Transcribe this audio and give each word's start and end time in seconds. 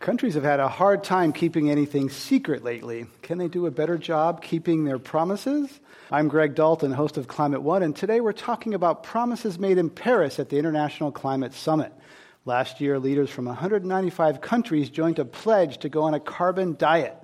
Countries 0.00 0.34
have 0.34 0.44
had 0.44 0.60
a 0.60 0.68
hard 0.68 1.02
time 1.02 1.32
keeping 1.32 1.70
anything 1.70 2.10
secret 2.10 2.62
lately. 2.62 3.06
Can 3.22 3.38
they 3.38 3.48
do 3.48 3.66
a 3.66 3.70
better 3.70 3.96
job 3.96 4.42
keeping 4.42 4.84
their 4.84 4.98
promises? 4.98 5.80
I'm 6.10 6.28
Greg 6.28 6.54
Dalton, 6.54 6.92
host 6.92 7.16
of 7.16 7.28
Climate 7.28 7.62
One, 7.62 7.82
and 7.82 7.96
today 7.96 8.20
we're 8.20 8.32
talking 8.32 8.74
about 8.74 9.02
promises 9.02 9.58
made 9.58 9.78
in 9.78 9.88
Paris 9.88 10.38
at 10.38 10.50
the 10.50 10.58
International 10.58 11.10
Climate 11.10 11.54
Summit. 11.54 11.92
Last 12.44 12.80
year, 12.80 12.98
leaders 12.98 13.30
from 13.30 13.46
195 13.46 14.42
countries 14.42 14.90
joined 14.90 15.18
a 15.18 15.24
pledge 15.24 15.78
to 15.78 15.88
go 15.88 16.02
on 16.02 16.12
a 16.12 16.20
carbon 16.20 16.76
diet. 16.76 17.16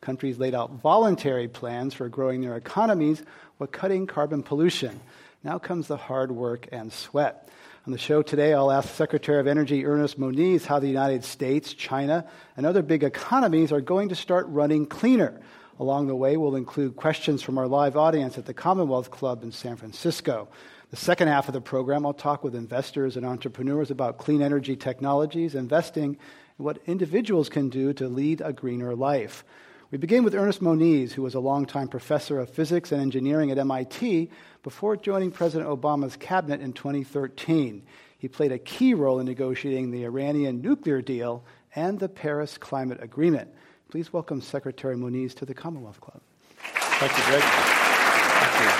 Countries 0.00 0.38
laid 0.38 0.54
out 0.54 0.70
voluntary 0.74 1.48
plans 1.48 1.94
for 1.94 2.08
growing 2.08 2.40
their 2.40 2.56
economies 2.56 3.22
while 3.58 3.66
cutting 3.66 4.06
carbon 4.06 4.42
pollution. 4.44 5.00
Now 5.42 5.58
comes 5.58 5.86
the 5.86 5.96
hard 5.96 6.30
work 6.30 6.68
and 6.70 6.92
sweat. 6.92 7.48
On 7.86 7.92
the 7.92 7.98
show 7.98 8.20
today, 8.20 8.52
I'll 8.52 8.70
ask 8.70 8.90
Secretary 8.90 9.40
of 9.40 9.46
Energy 9.46 9.86
Ernest 9.86 10.18
Moniz 10.18 10.66
how 10.66 10.80
the 10.80 10.86
United 10.86 11.24
States, 11.24 11.72
China, 11.72 12.26
and 12.58 12.66
other 12.66 12.82
big 12.82 13.02
economies 13.02 13.72
are 13.72 13.80
going 13.80 14.10
to 14.10 14.14
start 14.14 14.46
running 14.48 14.84
cleaner. 14.84 15.40
Along 15.78 16.08
the 16.08 16.14
way, 16.14 16.36
we'll 16.36 16.56
include 16.56 16.94
questions 16.94 17.40
from 17.40 17.56
our 17.56 17.66
live 17.66 17.96
audience 17.96 18.36
at 18.36 18.44
the 18.44 18.52
Commonwealth 18.52 19.10
Club 19.10 19.42
in 19.42 19.50
San 19.50 19.76
Francisco. 19.76 20.46
The 20.90 20.96
second 20.96 21.28
half 21.28 21.48
of 21.48 21.54
the 21.54 21.62
program, 21.62 22.04
I'll 22.04 22.12
talk 22.12 22.44
with 22.44 22.54
investors 22.54 23.16
and 23.16 23.24
entrepreneurs 23.24 23.90
about 23.90 24.18
clean 24.18 24.42
energy 24.42 24.76
technologies, 24.76 25.54
investing, 25.54 26.18
and 26.58 26.66
what 26.66 26.82
individuals 26.84 27.48
can 27.48 27.70
do 27.70 27.94
to 27.94 28.08
lead 28.08 28.42
a 28.42 28.52
greener 28.52 28.94
life. 28.94 29.42
We 29.90 29.98
begin 29.98 30.22
with 30.22 30.36
Ernest 30.36 30.62
Moniz, 30.62 31.14
who 31.14 31.22
was 31.22 31.34
a 31.34 31.40
longtime 31.40 31.88
professor 31.88 32.38
of 32.38 32.48
physics 32.48 32.92
and 32.92 33.02
engineering 33.02 33.50
at 33.50 33.58
MIT 33.58 34.30
before 34.62 34.96
joining 34.96 35.32
President 35.32 35.68
Obama's 35.68 36.14
cabinet 36.14 36.60
in 36.60 36.72
2013. 36.72 37.82
He 38.16 38.28
played 38.28 38.52
a 38.52 38.58
key 38.58 38.94
role 38.94 39.18
in 39.18 39.26
negotiating 39.26 39.90
the 39.90 40.04
Iranian 40.04 40.62
nuclear 40.62 41.02
deal 41.02 41.44
and 41.74 41.98
the 41.98 42.08
Paris 42.08 42.56
Climate 42.56 43.02
Agreement. 43.02 43.50
Please 43.90 44.12
welcome 44.12 44.40
Secretary 44.40 44.96
Moniz 44.96 45.34
to 45.34 45.44
the 45.44 45.54
Commonwealth 45.54 46.00
Club. 46.00 46.20
Thank 46.60 47.18
you, 47.18 47.24
Greg. 47.24 47.42
Thank 47.42 48.64
you. 48.64 48.70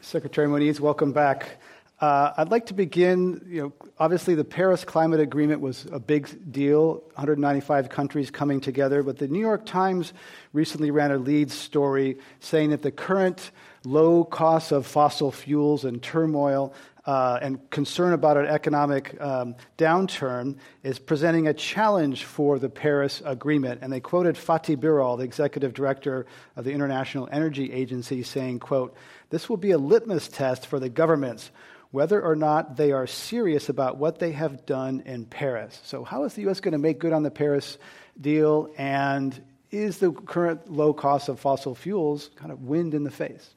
Secretary 0.00 0.48
Moniz, 0.48 0.80
welcome 0.80 1.12
back. 1.12 1.58
Uh, 2.02 2.34
I'd 2.36 2.50
like 2.50 2.66
to 2.66 2.74
begin. 2.74 3.46
You 3.48 3.62
know, 3.62 3.72
obviously, 3.96 4.34
the 4.34 4.44
Paris 4.44 4.84
Climate 4.84 5.20
Agreement 5.20 5.60
was 5.60 5.86
a 5.92 6.00
big 6.00 6.50
deal 6.50 6.94
195 7.14 7.90
countries 7.90 8.28
coming 8.28 8.60
together. 8.60 9.04
But 9.04 9.18
the 9.18 9.28
New 9.28 9.38
York 9.38 9.64
Times 9.64 10.12
recently 10.52 10.90
ran 10.90 11.12
a 11.12 11.16
lead 11.16 11.52
story 11.52 12.18
saying 12.40 12.70
that 12.70 12.82
the 12.82 12.90
current 12.90 13.52
low 13.84 14.24
costs 14.24 14.72
of 14.72 14.84
fossil 14.84 15.30
fuels 15.30 15.84
and 15.84 16.02
turmoil 16.02 16.74
uh, 17.06 17.38
and 17.40 17.70
concern 17.70 18.14
about 18.14 18.36
an 18.36 18.46
economic 18.46 19.20
um, 19.20 19.54
downturn 19.78 20.56
is 20.82 20.98
presenting 20.98 21.46
a 21.46 21.54
challenge 21.54 22.24
for 22.24 22.58
the 22.58 22.68
Paris 22.68 23.22
Agreement. 23.24 23.80
And 23.80 23.92
they 23.92 24.00
quoted 24.00 24.34
Fatih 24.34 24.76
Birol, 24.76 25.18
the 25.18 25.24
executive 25.24 25.72
director 25.72 26.26
of 26.56 26.64
the 26.64 26.72
International 26.72 27.28
Energy 27.30 27.72
Agency, 27.72 28.24
saying, 28.24 28.58
quote, 28.58 28.92
this 29.30 29.48
will 29.48 29.56
be 29.56 29.70
a 29.70 29.78
litmus 29.78 30.26
test 30.26 30.66
for 30.66 30.80
the 30.80 30.88
governments 30.88 31.52
whether 31.92 32.20
or 32.20 32.34
not 32.34 32.76
they 32.76 32.90
are 32.90 33.06
serious 33.06 33.68
about 33.68 33.98
what 33.98 34.18
they 34.18 34.32
have 34.32 34.66
done 34.66 35.02
in 35.06 35.26
Paris. 35.26 35.78
So, 35.84 36.02
how 36.02 36.24
is 36.24 36.34
the 36.34 36.42
U.S. 36.42 36.58
going 36.60 36.72
to 36.72 36.78
make 36.78 36.98
good 36.98 37.12
on 37.12 37.22
the 37.22 37.30
Paris 37.30 37.78
deal? 38.20 38.68
And 38.76 39.38
is 39.70 39.98
the 39.98 40.10
current 40.10 40.70
low 40.70 40.92
cost 40.92 41.28
of 41.28 41.38
fossil 41.38 41.74
fuels 41.74 42.30
kind 42.36 42.50
of 42.50 42.62
wind 42.62 42.94
in 42.94 43.04
the 43.04 43.10
face? 43.10 43.54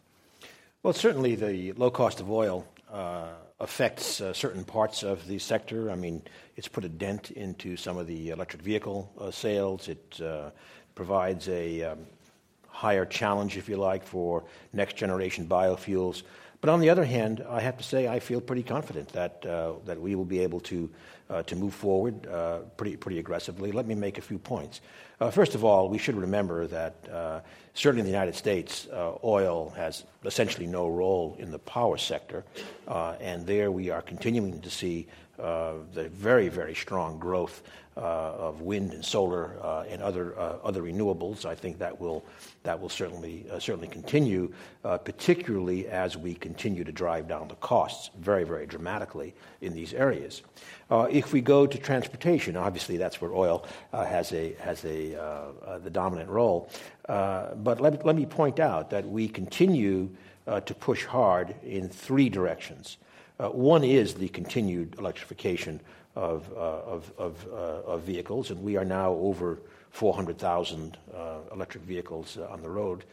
Well, 0.84 0.94
certainly 0.94 1.36
the 1.36 1.72
low 1.74 1.90
cost 1.90 2.20
of 2.20 2.30
oil 2.30 2.68
uh, 2.92 3.30
affects 3.60 4.22
uh, 4.22 4.34
certain 4.34 4.66
parts 4.66 5.02
of 5.02 5.26
the 5.28 5.40
sector. 5.40 5.90
I 5.90 5.96
mean, 5.96 6.22
it's 6.58 6.68
put 6.68 6.84
a 6.84 6.90
dent 6.90 7.32
into 7.32 7.78
some 7.78 7.98
of 7.98 8.06
the 8.06 8.30
electric 8.30 8.62
vehicle 8.62 9.12
uh, 9.20 9.32
sales. 9.32 9.88
It 9.88 10.22
uh, 10.22 10.52
provides 10.94 11.48
a 11.48 11.84
um, 11.84 12.06
higher 12.68 13.06
challenge, 13.06 13.58
if 13.58 13.70
you 13.70 13.78
like, 13.78 14.06
for 14.06 14.44
next 14.74 14.98
generation 14.98 15.48
biofuels. 15.48 16.24
But 16.62 16.70
on 16.70 16.80
the 16.80 16.90
other 16.90 17.06
hand, 17.06 17.46
I 17.48 17.62
have 17.62 17.78
to 17.78 17.84
say 17.84 18.08
I 18.08 18.20
feel 18.20 18.42
pretty 18.42 18.64
confident 18.64 19.10
that, 19.10 19.46
uh, 19.46 19.74
that 19.86 20.00
we 20.00 20.16
will 20.16 20.26
be 20.26 20.40
able 20.40 20.60
to, 20.62 20.90
uh, 21.30 21.44
to 21.44 21.56
move 21.56 21.74
forward 21.74 22.28
uh, 22.28 22.60
pretty, 22.78 22.96
pretty 22.98 23.20
aggressively. 23.20 23.72
Let 23.72 23.86
me 23.86 23.96
make 23.96 24.18
a 24.18 24.22
few 24.22 24.40
points. 24.40 24.82
Uh, 25.20 25.32
first 25.32 25.56
of 25.56 25.64
all, 25.64 25.90
we 25.90 25.98
should 25.98 26.16
remember 26.16 26.68
that 26.68 26.96
uh, 27.12 27.42
certainly 27.74 28.02
in 28.02 28.06
the 28.06 28.12
United 28.12 28.36
States, 28.36 28.88
uh, 28.92 29.14
oil 29.24 29.74
has 29.78 30.04
essentially 30.24 30.68
no 30.68 30.88
role 30.88 31.36
in 31.40 31.52
the 31.52 31.60
power 31.60 31.98
sector. 31.98 32.44
and 32.88 33.46
there 33.46 33.72
we 33.72 33.90
are 33.90 34.02
continuing 34.02 34.60
to 34.62 34.70
see 34.70 35.08
the 35.38 36.10
very, 36.14 36.50
very 36.50 36.76
strong 36.76 37.20
growth 37.20 37.62
Uh, 37.98 38.36
of 38.38 38.60
wind 38.60 38.92
and 38.92 39.06
solar 39.06 39.56
uh, 39.64 39.86
and 39.88 40.02
other 40.02 40.38
uh, 40.38 40.58
other 40.66 40.82
renewables. 40.82 41.46
I 41.46 41.56
think 41.56 41.80
that 41.80 41.98
will 41.98 42.26
that 42.64 42.78
will 42.78 42.90
certainly 42.90 43.46
uh, 43.50 43.58
certainly 43.58 43.88
continue, 43.88 44.52
uh, 44.84 44.98
particularly 44.98 45.88
as 45.88 46.18
we 46.18 46.34
continue 46.34 46.84
to 46.84 46.92
drive 46.92 47.30
down 47.30 47.48
the 47.48 47.56
costs 47.56 48.10
very 48.20 48.44
very 48.44 48.66
dramatically 48.66 49.34
in 49.62 49.74
these 49.74 49.94
areas. 49.94 50.42
if 50.92 51.32
we 51.32 51.40
go 51.40 51.66
to 51.66 51.78
transportation, 51.78 52.58
obviously 52.58 52.98
that's 52.98 53.22
where 53.22 53.34
oil 53.34 53.66
has 53.94 54.34
a 54.34 54.56
has 54.60 54.84
a 54.84 55.16
the 55.82 55.90
dominant 55.90 56.30
role. 56.30 56.70
but 57.08 57.80
let, 57.80 58.06
let 58.06 58.18
me 58.18 58.26
point 58.26 58.60
out 58.60 58.90
that 58.90 59.08
we 59.08 59.26
continue 59.30 60.10
to 60.66 60.74
push 60.74 61.06
hard 61.06 61.56
in 61.64 61.88
three 61.88 62.28
directions. 62.28 62.98
Uh, 63.40 63.50
one 63.50 63.84
is 63.84 64.14
the 64.14 64.30
continued 64.30 64.96
electrification 64.98 65.80
of, 66.16 66.50
uh, 66.56 66.60
of, 66.60 67.12
of, 67.18 67.48
uh, 67.52 67.92
of, 67.92 68.02
vehicles, 68.04 68.50
and 68.50 68.62
we 68.62 68.78
are 68.78 68.86
now 68.86 69.12
over 69.12 69.60
400,000 69.92 70.98
uh, 71.14 71.38
electric 71.54 71.84
vehicles 71.84 72.38
uh, 72.38 72.48
on 72.48 72.62
the 72.62 72.70
road 72.70 73.04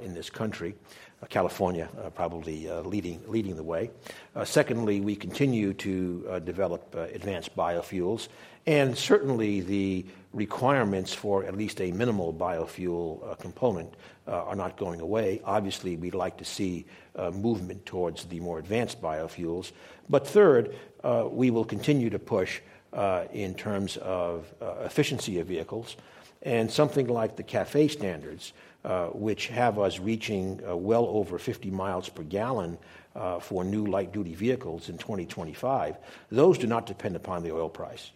in 0.00 0.14
this 0.14 0.30
country. 0.30 0.74
California 1.28 1.88
probably 2.14 2.70
leading, 2.84 3.20
leading 3.28 3.54
the 3.54 3.62
way. 3.62 3.90
secondly, 4.44 5.00
we 5.00 5.14
continue 5.14 5.74
to 5.74 6.40
develop 6.42 6.94
advanced 6.94 7.54
biofuels, 7.54 8.28
and 8.66 8.96
certainly 8.96 9.60
the 9.60 10.06
requirements 10.32 11.12
for 11.12 11.44
at 11.44 11.54
least 11.54 11.82
a 11.82 11.92
minimal 11.92 12.32
biofuel 12.32 13.38
component 13.40 13.92
are 14.26 14.56
not 14.56 14.76
going 14.76 15.00
away. 15.00 15.40
Obviously, 15.44 15.96
we'd 15.96 16.14
like 16.14 16.36
to 16.38 16.44
see 16.44 16.86
movement 17.32 17.84
towards 17.84 18.24
the 18.24 18.40
more 18.40 18.58
advanced 18.58 19.00
biofuels, 19.00 19.72
But 20.08 20.26
third, 20.26 20.74
uh, 21.02 21.28
we 21.30 21.50
will 21.50 21.64
continue 21.64 22.10
to 22.10 22.18
push 22.18 22.60
uh, 22.92 23.24
in 23.32 23.54
terms 23.54 23.96
of 23.98 24.52
uh, 24.60 24.74
efficiency 24.84 25.40
of 25.40 25.46
vehicles. 25.46 25.96
And 26.42 26.70
something 26.70 27.06
like 27.08 27.36
the 27.36 27.42
CAFE 27.42 27.90
standards, 27.90 28.52
uh, 28.84 29.06
which 29.06 29.48
have 29.48 29.78
us 29.78 29.98
reaching 29.98 30.60
uh, 30.68 30.76
well 30.76 31.06
over 31.06 31.38
50 31.38 31.70
miles 31.70 32.08
per 32.08 32.22
gallon 32.22 32.76
uh, 33.16 33.38
for 33.38 33.64
new 33.64 33.86
light 33.86 34.12
duty 34.12 34.34
vehicles 34.34 34.88
in 34.88 34.98
2025, 34.98 35.96
those 36.30 36.58
do 36.58 36.66
not 36.66 36.86
depend 36.86 37.16
upon 37.16 37.42
the 37.42 37.52
oil 37.52 37.68
price. 37.68 38.10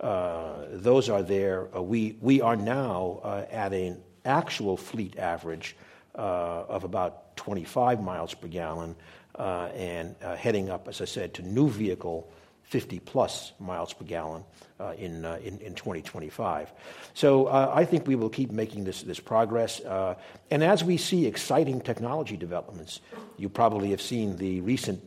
those 0.00 1.08
are 1.10 1.22
there. 1.22 1.66
we, 1.74 2.16
we 2.20 2.40
are 2.40 2.56
now 2.56 3.46
at 3.50 3.72
an 3.72 4.00
actual 4.26 4.76
fleet 4.76 5.18
average 5.18 5.76
of 6.14 6.84
about 6.84 7.36
25 7.36 8.02
miles 8.02 8.34
per 8.34 8.48
gallon 8.48 8.96
and 9.38 10.14
heading 10.20 10.70
up, 10.70 10.88
as 10.88 11.00
I 11.00 11.04
said, 11.06 11.34
to 11.34 11.42
new 11.42 11.68
vehicle 11.68 12.30
50 12.66 12.98
plus 13.00 13.52
miles 13.60 13.92
per 13.92 14.04
gallon 14.04 14.42
uh, 14.80 14.92
in, 14.98 15.24
uh, 15.24 15.38
in, 15.42 15.58
in, 15.60 15.74
2025. 15.74 16.72
So 17.14 17.46
uh, 17.46 17.70
I 17.72 17.84
think 17.84 18.08
we 18.08 18.16
will 18.16 18.28
keep 18.28 18.50
making 18.50 18.84
this, 18.84 19.20
progress. 19.20 19.80
Uh, 19.80 20.16
and 20.50 20.64
as 20.64 20.82
we 20.82 20.96
see 20.96 21.26
exciting 21.26 21.80
technology 21.80 22.36
developments, 22.36 23.00
you 23.36 23.48
probably 23.48 23.90
have 23.90 24.02
seen 24.02 24.36
the 24.36 24.60
recent 24.62 25.00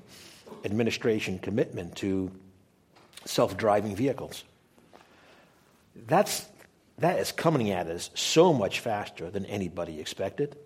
administration 0.64 1.38
commitment 1.38 1.98
to 1.98 2.32
self 3.26 3.58
driving 3.58 3.96
vehicles. 3.96 4.46
That's, 6.08 6.48
that 7.00 7.20
is 7.20 7.32
coming 7.32 7.72
at 7.72 7.88
us 7.88 8.10
so 8.14 8.54
much 8.54 8.80
faster 8.80 9.30
than 9.30 9.46
anybody 9.46 10.00
expected. 10.00 10.58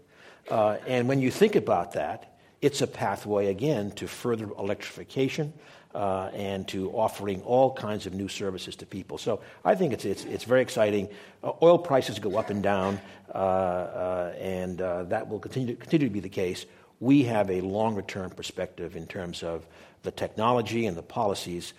Uh, 0.50 0.78
and 0.88 1.08
when 1.08 1.20
you 1.20 1.32
think 1.32 1.56
about 1.56 1.94
that, 1.94 2.38
it's 2.62 2.82
a 2.82 2.88
pathway 2.88 3.48
again 3.48 3.92
to 3.92 4.08
further 4.08 4.50
electrification 4.58 5.54
uh, 5.94 6.30
and 6.34 6.68
to 6.70 6.90
offering 6.92 7.42
all 7.42 7.74
kinds 7.74 8.06
of 8.06 8.14
new 8.14 8.28
services 8.28 8.76
to 8.78 8.86
people. 8.86 9.18
So 9.18 9.42
I 9.64 9.76
think 9.76 9.94
it's, 9.94 10.06
it's, 10.06 10.26
it's 10.26 10.44
very 10.44 10.62
exciting. 10.62 11.10
Uh, 11.44 11.52
oil 11.62 11.78
prices 11.78 12.20
go 12.20 12.38
up 12.38 12.50
and 12.50 12.64
down, 12.64 13.00
uh, 13.34 13.38
uh 13.38 14.34
and 14.40 14.82
uh, 14.82 15.04
that 15.04 15.28
will 15.28 15.40
continue 15.40 15.76
continue 15.76 16.08
to 16.08 16.14
be 16.14 16.20
the 16.20 16.30
case. 16.30 16.66
We 17.00 17.24
have 17.24 17.52
a 17.52 17.62
longer 17.62 18.02
term 18.02 18.32
perspective 18.32 18.96
in 18.96 19.08
terms 19.08 19.44
of 19.44 19.68
the 20.04 20.12
technology 20.12 20.86
and 20.88 20.98
the 20.98 21.04
policies 21.04 21.74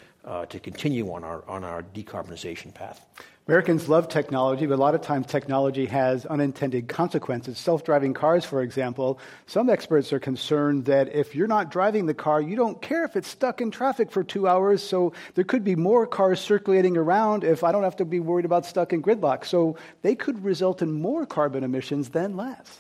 to 0.49 0.59
continue 0.59 1.13
on 1.13 1.23
our, 1.23 1.45
on 1.47 1.65
our 1.65 1.83
decarbonization 1.83 2.73
path. 2.73 3.05
Americans 3.47 3.91
love 3.91 4.09
technology, 4.09 4.65
but 4.65 4.77
a 4.77 4.81
lot 4.81 4.95
of 4.95 5.03
times 5.03 5.27
technology 5.27 5.85
has 5.85 6.25
unintended 6.25 6.89
consequences. 6.89 7.59
Self 7.59 7.85
driving 7.85 8.15
cars, 8.15 8.43
for 8.43 8.63
example, 8.63 9.19
some 9.47 9.69
experts 9.69 10.15
are 10.15 10.19
concerned 10.19 10.87
that 10.87 11.15
if 11.15 11.35
you're 11.35 11.47
not 11.47 11.71
driving 11.71 12.07
the 12.07 12.15
car, 12.15 12.41
you 12.41 12.57
don't 12.57 12.81
care 12.81 13.05
if 13.05 13.17
it's 13.17 13.29
stuck 13.29 13.61
in 13.61 13.71
traffic 13.71 14.11
for 14.11 14.25
two 14.25 14.49
hours. 14.49 14.83
So 14.83 15.13
there 15.35 15.45
could 15.45 15.63
be 15.63 15.77
more 15.77 16.07
cars 16.07 16.41
circulating 16.41 16.97
around 16.97 17.45
if 17.45 17.63
I 17.65 17.71
don't 17.71 17.83
have 17.83 17.97
to 17.97 18.07
be 18.07 18.19
worried 18.19 18.47
about 18.47 18.65
stuck 18.65 18.95
in 18.95 19.03
gridlock. 19.03 19.45
So 19.45 19.77
they 20.01 20.15
could 20.15 20.43
result 20.43 20.81
in 20.81 20.91
more 20.91 21.27
carbon 21.27 21.65
emissions 21.65 22.09
than 22.09 22.39
less. 22.39 22.79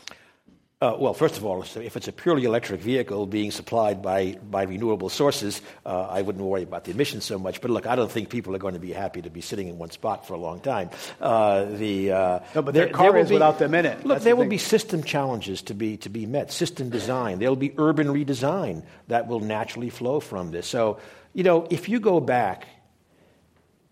Uh, 0.81 0.94
well, 0.99 1.15
first 1.15 1.38
of 1.38 1.44
all, 1.47 1.62
if 1.62 1.97
it's 1.97 2.09
a 2.09 2.12
purely 2.12 2.44
electric 2.44 2.81
vehicle 2.81 3.26
being 3.26 3.50
supplied 3.50 4.03
by, 4.03 4.37
by 4.50 4.65
renewable 4.65 5.09
sources, 5.09 5.62
uh, 5.87 6.09
I 6.11 6.21
wouldn't 6.21 6.44
worry 6.44 6.62
about 6.62 6.85
the 6.85 6.91
emissions 6.91 7.25
so 7.25 7.38
much. 7.38 7.62
But 7.62 7.71
look, 7.71 7.87
I 7.87 7.94
don't 7.94 8.11
think 8.11 8.29
people 8.29 8.55
are 8.55 8.59
going 8.59 8.75
to 8.75 8.81
be 8.81 8.93
happy 8.93 9.23
to 9.23 9.31
be 9.31 9.41
sitting 9.41 9.69
in 9.69 9.79
one 9.79 9.91
spot 9.93 10.26
for 10.26 10.35
a 10.35 10.37
long 10.37 10.61
time. 10.61 10.91
Uh, 11.21 11.65
the, 11.65 12.12
uh, 12.12 12.41
no, 12.55 12.61
but 12.61 12.75
their 12.75 12.87
there, 12.87 12.93
car 12.93 13.12
there 13.12 13.21
is 13.23 13.29
be, 13.29 13.37
without 13.37 13.59
them 13.59 13.73
in 13.73 13.87
it. 13.87 13.99
Look, 14.05 14.17
That's 14.17 14.25
there 14.25 14.35
the 14.35 14.43
will 14.43 14.49
be 14.49 14.59
system 14.59 15.03
challenges 15.05 15.62
to 15.62 15.75
be, 15.75 15.97
to 15.99 16.11
be 16.11 16.26
met, 16.26 16.53
system 16.53 16.91
design. 16.91 17.38
There 17.38 17.49
will 17.49 17.56
be 17.56 17.73
urban 17.79 18.09
redesign 18.09 18.85
that 19.09 19.26
will 19.26 19.41
naturally 19.41 19.91
flow 19.91 20.21
from 20.21 20.50
this. 20.50 20.67
So, 20.67 20.99
you 21.32 21.44
know, 21.44 21.67
if 21.71 21.88
you 21.88 21.99
go 21.99 22.21
back 22.21 22.67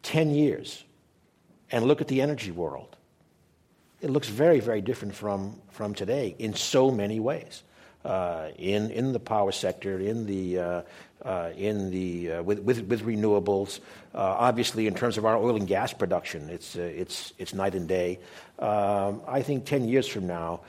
10 0.02 0.34
years 0.34 0.84
and 1.70 1.86
look 1.86 2.02
at 2.02 2.08
the 2.08 2.20
energy 2.20 2.50
world, 2.50 2.96
it 4.02 4.10
looks 4.10 4.28
very, 4.28 4.60
very 4.60 4.80
different 4.80 5.14
from, 5.14 5.60
from 5.70 5.94
today 5.94 6.34
in 6.38 6.54
so 6.54 6.90
many 6.90 7.20
ways. 7.20 7.62
Uh, 8.04 8.48
in, 8.58 8.90
in 8.90 9.12
the 9.12 9.20
power 9.20 9.52
sector, 9.52 10.00
in 10.00 10.26
the, 10.26 10.58
uh, 10.58 10.82
uh, 11.24 11.50
in 11.56 11.88
the, 11.92 12.32
uh, 12.32 12.42
with, 12.42 12.58
with, 12.58 12.80
with 12.88 13.02
renewables. 13.02 13.78
Uh, 14.12 14.18
obviously, 14.18 14.88
in 14.88 14.94
terms 14.94 15.16
of 15.18 15.24
our 15.24 15.36
oil 15.36 15.54
and 15.54 15.68
gas 15.68 15.92
production, 15.92 16.50
it's, 16.50 16.76
uh, 16.76 16.80
it's, 16.80 17.32
it's 17.38 17.54
night 17.54 17.76
and 17.76 17.86
day. 17.86 18.18
Um, 18.58 19.22
I 19.28 19.42
think 19.42 19.66
10 19.66 19.88
years 19.88 20.08
from 20.08 20.26
now, 20.26 20.62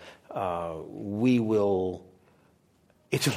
we 0.92 1.40
will. 1.40 2.04
It's 3.10 3.28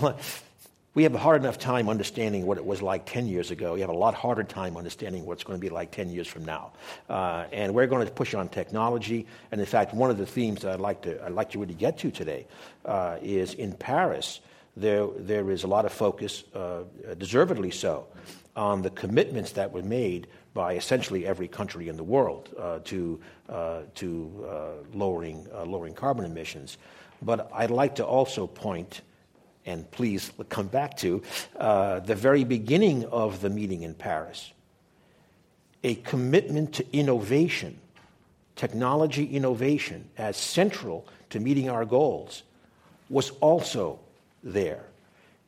we 0.96 1.02
have 1.02 1.14
a 1.14 1.18
hard 1.18 1.42
enough 1.42 1.58
time 1.58 1.90
understanding 1.90 2.46
what 2.46 2.56
it 2.56 2.64
was 2.64 2.80
like 2.80 3.04
10 3.04 3.26
years 3.26 3.50
ago. 3.50 3.74
We 3.74 3.82
have 3.82 3.90
a 3.90 3.96
lot 3.96 4.14
harder 4.14 4.42
time 4.42 4.78
understanding 4.78 5.26
what 5.26 5.34
it's 5.34 5.44
going 5.44 5.60
to 5.60 5.60
be 5.60 5.68
like 5.68 5.90
10 5.90 6.08
years 6.08 6.26
from 6.26 6.46
now. 6.46 6.72
Uh, 7.06 7.44
and 7.52 7.74
we're 7.74 7.86
going 7.86 8.06
to 8.06 8.10
push 8.10 8.32
on 8.32 8.48
technology. 8.48 9.26
And 9.52 9.60
in 9.60 9.66
fact, 9.66 9.92
one 9.92 10.10
of 10.10 10.16
the 10.16 10.24
themes 10.24 10.62
that 10.62 10.72
I'd 10.72 10.80
like 10.80 11.02
to, 11.02 11.22
I'd 11.22 11.32
like 11.32 11.50
to 11.50 11.58
really 11.58 11.74
get 11.74 11.98
to 11.98 12.10
today 12.10 12.46
uh, 12.86 13.18
is 13.20 13.52
in 13.52 13.74
Paris, 13.74 14.40
there, 14.74 15.06
there 15.18 15.50
is 15.50 15.64
a 15.64 15.66
lot 15.66 15.84
of 15.84 15.92
focus, 15.92 16.44
uh, 16.54 16.84
deservedly 17.18 17.72
so, 17.72 18.06
on 18.56 18.80
the 18.80 18.90
commitments 18.90 19.52
that 19.52 19.72
were 19.72 19.82
made 19.82 20.28
by 20.54 20.76
essentially 20.76 21.26
every 21.26 21.46
country 21.46 21.90
in 21.90 21.98
the 21.98 22.04
world 22.04 22.48
uh, 22.58 22.78
to, 22.84 23.20
uh, 23.50 23.82
to 23.96 24.46
uh, 24.48 24.68
lowering, 24.94 25.46
lowering 25.66 25.92
carbon 25.92 26.24
emissions. 26.24 26.78
But 27.20 27.50
I'd 27.52 27.70
like 27.70 27.96
to 27.96 28.06
also 28.06 28.46
point 28.46 29.02
and 29.66 29.90
please 29.90 30.32
come 30.48 30.68
back 30.68 30.96
to 30.98 31.22
uh, 31.56 32.00
the 32.00 32.14
very 32.14 32.44
beginning 32.44 33.04
of 33.06 33.40
the 33.40 33.50
meeting 33.50 33.82
in 33.82 33.94
Paris. 33.94 34.52
A 35.82 35.96
commitment 35.96 36.74
to 36.74 36.96
innovation, 36.96 37.78
technology 38.54 39.24
innovation, 39.24 40.08
as 40.16 40.36
central 40.36 41.06
to 41.30 41.40
meeting 41.40 41.68
our 41.68 41.84
goals, 41.84 42.44
was 43.10 43.30
also 43.40 43.98
there. 44.42 44.84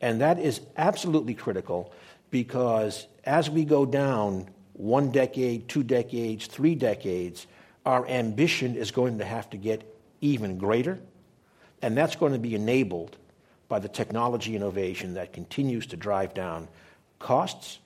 And 0.01 0.21
that 0.21 0.39
is 0.39 0.61
absolutely 0.77 1.33
critical 1.33 1.91
because 2.29 3.07
as 3.23 3.49
we 3.49 3.65
go 3.65 3.85
down 3.85 4.49
one 4.73 5.11
decade, 5.11 5.67
two 5.67 5.83
decades, 5.83 6.47
three 6.47 6.75
decades, 6.75 7.47
our 7.85 8.07
ambition 8.07 8.75
is 8.75 8.91
going 8.91 9.17
to 9.17 9.25
have 9.25 9.49
to 9.49 9.57
get 9.57 9.83
even 10.21 10.57
greater. 10.57 10.99
And 11.81 11.97
that's 11.97 12.15
going 12.15 12.33
to 12.33 12.39
be 12.39 12.55
enabled 12.55 13.17
by 13.69 13.79
the 13.79 13.87
technology 13.87 14.55
innovation 14.55 15.13
that 15.13 15.31
continues 15.31 15.85
to 15.87 15.95
drive 15.95 16.33
down 16.33 16.67
costs 17.19 17.79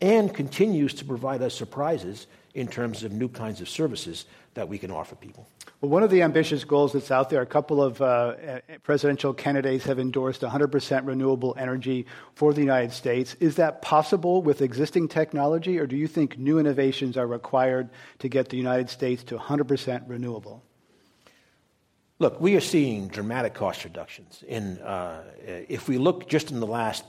and 0.00 0.32
continues 0.32 0.94
to 0.94 1.04
provide 1.04 1.42
us 1.42 1.54
surprises 1.54 2.26
in 2.54 2.68
terms 2.68 3.02
of 3.02 3.10
new 3.10 3.28
kinds 3.28 3.60
of 3.60 3.68
services 3.68 4.26
that 4.54 4.68
we 4.68 4.78
can 4.78 4.90
offer 4.90 5.16
people. 5.16 5.48
Well, 5.80 5.90
one 5.90 6.02
of 6.02 6.10
the 6.10 6.22
ambitious 6.22 6.64
goals 6.64 6.92
that's 6.92 7.10
out 7.10 7.30
there, 7.30 7.42
a 7.42 7.46
couple 7.46 7.82
of 7.82 8.00
uh, 8.00 8.60
presidential 8.84 9.34
candidates 9.34 9.84
have 9.84 9.98
endorsed 9.98 10.42
100% 10.42 11.06
renewable 11.06 11.54
energy 11.58 12.06
for 12.34 12.52
the 12.52 12.60
United 12.60 12.92
States. 12.92 13.34
Is 13.40 13.56
that 13.56 13.82
possible 13.82 14.40
with 14.40 14.62
existing 14.62 15.08
technology, 15.08 15.78
or 15.78 15.86
do 15.86 15.96
you 15.96 16.06
think 16.06 16.38
new 16.38 16.58
innovations 16.58 17.16
are 17.16 17.26
required 17.26 17.90
to 18.20 18.28
get 18.28 18.48
the 18.48 18.56
United 18.56 18.88
States 18.88 19.24
to 19.24 19.36
100% 19.36 20.08
renewable? 20.08 20.62
Look, 22.20 22.40
we 22.40 22.54
are 22.54 22.60
seeing 22.60 23.08
dramatic 23.08 23.54
cost 23.54 23.82
reductions. 23.82 24.44
In, 24.46 24.78
uh, 24.78 25.24
if 25.44 25.88
we 25.88 25.98
look 25.98 26.28
just 26.28 26.52
in 26.52 26.60
the 26.60 26.66
last 26.66 27.04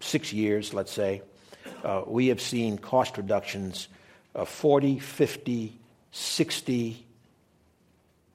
six 0.00 0.30
years, 0.30 0.74
let's 0.74 0.92
say, 0.92 1.22
uh, 1.82 2.02
we 2.06 2.26
have 2.26 2.40
seen 2.40 2.76
cost 2.76 3.16
reductions 3.16 3.88
of 4.34 4.50
40, 4.50 4.98
50, 4.98 5.78
60, 6.10 7.06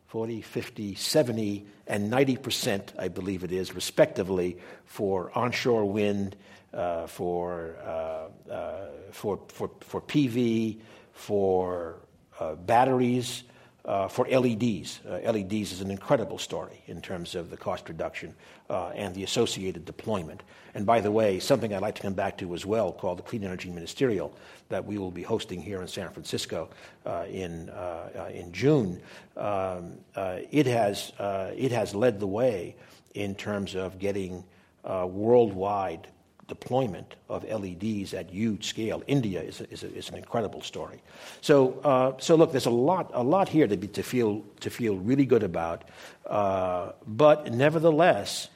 40, 0.07 0.41
50, 0.41 0.95
70, 0.95 1.67
and 1.85 2.11
90%, 2.11 2.81
I 2.97 3.09
believe 3.09 3.43
it 3.43 3.51
is, 3.51 3.75
respectively, 3.75 4.57
for 4.85 5.31
onshore 5.35 5.85
wind, 5.85 6.35
uh, 6.73 7.05
for, 7.05 7.75
uh, 7.85 8.51
uh, 8.51 8.87
for, 9.11 9.39
for, 9.49 9.69
for 9.81 10.01
PV, 10.01 10.79
for 11.13 11.97
uh, 12.39 12.55
batteries, 12.55 13.43
uh, 13.87 14.07
for 14.07 14.27
LEDs. 14.27 14.99
Uh, 15.07 15.31
LEDs 15.31 15.71
is 15.71 15.81
an 15.81 15.89
incredible 15.89 16.37
story 16.37 16.83
in 16.87 17.01
terms 17.01 17.35
of 17.35 17.49
the 17.49 17.55
cost 17.55 17.87
reduction 17.87 18.35
uh, 18.69 18.89
and 18.89 19.15
the 19.15 19.23
associated 19.23 19.85
deployment. 19.85 20.43
And 20.73 20.85
by 20.85 20.99
the 20.99 21.09
way, 21.09 21.39
something 21.39 21.73
I'd 21.73 21.81
like 21.81 21.95
to 21.95 22.01
come 22.01 22.13
back 22.13 22.37
to 22.39 22.53
as 22.53 22.65
well, 22.65 22.91
called 22.91 23.19
the 23.19 23.23
Clean 23.23 23.43
Energy 23.43 23.69
Ministerial, 23.69 24.33
that 24.69 24.85
we 24.85 24.97
will 24.97 25.11
be 25.11 25.23
hosting 25.23 25.61
here 25.61 25.81
in 25.81 25.87
San 25.87 26.09
Francisco 26.09 26.69
uh, 27.05 27.25
in 27.29 27.69
uh, 27.69 28.29
in 28.33 28.51
June. 28.51 29.01
Um, 29.37 29.93
it 30.15 30.67
has 30.67 31.13
it 31.19 31.71
has 31.71 31.95
led 31.95 32.19
the 32.19 32.27
way 32.27 32.75
in 33.13 33.35
terms 33.35 33.73
of 33.73 33.97
getting 33.99 34.43
worldwide 34.83 36.07
deployment 36.47 37.15
of 37.29 37.43
LEDs 37.43 38.13
at 38.13 38.29
huge 38.29 38.67
scale. 38.67 39.03
India 39.07 39.41
is, 39.41 39.61
a, 39.61 39.71
is, 39.71 39.83
a, 39.83 39.93
is 39.93 40.09
an 40.09 40.15
incredible 40.15 40.61
story. 40.61 41.01
So, 41.41 41.79
uh, 41.83 42.13
so 42.19 42.35
look, 42.35 42.51
there's 42.51 42.65
a 42.65 42.71
lot, 42.71 43.11
a 43.13 43.23
lot 43.23 43.49
here 43.49 43.67
to, 43.67 43.77
be, 43.77 43.87
to, 43.89 44.03
feel, 44.03 44.43
to 44.61 44.69
feel 44.69 44.95
really 44.95 45.25
good 45.25 45.43
about. 45.43 45.83
Uh, 46.25 46.91
but 47.05 47.51
nevertheless, 47.51 48.49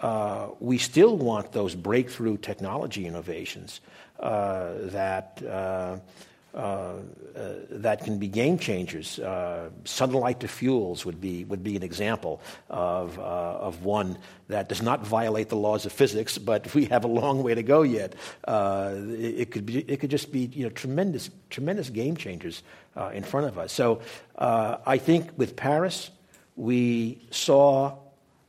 uh, 0.00 0.48
we 0.60 0.78
still 0.78 1.16
want 1.16 1.52
those 1.52 1.74
breakthrough 1.74 2.36
technology 2.36 3.06
innovations 3.06 3.80
uh, 4.20 4.72
that. 4.90 5.42
Uh, 6.54 6.96
uh, 7.34 7.54
that 7.70 8.04
can 8.04 8.18
be 8.18 8.28
game 8.28 8.58
changers. 8.58 9.18
Uh, 9.18 9.70
sunlight 9.84 10.40
to 10.40 10.48
fuels 10.48 11.06
would 11.06 11.18
be, 11.18 11.44
would 11.44 11.64
be 11.64 11.76
an 11.76 11.82
example 11.82 12.42
of, 12.68 13.18
uh, 13.18 13.22
of 13.22 13.86
one 13.86 14.18
that 14.48 14.68
does 14.68 14.82
not 14.82 15.00
violate 15.06 15.48
the 15.48 15.56
laws 15.56 15.86
of 15.86 15.92
physics, 15.92 16.36
but 16.36 16.74
we 16.74 16.84
have 16.84 17.04
a 17.04 17.08
long 17.08 17.42
way 17.42 17.54
to 17.54 17.62
go 17.62 17.80
yet. 17.80 18.14
Uh, 18.46 18.92
it, 18.96 19.40
it, 19.40 19.50
could 19.50 19.64
be, 19.64 19.78
it 19.78 20.00
could 20.00 20.10
just 20.10 20.30
be 20.30 20.40
you 20.40 20.64
know, 20.64 20.70
tremendous, 20.70 21.30
tremendous 21.48 21.88
game 21.88 22.18
changers 22.18 22.62
uh, 22.96 23.10
in 23.14 23.22
front 23.22 23.46
of 23.46 23.56
us. 23.56 23.72
So 23.72 24.02
I 24.36 24.98
think 24.98 25.30
with 25.38 25.56
Paris, 25.56 26.10
we 26.56 27.26
saw 27.30 27.96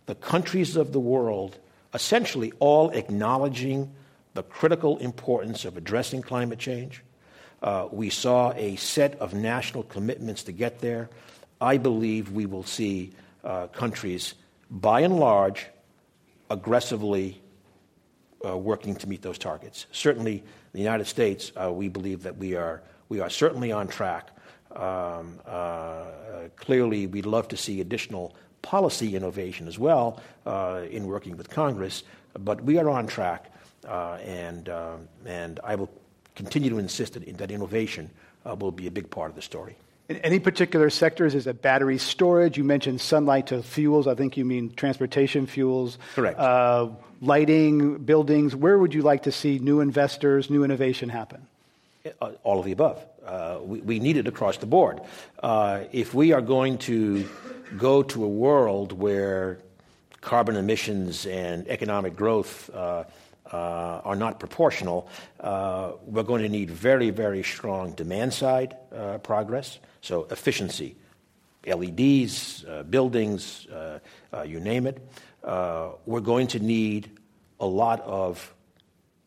the 0.07 0.15
countries 0.15 0.75
of 0.75 0.91
the 0.91 0.99
world 0.99 1.57
essentially 1.93 2.51
all 2.59 2.89
acknowledging 2.89 3.93
the 4.33 4.43
critical 4.43 4.97
importance 4.97 5.63
of 5.63 5.77
addressing 5.77 6.21
climate 6.21 6.59
change 6.59 7.01
uh, 7.63 7.87
we 7.91 8.09
saw 8.09 8.51
a 8.53 8.75
set 8.75 9.15
of 9.19 9.33
national 9.33 9.83
commitments 9.83 10.43
to 10.43 10.51
get 10.51 10.79
there. 10.79 11.09
I 11.61 11.77
believe 11.77 12.31
we 12.31 12.45
will 12.45 12.63
see 12.63 13.13
uh, 13.43 13.67
countries, 13.67 14.35
by 14.69 14.99
and 14.99 15.17
large, 15.17 15.67
aggressively 16.49 17.41
uh, 18.45 18.57
working 18.57 18.95
to 18.95 19.07
meet 19.07 19.21
those 19.21 19.37
targets. 19.37 19.85
Certainly, 19.93 20.43
the 20.73 20.79
United 20.79 21.07
States, 21.07 21.53
uh, 21.55 21.71
we 21.71 21.87
believe 21.87 22.23
that 22.23 22.37
we 22.37 22.55
are, 22.55 22.83
we 23.07 23.21
are 23.21 23.29
certainly 23.29 23.71
on 23.71 23.87
track. 23.87 24.29
Um, 24.75 25.39
uh, 25.45 26.03
clearly, 26.57 27.07
we'd 27.07 27.25
love 27.25 27.47
to 27.49 27.57
see 27.57 27.79
additional 27.79 28.35
policy 28.61 29.15
innovation 29.15 29.67
as 29.69 29.79
well 29.79 30.21
uh, 30.45 30.81
in 30.89 31.05
working 31.05 31.37
with 31.37 31.49
Congress, 31.49 32.03
but 32.37 32.61
we 32.61 32.77
are 32.77 32.89
on 32.89 33.07
track, 33.07 33.53
and, 33.87 34.69
and 35.25 35.59
I 35.63 35.75
will 35.75 35.89
continue 36.35 36.69
to 36.69 36.77
insist 36.77 37.13
that, 37.13 37.37
that 37.37 37.51
innovation 37.51 38.09
uh, 38.45 38.55
will 38.55 38.71
be 38.71 38.87
a 38.87 38.91
big 38.91 39.09
part 39.09 39.29
of 39.29 39.35
the 39.35 39.41
story. 39.41 39.75
In 40.09 40.17
any 40.17 40.39
particular 40.39 40.89
sectors, 40.89 41.33
is 41.33 41.47
it 41.47 41.61
battery 41.61 41.97
storage? 41.97 42.57
You 42.57 42.65
mentioned 42.65 42.99
sunlight 42.99 43.47
to 43.47 43.63
fuels. 43.63 44.05
I 44.05 44.15
think 44.15 44.35
you 44.35 44.43
mean 44.43 44.73
transportation 44.75 45.47
fuels. 45.47 45.97
Correct. 46.13 46.37
Uh, 46.37 46.89
lighting, 47.21 47.99
buildings. 47.99 48.53
Where 48.53 48.77
would 48.77 48.93
you 48.93 49.01
like 49.01 49.23
to 49.23 49.31
see 49.31 49.59
new 49.59 49.79
investors, 49.79 50.49
new 50.49 50.63
innovation 50.63 51.07
happen? 51.07 51.47
Uh, 52.21 52.31
all 52.43 52.59
of 52.59 52.65
the 52.65 52.73
above. 52.73 53.01
Uh, 53.25 53.59
we, 53.63 53.79
we, 53.79 53.99
need 53.99 54.17
it 54.17 54.27
across 54.27 54.57
the 54.57 54.65
board. 54.65 54.99
Uh, 55.41 55.85
if 55.93 56.13
we 56.13 56.33
are 56.33 56.41
going 56.41 56.77
to 56.79 57.25
go 57.77 58.03
to 58.03 58.25
a 58.25 58.27
world 58.27 58.91
where 58.91 59.59
carbon 60.19 60.57
emissions 60.57 61.25
and 61.25 61.65
economic 61.69 62.13
growth 62.13 62.69
uh, 62.73 63.05
are 63.53 64.15
not 64.15 64.39
proportional, 64.39 65.07
uh, 65.39 65.93
we're 66.05 66.23
going 66.23 66.41
to 66.41 66.49
need 66.49 66.69
very, 66.69 67.09
very 67.09 67.43
strong 67.43 67.91
demand 67.93 68.33
side 68.33 68.75
uh, 68.95 69.17
progress. 69.19 69.79
So, 70.01 70.27
efficiency, 70.31 70.95
LEDs, 71.65 72.65
uh, 72.65 72.83
buildings, 72.83 73.67
uh, 73.67 73.99
uh, 74.33 74.41
you 74.43 74.59
name 74.59 74.87
it. 74.87 74.99
we're 76.05 76.21
going 76.21 76.47
to 76.47 76.59
need 76.59 77.11
a 77.59 77.65
lot 77.65 78.01
of 78.01 78.53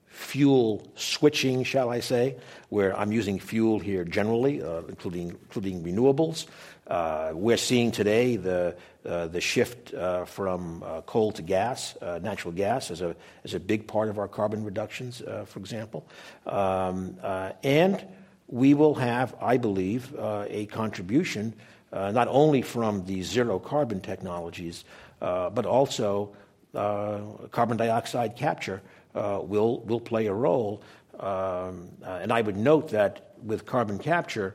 fuel 0.07 0.87
switching, 0.95 1.63
shall 1.63 1.91
I 1.91 2.01
say, 2.01 2.37
where 2.71 2.99
I'm 2.99 3.13
using 3.13 3.39
fuel 3.39 3.79
here 3.79 4.05
generally, 4.05 4.61
including 4.89 5.37
renewables. 5.53 6.47
Uh, 6.87 7.33
we're 7.35 7.57
seeing 7.57 7.91
today 7.91 8.37
the, 8.37 8.77
uh, 9.05 9.27
the 9.27 9.41
shift 9.41 9.93
uh, 9.93 10.25
from 10.25 10.83
uh, 10.85 11.01
coal 11.03 11.33
to 11.33 11.43
gas, 11.43 11.97
uh, 12.01 12.21
natural 12.23 12.53
gas, 12.53 12.91
as 12.91 13.01
a, 13.01 13.17
as 13.45 13.55
a 13.55 13.61
big 13.61 13.89
part 13.89 14.09
of 14.09 14.19
our 14.19 14.29
carbon 14.29 14.63
reductions, 14.65 15.21
uh, 15.23 15.45
for 15.45 15.59
example. 15.59 16.07
Um, 16.47 17.17
and 17.65 18.07
we 18.49 18.75
will 18.75 18.95
have, 18.95 19.35
I 19.41 19.57
believe, 19.57 20.15
a 20.19 20.67
contribution 20.67 21.55
not 21.93 22.29
only 22.29 22.63
from 22.63 23.05
the 23.07 23.23
zero 23.23 23.59
carbon 23.59 24.01
technologies, 24.01 24.85
but 25.19 25.67
also 25.67 26.37
carbon 26.73 27.77
dioxide 27.77 28.37
capture 28.37 28.81
will, 29.15 29.81
will 29.81 30.01
play 30.01 30.27
a 30.27 30.33
role. 30.33 30.83
Um, 31.19 31.89
and 32.05 32.33
I 32.33 32.41
would 32.43 32.57
note 32.57 32.91
that 32.91 33.33
with 33.43 33.67
carbon 33.67 33.99
capture, 33.99 34.55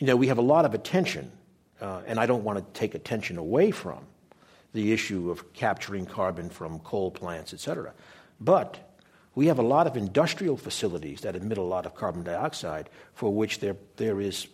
you 0.00 0.06
know, 0.06 0.16
we 0.16 0.28
have 0.28 0.38
a 0.38 0.42
lot 0.42 0.64
of 0.64 0.72
attention, 0.74 1.30
uh, 1.80 2.00
and 2.06 2.18
I 2.18 2.26
don't 2.26 2.42
want 2.42 2.58
to 2.58 2.80
take 2.80 2.94
attention 2.94 3.36
away 3.36 3.70
from 3.70 4.00
the 4.72 4.92
issue 4.92 5.30
of 5.30 5.52
capturing 5.52 6.06
carbon 6.06 6.48
from 6.48 6.78
coal 6.80 7.10
plants, 7.10 7.52
et 7.52 7.60
cetera. 7.60 7.92
But 8.40 8.78
we 9.34 9.46
have 9.46 9.58
a 9.58 9.62
lot 9.62 9.86
of 9.86 9.96
industrial 9.98 10.56
facilities 10.56 11.20
that 11.20 11.36
emit 11.36 11.58
a 11.58 11.62
lot 11.62 11.84
of 11.84 11.94
carbon 11.94 12.22
dioxide 12.22 12.88
for 13.14 13.32
which 13.32 13.60
there, 13.60 13.76
there 13.96 14.22
is, 14.22 14.48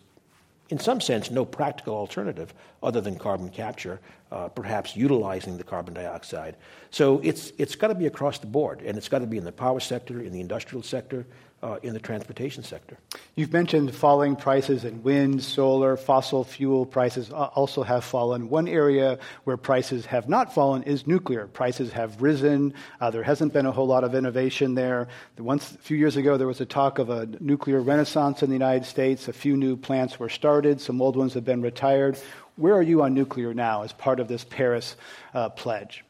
in 0.69 0.81
some 0.81 1.01
sense, 1.01 1.31
no 1.31 1.45
practical 1.45 1.95
alternative 1.95 2.53
other 2.83 3.01
than 3.01 3.17
carbon 3.17 3.49
capture, 3.49 4.01
uh, 4.33 4.49
perhaps 4.49 4.97
utilizing 4.97 5.57
the 5.57 5.65
carbon 5.65 5.95
dioxide. 5.95 6.57
So 6.91 7.21
it's, 7.23 7.53
it's 7.57 7.77
got 7.77 7.89
to 7.89 7.95
be 7.95 8.07
across 8.07 8.41
the 8.41 8.49
board, 8.49 8.83
and 8.83 8.99
it's 8.99 9.09
got 9.09 9.21
to 9.21 9.27
be 9.29 9.39
in 9.39 9.45
the 9.45 9.53
power 9.53 9.79
sector, 9.79 10.21
in 10.21 10.33
the 10.33 10.41
industrial 10.41 10.83
sector, 10.83 11.25
uh, 11.67 11.79
in 11.83 11.93
the 11.93 11.99
transportation 11.99 12.63
sector. 12.63 12.97
You've 13.35 13.53
mentioned 13.53 13.93
falling 13.93 14.37
prices 14.37 14.85
in 14.85 15.03
wind, 15.03 15.43
solar, 15.43 15.97
fossil 15.97 16.45
fuel 16.45 16.87
prices 16.87 17.33
also 17.33 17.83
have 17.83 18.05
fallen. 18.05 18.49
One 18.49 18.69
area 18.69 19.19
where 19.45 19.57
prices 19.57 20.07
have 20.07 20.29
not 20.29 20.55
fallen 20.55 20.85
is 20.85 21.07
nuclear. 21.07 21.49
Prices 21.49 21.93
have 21.93 22.23
risen. 22.23 22.73
Uh, 23.01 23.11
there 23.11 23.25
hasn't 23.25 23.53
been 23.53 23.67
a 23.67 23.73
whole 23.73 23.87
lot 23.87 24.05
of 24.05 24.15
innovation 24.15 24.77
there. 24.77 25.09
Once, 25.39 25.73
a 25.73 25.79
few 25.79 25.97
years 25.97 26.17
ago, 26.17 26.37
there 26.37 26.47
was 26.47 26.61
a 26.61 26.67
talk 26.67 27.01
of 27.01 27.11
a 27.11 27.27
nuclear 27.41 27.81
renaissance 27.81 28.45
in 28.45 28.49
the 28.49 28.55
United 28.55 28.85
States. 28.85 29.27
A 29.27 29.33
few 29.33 29.57
new 29.57 29.77
plants 29.77 30.21
were 30.21 30.29
started, 30.29 30.81
some 30.81 31.03
old 31.03 31.17
ones 31.17 31.35
have 31.35 31.45
been 31.45 31.63
retired. 31.63 32.17
Where 32.55 32.75
are 32.75 32.83
you 32.83 33.03
on 33.03 33.13
nuclear 33.13 33.53
now 33.53 33.83
as 33.83 33.93
part 33.93 34.21
of 34.21 34.29
this 34.29 34.45
Paris 34.45 34.97
uh, 35.35 35.49
pledge? 35.49 36.05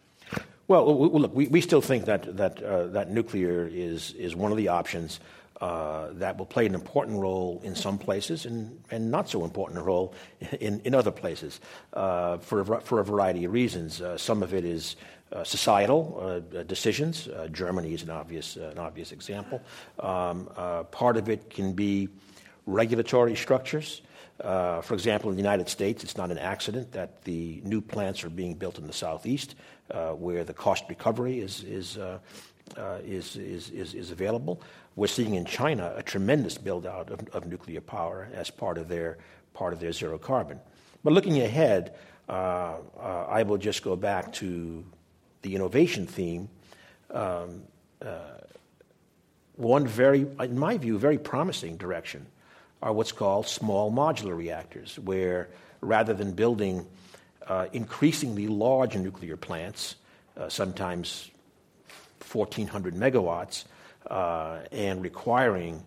Well, 0.69 1.09
look, 1.09 1.33
we, 1.35 1.47
we 1.47 1.61
still 1.61 1.81
think 1.81 2.07
that, 2.07 2.37
that, 2.37 2.63
uh, 2.63 2.89
that 2.89 3.11
nuclear 3.11 3.71
is, 3.73 4.13
is 4.13 4.35
one 4.35 4.51
of 4.51 4.59
the 4.59 4.69
options 4.69 5.21
uh, 5.61 6.09
that 6.13 6.37
will 6.37 6.47
play 6.47 6.67
an 6.67 6.75
important 6.75 7.19
role 7.19 7.61
in 7.65 7.75
some 7.75 7.99
places 7.99 8.47
and, 8.47 8.79
and 8.91 9.11
not 9.11 9.29
so 9.29 9.45
important 9.45 9.79
a 9.79 9.83
role 9.83 10.15
in, 10.61 10.81
in 10.81 10.95
other 10.95 11.11
places 11.11 11.61
uh, 11.95 12.39
for, 12.39 12.61
a, 12.61 12.81
for 12.81 13.01
a 13.01 13.05
variety 13.05 13.45
of 13.45 13.53
reasons. 13.53 14.01
Uh, 14.01 14.19
some 14.19 14.43
of 14.43 14.53
it 14.53 14.65
is 14.65 14.97
uh, 15.33 15.43
societal 15.43 16.43
uh, 16.55 16.63
decisions. 16.63 17.29
Germany 17.51 17.95
is 17.95 18.03
an 18.03 18.11
obvious, 18.11 18.57
an 18.57 18.79
obvious 18.79 19.13
example. 19.13 19.61
Um, 19.99 20.47
part 20.91 21.17
of 21.17 21.29
it 21.29 21.51
can 21.51 21.73
be 21.73 22.09
regulatory 22.67 23.35
structures. 23.35 24.03
Uh, 24.41 24.83
for 24.83 24.95
example, 24.95 25.31
in 25.31 25.37
the 25.37 25.43
United 25.43 25.69
States, 25.69 26.05
it's 26.05 26.17
not 26.17 26.31
an 26.31 26.39
accident 26.39 26.93
that 26.93 27.23
the 27.25 27.61
new 27.65 27.81
plants 27.81 28.23
are 28.23 28.31
being 28.31 28.55
built 28.55 28.79
in 28.79 28.87
the 28.87 28.93
southeast, 28.93 29.55
uh, 29.91 30.11
where 30.11 30.45
the 30.45 30.53
cost 30.53 30.85
recovery 30.89 31.41
is 31.41 31.97
uh, 31.97 32.19
uh 32.77 32.99
is, 33.05 33.37
is, 33.37 33.71
is 33.71 33.95
is 33.95 34.11
available. 34.11 34.61
We're 34.97 35.07
seeing 35.07 35.35
in 35.35 35.45
China 35.45 35.93
a 35.95 36.03
tremendous 36.03 36.59
build 36.59 36.87
out 36.87 37.11
of, 37.11 37.29
of, 37.29 37.47
nuclear 37.47 37.83
power 37.83 38.29
as 38.33 38.51
part 38.51 38.79
of 38.79 38.89
their 38.89 39.19
part 39.53 39.73
of 39.73 39.81
their 39.81 39.93
zero 39.93 40.19
carbon. 40.19 40.59
But 41.05 41.13
looking 41.13 41.41
ahead, 41.41 41.95
uh, 42.29 42.79
I 43.29 43.43
will 43.43 43.59
just 43.59 43.83
go 43.83 43.95
back 43.95 44.33
to 44.35 44.85
the 45.43 45.55
innovation 45.55 46.07
theme. 46.07 46.49
Um, 47.11 47.63
one 49.57 49.87
very, 49.87 50.27
in 50.41 50.59
my 50.59 50.77
view, 50.79 50.99
very 50.99 51.19
promising 51.19 51.77
direction 51.77 52.27
are 52.83 52.93
what's 52.93 53.13
called 53.13 53.47
small 53.47 53.91
modular 53.91 54.37
reactors, 54.37 54.99
where 54.99 55.49
rather 55.81 56.13
than 56.13 56.33
building 56.33 56.87
uh, 57.47 57.67
increasingly 57.73 58.49
large 58.49 58.97
nuclear 58.97 59.37
plants, 59.37 59.97
uh, 60.37 60.49
sometimes 60.49 61.31
1,400 62.31 62.95
megawatts, 62.95 63.65
uh, 64.11 64.61
and 64.73 65.03
requiring 65.03 65.83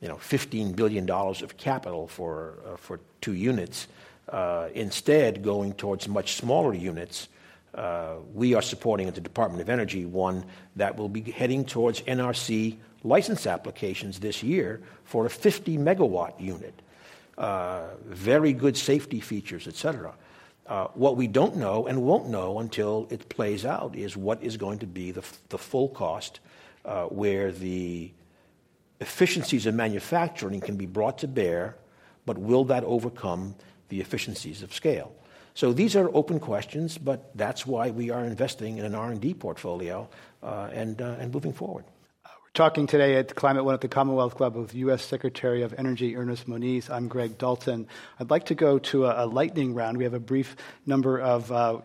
you 0.00 0.08
know, 0.08 0.16
$15 0.16 0.76
billion 0.76 1.08
of 1.10 1.56
capital 1.56 2.06
for, 2.06 2.58
uh, 2.66 2.76
for 2.76 3.00
two 3.20 3.34
units, 3.34 3.88
uh, 4.28 4.68
instead 4.74 5.42
going 5.42 5.72
towards 5.72 6.08
much 6.08 6.36
smaller 6.36 6.74
units. 6.74 7.28
Uh, 7.74 8.16
we 8.34 8.54
are 8.54 8.62
supporting 8.62 9.08
at 9.08 9.14
the 9.14 9.20
Department 9.20 9.60
of 9.60 9.68
Energy 9.68 10.04
one 10.04 10.44
that 10.76 10.96
will 10.96 11.08
be 11.08 11.20
heading 11.30 11.64
towards 11.64 12.00
NRC 12.02 12.76
license 13.04 13.46
applications 13.46 14.20
this 14.20 14.42
year 14.42 14.80
for 15.04 15.26
a 15.26 15.30
50 15.30 15.78
megawatt 15.78 16.40
unit. 16.40 16.74
Uh, 17.38 17.88
very 18.06 18.52
good 18.52 18.76
safety 18.76 19.20
features, 19.20 19.68
etc. 19.68 20.14
Uh, 20.66 20.86
what 20.94 21.16
we 21.16 21.26
don't 21.26 21.56
know 21.56 21.86
and 21.86 22.02
won't 22.02 22.28
know 22.28 22.58
until 22.58 23.06
it 23.10 23.28
plays 23.28 23.64
out 23.64 23.94
is 23.94 24.16
what 24.16 24.42
is 24.42 24.56
going 24.56 24.78
to 24.78 24.86
be 24.86 25.12
the, 25.12 25.22
the 25.50 25.58
full 25.58 25.88
cost, 25.90 26.40
uh, 26.86 27.04
where 27.06 27.52
the 27.52 28.12
efficiencies 29.00 29.66
of 29.66 29.74
manufacturing 29.74 30.60
can 30.60 30.76
be 30.76 30.86
brought 30.86 31.18
to 31.18 31.28
bear, 31.28 31.76
but 32.24 32.38
will 32.38 32.64
that 32.64 32.84
overcome 32.84 33.54
the 33.88 34.00
efficiencies 34.00 34.62
of 34.62 34.72
scale? 34.72 35.12
So 35.54 35.72
these 35.72 35.96
are 35.96 36.10
open 36.14 36.38
questions, 36.38 36.98
but 36.98 37.30
that's 37.34 37.66
why 37.66 37.90
we 37.90 38.10
are 38.10 38.24
investing 38.24 38.78
in 38.78 38.84
an 38.84 38.94
R&D 38.94 39.34
portfolio 39.34 40.08
uh, 40.42 40.68
and, 40.72 41.00
uh, 41.00 41.16
and 41.18 41.32
moving 41.32 41.52
forward. 41.52 41.84
We're 42.24 42.52
talking 42.52 42.86
today 42.86 43.16
at 43.16 43.34
Climate 43.34 43.64
One 43.64 43.74
at 43.74 43.80
the 43.80 43.88
Commonwealth 43.88 44.34
Club 44.34 44.54
with 44.54 44.74
U.S. 44.74 45.02
Secretary 45.02 45.62
of 45.62 45.74
Energy 45.78 46.14
Ernest 46.14 46.46
Moniz. 46.46 46.90
I'm 46.90 47.08
Greg 47.08 47.38
Dalton. 47.38 47.86
I'd 48.20 48.30
like 48.30 48.44
to 48.46 48.54
go 48.54 48.78
to 48.78 49.06
a, 49.06 49.24
a 49.24 49.26
lightning 49.26 49.74
round. 49.74 49.96
We 49.96 50.04
have 50.04 50.14
a 50.14 50.20
brief 50.20 50.56
number 50.84 51.18
of 51.20 51.50
uh, 51.50 51.80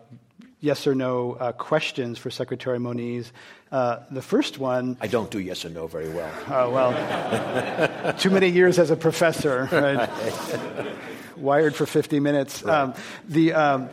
yes 0.62 0.86
or 0.86 0.94
no 0.94 1.32
uh, 1.32 1.52
questions 1.52 2.16
for 2.16 2.30
Secretary 2.30 2.78
Moniz. 2.78 3.30
Uh, 3.70 3.98
the 4.10 4.22
first 4.22 4.58
one. 4.58 4.96
I 5.02 5.08
don't 5.08 5.30
do 5.30 5.38
yes 5.38 5.66
or 5.66 5.68
no 5.68 5.86
very 5.86 6.08
well. 6.08 6.32
Oh, 6.48 6.70
well, 6.70 8.12
too 8.14 8.30
many 8.30 8.48
years 8.48 8.78
as 8.78 8.90
a 8.90 8.96
professor. 8.96 9.68
Right? 9.70 10.08
wired 11.36 11.74
for 11.74 11.84
50 11.84 12.20
minutes. 12.20 12.62
Right. 12.62 12.74
Um, 12.74 12.94
the 13.28 13.52
um, 13.52 13.90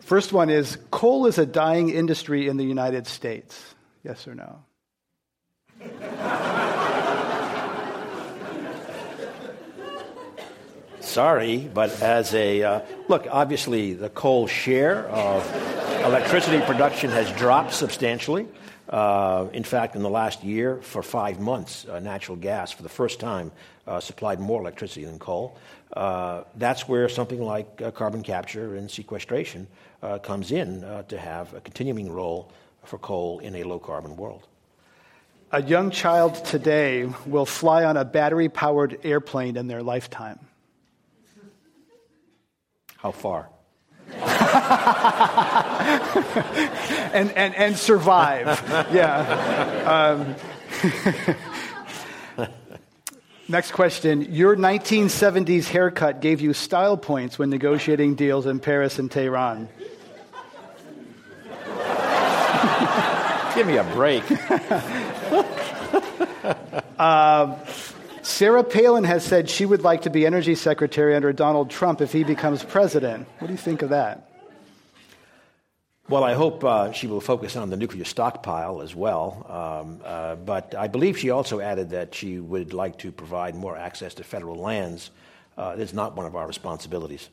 first 0.00 0.32
one 0.32 0.50
is 0.50 0.78
coal 0.90 1.26
is 1.26 1.38
a 1.38 1.46
dying 1.46 1.88
industry 1.88 2.46
in 2.46 2.56
the 2.56 2.64
United 2.64 3.06
States. 3.06 3.74
Yes 4.04 4.28
or 4.28 4.34
no? 4.34 4.64
Sorry, 11.00 11.68
but 11.72 12.02
as 12.02 12.34
a 12.34 12.62
uh, 12.62 12.80
look, 13.08 13.26
obviously 13.30 13.94
the 13.94 14.10
coal 14.10 14.46
share 14.46 15.08
of 15.08 15.79
electricity 16.04 16.60
production 16.60 17.10
has 17.10 17.30
dropped 17.32 17.72
substantially. 17.72 18.46
Uh, 18.88 19.46
in 19.52 19.62
fact, 19.62 19.94
in 19.94 20.02
the 20.02 20.10
last 20.10 20.42
year, 20.42 20.76
for 20.82 21.02
five 21.02 21.38
months, 21.38 21.86
uh, 21.86 22.00
natural 22.00 22.36
gas, 22.36 22.72
for 22.72 22.82
the 22.82 22.88
first 22.88 23.20
time, 23.20 23.52
uh, 23.86 24.00
supplied 24.00 24.40
more 24.40 24.60
electricity 24.60 25.04
than 25.04 25.18
coal. 25.18 25.56
Uh, 25.92 26.42
that's 26.56 26.88
where 26.88 27.08
something 27.08 27.42
like 27.42 27.82
uh, 27.82 27.90
carbon 27.90 28.22
capture 28.22 28.76
and 28.76 28.90
sequestration 28.90 29.66
uh, 30.02 30.18
comes 30.18 30.52
in 30.52 30.80
to 31.08 31.18
have 31.18 31.52
a 31.54 31.60
continuing 31.60 32.10
role 32.10 32.50
for 32.84 32.98
coal 32.98 33.38
in 33.40 33.54
a 33.56 33.62
low 33.62 33.78
carbon 33.78 34.16
world. 34.16 34.46
A 35.52 35.62
young 35.62 35.90
child 35.90 36.44
today 36.44 37.08
will 37.26 37.46
fly 37.46 37.84
on 37.84 37.96
a 37.96 38.04
battery 38.04 38.48
powered 38.48 38.98
airplane 39.04 39.56
in 39.56 39.66
their 39.66 39.82
lifetime. 39.82 40.38
How 42.96 43.10
far? 43.10 43.48
and, 47.12 47.30
and, 47.32 47.54
and 47.54 47.76
survive. 47.76 48.46
Yeah. 48.92 50.36
Um, 52.36 52.38
next 53.48 53.72
question. 53.72 54.32
Your 54.32 54.56
1970s 54.56 55.68
haircut 55.68 56.20
gave 56.20 56.40
you 56.40 56.52
style 56.52 56.96
points 56.96 57.38
when 57.38 57.50
negotiating 57.50 58.16
deals 58.16 58.46
in 58.46 58.60
Paris 58.60 58.98
and 58.98 59.10
Tehran. 59.10 59.68
Give 63.54 63.66
me 63.66 63.76
a 63.76 63.84
break. 63.84 64.24
uh, 66.98 67.56
Sarah 68.22 68.64
Palin 68.64 69.04
has 69.04 69.24
said 69.24 69.50
she 69.50 69.66
would 69.66 69.82
like 69.82 70.02
to 70.02 70.10
be 70.10 70.24
energy 70.24 70.54
secretary 70.54 71.16
under 71.16 71.32
Donald 71.32 71.70
Trump 71.70 72.00
if 72.00 72.12
he 72.12 72.24
becomes 72.24 72.62
president. 72.62 73.26
What 73.38 73.48
do 73.48 73.52
you 73.52 73.58
think 73.58 73.82
of 73.82 73.90
that? 73.90 74.29
Well, 76.10 76.24
I 76.24 76.34
hope 76.34 76.64
uh, 76.64 76.90
she 76.90 77.06
will 77.06 77.20
focus 77.20 77.54
on 77.54 77.70
the 77.70 77.76
nuclear 77.76 78.04
stockpile 78.04 78.82
as 78.82 78.96
well. 78.96 79.46
Um, 79.48 80.00
uh, 80.04 80.34
but 80.34 80.74
I 80.74 80.88
believe 80.88 81.16
she 81.16 81.30
also 81.30 81.60
added 81.60 81.90
that 81.90 82.12
she 82.16 82.40
would 82.40 82.72
like 82.72 82.98
to 82.98 83.12
provide 83.12 83.54
more 83.54 83.76
access 83.76 84.12
to 84.14 84.24
federal 84.24 84.56
lands. 84.56 85.12
Uh, 85.56 85.76
it's 85.78 85.92
not 85.92 86.16
one 86.16 86.26
of 86.26 86.34
our 86.34 86.48
responsibilities. 86.48 87.28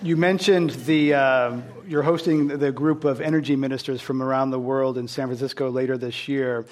You 0.00 0.16
mentioned 0.16 0.70
the 0.86 1.14
uh, 1.14 1.56
you're 1.88 2.04
hosting 2.04 2.46
the 2.46 2.70
group 2.70 3.02
of 3.02 3.20
energy 3.20 3.56
ministers 3.56 4.00
from 4.00 4.22
around 4.22 4.52
the 4.52 4.60
world 4.60 4.96
in 4.96 5.08
San 5.08 5.26
Francisco 5.26 5.72
later 5.72 5.98
this 5.98 6.28
year. 6.28 6.66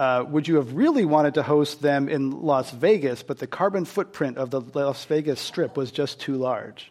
Uh, 0.00 0.24
would 0.30 0.48
you 0.48 0.56
have 0.56 0.72
really 0.72 1.04
wanted 1.04 1.34
to 1.34 1.42
host 1.42 1.82
them 1.82 2.08
in 2.08 2.30
Las 2.30 2.70
Vegas, 2.70 3.22
but 3.22 3.36
the 3.36 3.46
carbon 3.46 3.84
footprint 3.84 4.38
of 4.38 4.48
the 4.48 4.62
Las 4.62 5.04
Vegas 5.04 5.38
Strip 5.38 5.76
was 5.76 5.92
just 5.92 6.18
too 6.18 6.36
large? 6.36 6.90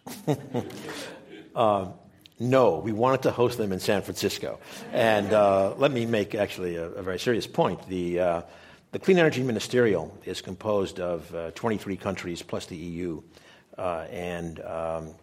uh, 1.56 1.88
no, 2.38 2.78
we 2.78 2.92
wanted 2.92 3.24
to 3.24 3.32
host 3.32 3.58
them 3.58 3.72
in 3.72 3.80
San 3.80 4.04
Francisco. 4.04 4.60
And 4.94 5.34
uh, 5.34 5.74
let 5.78 5.92
me 5.92 6.06
make 6.06 6.36
actually 6.36 6.76
a, 6.76 6.86
a 6.86 7.02
very 7.02 7.18
serious 7.18 7.48
point. 7.48 7.82
The, 7.90 8.20
uh, 8.20 8.42
the 8.92 9.00
Clean 9.00 9.18
Energy 9.18 9.42
Ministerial 9.42 10.16
is 10.26 10.44
composed 10.44 11.00
of 11.00 11.34
uh, 11.34 11.50
23 11.56 11.98
countries 11.98 12.44
plus 12.44 12.68
the 12.68 12.78
EU. 12.78 13.24
and 13.76 14.60
um, 14.60 15.16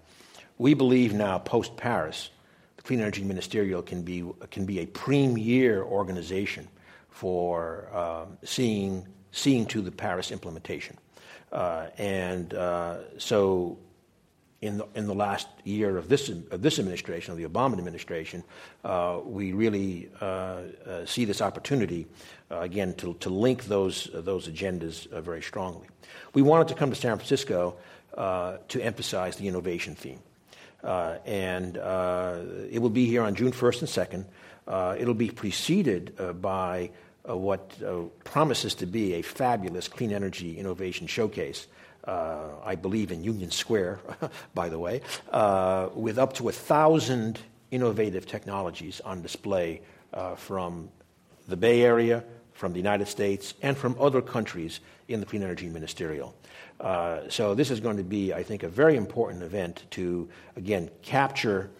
we 0.58 0.74
believe 0.74 1.14
now, 1.14 1.38
post 1.38 1.76
Paris, 1.76 2.30
the 2.78 2.82
Clean 2.82 3.00
Energy 3.00 3.22
Ministerial 3.22 3.80
can 3.80 4.02
be, 4.02 4.24
can 4.50 4.66
be 4.66 4.80
a 4.80 4.86
premier 4.86 5.84
organization 5.84 6.66
for 7.16 7.88
um, 7.96 8.36
seeing, 8.44 9.08
seeing 9.32 9.64
to 9.64 9.80
the 9.80 9.90
Paris 9.90 10.30
implementation. 10.30 10.98
Uh, 11.50 11.86
and 11.96 12.52
uh, 12.52 12.98
so, 13.16 13.78
in 14.60 14.76
the, 14.76 14.86
in 14.94 15.06
the 15.06 15.14
last 15.14 15.48
year 15.64 15.96
of 15.96 16.10
this, 16.10 16.28
of 16.28 16.60
this 16.60 16.78
administration, 16.78 17.32
of 17.32 17.38
the 17.38 17.46
Obama 17.46 17.78
administration, 17.78 18.44
uh, 18.84 19.18
we 19.24 19.52
really 19.52 20.10
uh, 20.20 20.24
uh, 20.24 21.06
see 21.06 21.24
this 21.24 21.40
opportunity, 21.40 22.06
uh, 22.50 22.60
again, 22.60 22.92
to, 22.94 23.14
to 23.20 23.30
link 23.30 23.64
those, 23.64 24.10
those 24.12 24.46
agendas 24.46 25.08
very 25.22 25.42
strongly. 25.42 25.86
We 26.34 26.42
wanted 26.42 26.68
to 26.68 26.74
come 26.74 26.90
to 26.90 26.96
San 26.96 27.16
Francisco 27.16 27.76
to 28.14 28.80
emphasize 28.80 29.36
the 29.36 29.48
innovation 29.48 29.94
theme. 29.94 30.20
and 30.82 31.76
it 32.70 32.82
will 32.82 32.90
be 32.90 33.06
here 33.06 33.22
on 33.22 33.34
June 33.34 33.52
1st 33.52 33.80
and 33.80 34.26
2nd. 34.68 35.00
it'll 35.00 35.14
be 35.14 35.30
preceded 35.30 36.14
by 36.42 36.90
uh, 37.28 37.36
what 37.36 37.72
uh, 37.84 38.02
promises 38.24 38.74
to 38.74 38.86
be 38.86 39.14
a 39.14 39.22
fabulous 39.22 39.88
clean 39.88 40.12
energy 40.12 40.58
innovation 40.58 41.06
showcase. 41.06 41.66
Uh, 42.04 42.50
I 42.64 42.76
believe 42.76 43.10
in 43.10 43.24
Union 43.24 43.50
Square, 43.50 43.98
by 44.54 44.68
the 44.68 44.78
way, 44.78 45.00
uh, 45.32 45.88
with 45.94 46.18
up 46.18 46.34
to 46.34 46.48
a 46.48 46.52
thousand 46.52 47.40
innovative 47.70 48.26
technologies 48.26 49.00
on 49.00 49.22
display 49.22 49.82
uh, 50.14 50.36
from 50.36 50.88
the 51.48 51.56
Bay 51.56 51.82
Area, 51.82 52.22
from 52.52 52.72
the 52.72 52.78
United 52.78 53.08
States, 53.08 53.54
and 53.60 53.76
from 53.76 53.96
other 53.98 54.22
countries 54.22 54.78
in 55.08 55.18
the 55.18 55.26
Clean 55.26 55.42
Energy 55.42 55.68
Ministerial. 55.68 56.34
Uh, 56.78 57.22
so, 57.28 57.54
this 57.54 57.70
is 57.70 57.80
going 57.80 57.96
to 57.96 58.04
be, 58.04 58.32
I 58.32 58.42
think, 58.42 58.62
a 58.62 58.68
very 58.68 58.96
important 58.96 59.42
event 59.42 59.84
to, 59.92 60.28
again, 60.56 60.90
capture 61.02 61.70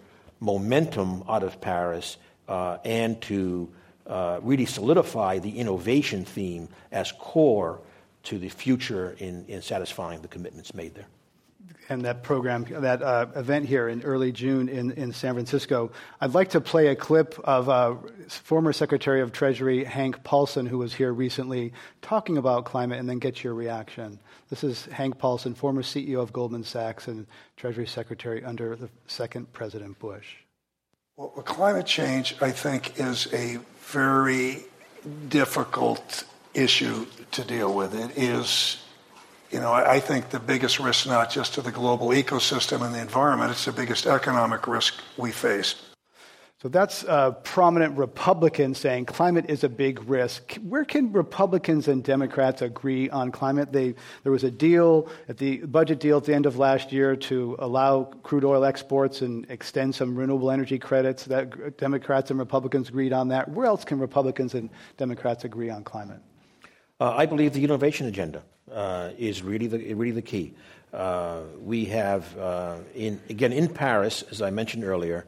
momentum 0.41 1.23
out 1.29 1.45
of 1.45 1.61
Paris 1.61 2.17
and 2.49 3.21
to 3.23 3.69
uh, 4.07 4.41
really 4.43 4.67
solidify 4.67 5.39
the 5.39 5.59
innovation 5.59 6.25
theme 6.25 6.69
as 6.93 7.13
core 7.13 7.81
to 8.25 8.39
the 8.39 8.49
future 8.49 9.17
in, 9.19 9.45
in 9.47 9.63
satisfying 9.63 10.21
the 10.21 10.29
commitments 10.29 10.75
made 10.75 10.95
there. 10.95 11.07
And 11.89 12.05
that 12.05 12.25
program, 12.25 12.67
that 12.69 13.01
uh, 13.01 13.27
event 13.37 13.67
here 13.67 13.89
in 13.89 14.03
early 14.03 14.33
June 14.33 14.69
in, 14.69 14.91
in 14.93 15.13
San 15.13 15.35
Francisco. 15.35 15.93
I'd 16.21 16.35
like 16.35 16.51
to 16.51 16.61
play 16.61 16.89
a 16.89 16.97
clip 16.97 17.39
of 17.45 17.69
uh, 17.69 17.95
former 18.29 18.73
Secretary 18.73 19.21
of 19.21 19.31
Treasury 19.31 19.85
Hank 19.85 20.25
Paulson, 20.25 20.67
who 20.67 20.79
was 20.79 20.93
here 20.93 21.13
recently 21.13 21.73
talking 22.03 22.39
about 22.39 22.65
climate, 22.65 22.99
and 22.99 23.09
then 23.09 23.21
get 23.21 23.45
your 23.45 23.55
reaction. 23.55 24.19
This 24.49 24.65
is 24.65 24.87
Hank 24.87 25.19
Paulson, 25.19 25.55
former 25.55 25.83
CEO 25.83 26.21
of 26.21 26.33
Goldman 26.33 26.65
Sachs 26.65 27.07
and 27.07 27.27
Treasury 27.57 27.87
Secretary 27.87 28.45
under 28.45 28.75
the 28.75 28.89
second 29.07 29.53
President 29.53 29.97
Bush. 30.01 30.27
Well, 31.17 31.29
climate 31.29 31.87
change, 31.87 32.37
I 32.43 32.51
think, 32.51 33.01
is 33.01 33.33
a 33.33 33.59
very 33.81 34.65
difficult 35.31 36.25
issue 36.53 37.07
to 37.31 37.43
deal 37.43 37.73
with. 37.73 37.95
It 37.95 38.19
is, 38.19 38.85
you 39.51 39.59
know, 39.59 39.73
I 39.73 39.99
think 39.99 40.29
the 40.29 40.39
biggest 40.39 40.79
risk 40.79 41.07
not 41.07 41.31
just 41.31 41.55
to 41.55 41.63
the 41.63 41.73
global 41.73 42.09
ecosystem 42.09 42.85
and 42.85 42.95
the 42.95 43.01
environment, 43.01 43.51
it's 43.51 43.65
the 43.65 43.73
biggest 43.73 44.07
economic 44.07 44.67
risk 44.67 45.01
we 45.17 45.33
face. 45.33 45.77
So 46.63 46.71
that's 46.71 47.03
a 47.05 47.37
prominent 47.45 47.99
Republican 47.99 48.75
saying 48.75 49.05
climate 49.05 49.45
is 49.51 49.63
a 49.63 49.69
big 49.69 50.09
risk. 50.09 50.55
Where 50.63 50.87
can 50.87 51.13
Republicans 51.13 51.87
and 51.87 52.03
Democrats 52.03 52.63
agree 52.63 53.11
on 53.11 53.31
climate? 53.31 53.73
They, 53.73 53.95
there 54.23 54.33
was 54.33 54.43
a 54.43 54.51
deal 54.51 55.11
at 55.29 55.37
the 55.37 55.59
budget 55.59 56.01
deal 56.01 56.17
at 56.17 56.25
the 56.25 56.35
end 56.35 56.47
of 56.47 56.57
last 56.57 56.93
year 56.93 57.15
to 57.15 57.57
allow 57.59 58.05
crude 58.23 58.43
oil 58.43 58.65
exports 58.65 59.21
and 59.21 59.45
extend 59.51 59.95
some 59.95 60.17
renewable 60.17 60.51
energy 60.51 60.79
credits. 60.79 61.27
That 61.27 61.77
Democrats 61.77 62.31
and 62.31 62.39
Republicans 62.39 62.89
agreed 62.89 63.13
on 63.13 63.29
that. 63.29 63.51
Where 63.51 63.67
else 63.67 63.85
can 63.85 63.99
Republicans 63.99 64.55
and 64.55 64.71
Democrats 64.97 65.45
agree 65.45 65.69
on 65.69 65.85
climate? 65.85 66.21
Uh, 66.99 67.11
I 67.11 67.27
believe 67.27 67.53
the 67.53 67.65
innovation 67.65 68.07
agenda 68.07 68.43
uh, 68.73 69.11
is 69.19 69.43
really 69.43 69.67
the, 69.67 69.93
really 69.93 70.13
the 70.13 70.23
key. 70.23 70.55
Uh, 70.91 71.41
we 71.61 71.85
have, 71.85 72.35
uh, 72.39 72.79
in, 72.95 73.21
again, 73.29 73.53
in 73.53 73.69
Paris, 73.69 74.23
as 74.31 74.41
I 74.41 74.49
mentioned 74.49 74.85
earlier, 74.85 75.27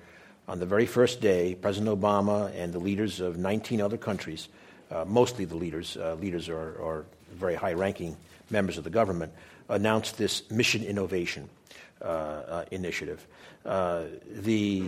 on 0.49 0.59
the 0.59 0.67
very 0.67 0.87
first 0.87 1.21
day, 1.21 1.55
President 1.55 2.01
Obama 2.01 2.53
and 2.57 2.73
the 2.73 2.81
leaders 2.81 3.21
of 3.21 3.37
19 3.37 3.81
other 3.81 3.97
countries 3.97 4.49
uh, 4.91 5.05
mostly 5.07 5.45
the 5.45 5.57
leaders, 5.57 5.97
uh, 5.97 6.15
leaders 6.15 6.49
are, 6.49 6.83
are 6.83 7.05
very 7.33 7.55
high 7.55 7.73
ranking 7.73 8.17
members 8.51 8.79
of 8.79 8.85
the 8.85 8.91
government, 8.91 9.33
announced 9.69 10.17
this 10.17 10.51
mission 10.51 10.83
innovation 10.83 11.49
uh, 12.01 12.05
uh, 12.05 12.65
initiative. 12.71 13.27
Uh, 13.67 14.05
the, 14.31 14.85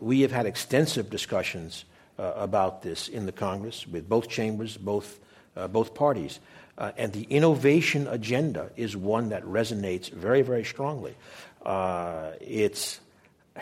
we 0.00 0.20
have 0.20 0.32
had 0.32 0.44
extensive 0.44 1.08
discussions 1.08 1.84
about 2.18 2.82
this 2.82 3.08
in 3.08 3.26
the 3.26 3.32
Congress 3.32 3.86
with 3.86 4.08
both 4.08 4.28
chambers, 4.28 4.76
both, 4.76 5.18
both 5.70 5.94
parties. 5.94 6.38
and 6.76 7.12
the 7.14 7.22
innovation 7.30 8.06
agenda 8.06 8.70
is 8.76 8.96
one 8.96 9.30
that 9.30 9.42
resonates 9.44 10.10
very, 10.10 10.42
very 10.42 10.64
strongly. 10.64 11.14
it's, 11.64 13.00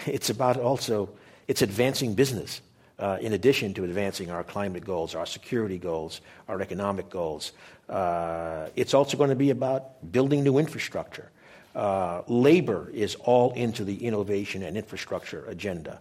it's 0.07 0.31
about 0.31 0.57
also 0.57 1.11
it's 1.51 1.63
advancing 1.63 2.15
business. 2.15 2.61
Uh, 2.97 3.19
in 3.21 3.33
addition 3.33 3.75
to 3.75 3.83
advancing 3.83 4.31
our 4.31 4.45
climate 4.45 4.85
goals, 4.85 5.17
our 5.17 5.27
security 5.27 5.79
goals, 5.79 6.21
our 6.49 6.61
economic 6.61 7.11
goals. 7.11 7.53
Uh, 7.89 8.69
it's 8.77 8.95
also 8.95 9.17
going 9.17 9.31
to 9.31 9.43
be 9.47 9.51
about 9.51 10.13
building 10.13 10.45
new 10.45 10.59
infrastructure. 10.59 11.29
Uh, 11.75 12.23
labor 12.29 12.91
is 12.93 13.17
all 13.17 13.53
into 13.55 13.85
the 13.85 13.97
innovation 14.07 14.63
and 14.63 14.77
infrastructure 14.77 15.45
agenda. 15.47 15.99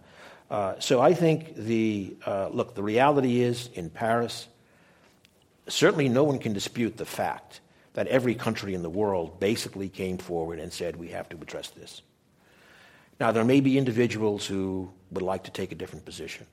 Uh, 0.50 0.78
so 0.78 1.00
I 1.00 1.14
think 1.14 1.56
the 1.56 2.14
uh, 2.26 2.48
look, 2.52 2.74
the 2.74 2.82
reality 2.82 3.40
is 3.40 3.70
in 3.74 3.90
Paris, 3.90 4.46
certainly 5.66 6.08
no 6.08 6.22
one 6.22 6.38
can 6.38 6.52
dispute 6.52 6.96
the 6.96 7.06
fact 7.06 7.60
that 7.94 8.06
every 8.06 8.36
country 8.36 8.74
in 8.74 8.82
the 8.82 8.90
world 8.90 9.40
basically 9.40 9.88
came 9.88 10.18
forward 10.18 10.60
and 10.60 10.72
said 10.72 10.94
we 10.94 11.08
have 11.08 11.28
to 11.30 11.36
address 11.36 11.70
this. 11.70 12.02
Now, 13.20 13.32
there 13.32 13.44
may 13.44 13.60
be 13.60 13.76
individuals 13.76 14.46
who 14.46 14.90
would 15.10 15.22
like 15.22 15.44
to 15.44 15.50
take 15.50 15.72
a 15.72 15.74
different 15.74 16.06
position. 16.06 16.46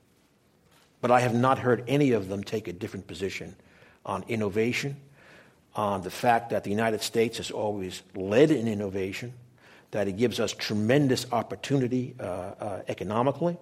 But 1.00 1.10
I 1.10 1.20
have 1.20 1.34
not 1.34 1.58
heard 1.58 1.82
any 1.88 2.12
of 2.12 2.28
them 2.28 2.44
take 2.44 2.68
a 2.68 2.72
different 2.72 3.06
position 3.06 3.56
on 4.04 4.22
innovation, 4.28 4.96
on 5.74 6.02
the 6.02 6.10
fact 6.10 6.50
that 6.50 6.64
the 6.64 6.70
United 6.70 7.02
States 7.02 7.38
has 7.38 7.50
always 7.50 8.02
led 8.14 8.50
in 8.50 8.68
innovation, 8.68 9.32
that 9.92 10.08
it 10.08 10.18
gives 10.18 10.38
us 10.38 10.52
tremendous 10.52 11.24
opportunity 11.32 12.14
uh, 12.20 12.22
uh, 12.22 12.82
economically. 12.88 13.56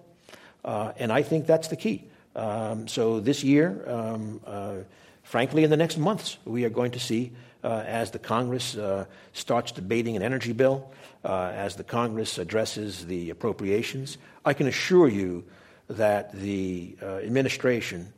Uh, 0.65 0.91
and 0.97 1.11
I 1.11 1.23
think 1.23 1.45
that's 1.45 1.69
the 1.69 1.77
key. 1.77 2.03
Um, 2.35 2.87
so 2.87 3.21
this 3.21 3.43
year, 3.43 3.83
um, 3.87 4.41
uh, 4.45 4.75
frankly, 5.23 5.63
in 5.63 5.69
the 5.69 5.77
next 5.77 5.97
months, 5.97 6.37
we 6.43 6.65
are 6.65 6.69
going 6.69 6.91
to 6.91 6.99
see 6.99 7.31
uh, 7.63 7.83
as 7.85 8.11
the 8.11 8.19
Congress 8.19 8.75
uh, 8.75 9.05
starts 9.33 9.71
debating 9.71 10.15
an 10.15 10.21
energy 10.21 10.53
bill, 10.53 10.91
as 11.23 11.75
the 11.75 11.83
Congress 11.83 12.37
addresses 12.37 13.05
the 13.05 13.29
appropriations. 13.29 14.17
I 14.45 14.53
can 14.53 14.67
assure 14.67 15.09
you 15.09 15.43
that 15.89 16.33
the 16.33 16.95
uh, 17.01 17.17
administration 17.17 18.13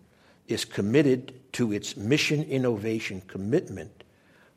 is 0.48 0.66
committed 0.66 1.34
to 1.54 1.72
its 1.72 1.96
mission 1.96 2.44
innovation 2.44 3.22
commitment 3.28 4.04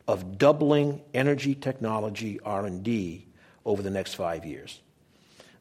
of 0.08 0.38
doubling 0.38 1.00
energy 1.14 1.54
technology 1.54 2.40
R&D 2.40 3.26
over 3.64 3.82
the 3.82 3.90
next 3.90 4.14
5 4.14 4.44
years. 4.44 4.80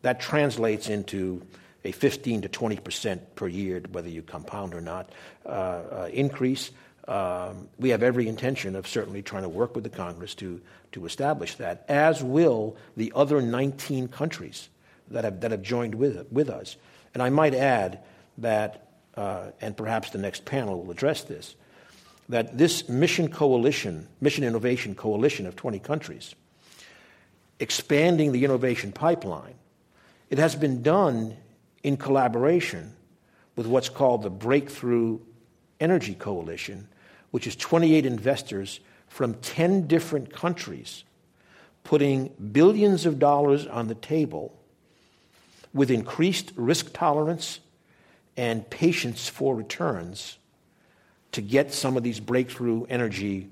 That 0.02 0.20
translates 0.20 0.90
into 0.90 1.46
a 1.84 1.92
15 1.92 2.44
to 2.44 2.50
20 2.50 2.78
percent 2.78 3.36
per 3.36 3.48
year, 3.48 3.82
whether 3.92 4.10
you 4.10 4.22
compound 4.22 4.74
or 4.74 4.82
not, 4.82 5.10
uh, 5.46 5.50
uh, 5.50 6.10
increase. 6.12 6.72
Um, 7.12 7.68
we 7.78 7.90
have 7.90 8.04
every 8.04 8.30
intention 8.30 8.74
of 8.74 8.88
certainly 8.88 9.22
trying 9.22 9.44
to 9.44 9.50
work 9.50 9.76
with 9.76 9.84
the 9.84 9.90
Congress 9.90 10.34
to, 10.36 10.62
to 10.94 11.06
establish 11.06 11.56
that, 11.56 11.84
as 11.90 12.24
will 12.24 12.78
the 12.96 13.12
other 13.14 13.42
19 13.42 14.08
countries 14.08 14.70
that 15.10 15.26
have, 15.26 15.42
that 15.42 15.52
have 15.52 15.62
joined 15.62 15.94
with, 15.94 16.26
with 16.32 16.50
us. 16.50 16.78
And 17.14 17.22
I 17.22 17.30
might 17.30 17.54
add 17.54 18.00
that, 18.38 18.88
uh, 19.18 19.48
and 19.60 19.76
perhaps 19.76 20.12
the 20.12 20.20
next 20.20 20.46
panel 20.46 20.82
will 20.82 20.92
address 20.92 21.26
this, 21.26 21.56
that 22.30 22.58
this 22.58 22.88
mission 22.88 23.28
coalition, 23.28 24.08
mission 24.22 24.46
innovation 24.46 24.96
coalition 24.96 25.46
of 25.46 25.58
20 25.58 25.80
countries, 25.80 26.34
expanding 27.60 28.32
the 28.32 28.46
innovation 28.46 28.94
pipeline, 28.94 29.56
it 30.30 30.38
has 30.38 30.56
been 30.56 30.82
done 30.82 31.36
in 31.84 31.98
collaboration 31.98 32.96
with 33.58 33.68
what's 33.68 33.90
called 33.90 34.24
the 34.24 34.30
Breakthrough 34.30 35.20
Energy 35.82 36.16
Coalition, 36.16 36.88
which 37.32 37.48
is 37.48 37.56
28 37.56 38.06
investors 38.06 38.80
from 39.08 39.34
10 39.36 39.88
different 39.88 40.32
countries 40.32 41.04
putting 41.84 42.28
billions 42.52 43.06
of 43.06 43.20
dollars 43.20 43.66
on 43.68 43.88
the 43.88 43.96
table 43.96 44.56
with 45.74 45.90
increased 45.90 46.52
risk 46.56 46.94
tolerance 46.94 47.60
and 48.38 48.70
patience 48.70 49.28
for 49.28 49.56
returns 49.56 50.38
to 51.32 51.42
get 51.42 51.74
some 51.74 51.98
of 51.98 52.04
these 52.04 52.20
breakthrough 52.20 52.86
energy 52.86 53.50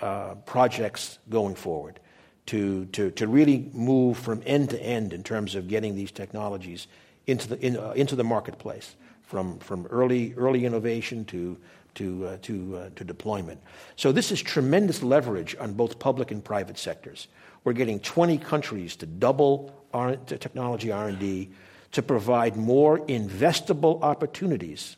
uh, 0.00 0.34
projects 0.46 1.18
going 1.28 1.54
forward, 1.54 2.00
to, 2.46 2.86
to, 2.86 3.10
to 3.12 3.26
really 3.26 3.70
move 3.72 4.16
from 4.18 4.42
end 4.46 4.70
to 4.70 4.82
end 4.82 5.12
in 5.12 5.22
terms 5.22 5.54
of 5.54 5.68
getting 5.68 5.94
these 5.94 6.10
technologies 6.10 6.86
into 7.26 7.48
the, 7.48 7.60
in, 7.60 7.76
uh, 7.76 7.92
into 7.92 8.16
the 8.16 8.24
marketplace, 8.24 8.94
from, 9.26 9.58
from 9.58 9.86
early, 9.86 10.34
early 10.36 10.64
innovation 10.64 11.24
to, 11.26 11.58
to, 11.96 12.26
uh, 12.26 12.36
to, 12.42 12.76
uh, 12.76 12.90
to 12.96 13.04
deployment. 13.04 13.60
So 13.96 14.12
this 14.12 14.32
is 14.32 14.40
tremendous 14.40 15.02
leverage 15.02 15.56
on 15.58 15.74
both 15.74 15.98
public 15.98 16.30
and 16.30 16.42
private 16.42 16.78
sectors. 16.78 17.28
We're 17.64 17.72
getting 17.72 17.98
20 18.00 18.38
countries 18.38 18.96
to 18.96 19.06
double 19.06 19.74
R- 19.92 20.16
technology 20.16 20.92
R&D 20.92 21.50
to 21.92 22.02
provide 22.02 22.56
more 22.56 22.98
investable 23.00 24.02
opportunities 24.02 24.96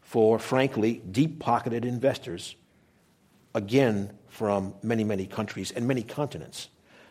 for, 0.00 0.38
frankly, 0.38 1.02
deep-pocketed 1.10 1.84
investors, 1.84 2.54
again, 3.54 4.10
from 4.28 4.74
many, 4.82 5.04
many 5.04 5.26
countries 5.26 5.70
and 5.72 5.86
many 5.86 6.02
continents. 6.02 6.68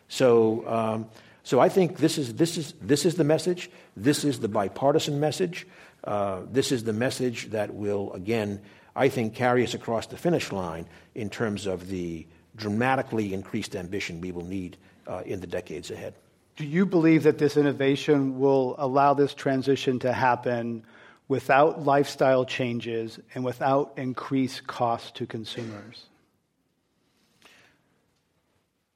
So, 0.08 0.66
um, 0.66 1.06
so 1.42 1.60
I 1.60 1.68
think 1.68 1.98
this 1.98 2.18
is, 2.18 2.34
this, 2.34 2.56
is, 2.56 2.74
this 2.80 3.04
is 3.04 3.14
the 3.14 3.24
message. 3.24 3.70
This 3.96 4.24
is 4.24 4.40
the 4.40 4.48
bipartisan 4.48 5.18
message. 5.18 5.66
Uh, 6.04 6.40
this 6.50 6.72
is 6.72 6.84
the 6.84 6.92
message 6.92 7.50
that 7.50 7.74
will, 7.74 8.12
again, 8.12 8.60
I 8.94 9.08
think, 9.08 9.34
carry 9.34 9.64
us 9.64 9.74
across 9.74 10.06
the 10.06 10.16
finish 10.16 10.52
line 10.52 10.86
in 11.14 11.30
terms 11.30 11.66
of 11.66 11.88
the 11.88 12.26
dramatically 12.56 13.32
increased 13.34 13.76
ambition 13.76 14.20
we 14.20 14.32
will 14.32 14.44
need 14.44 14.76
uh, 15.06 15.22
in 15.24 15.40
the 15.40 15.46
decades 15.46 15.90
ahead. 15.90 16.14
Do 16.56 16.66
you 16.66 16.86
believe 16.86 17.22
that 17.22 17.38
this 17.38 17.56
innovation 17.56 18.40
will 18.40 18.74
allow 18.78 19.14
this 19.14 19.32
transition 19.32 20.00
to 20.00 20.12
happen 20.12 20.84
without 21.28 21.84
lifestyle 21.84 22.44
changes 22.44 23.20
and 23.34 23.44
without 23.44 23.92
increased 23.96 24.66
costs 24.66 25.12
to 25.12 25.26
consumers? 25.26 26.07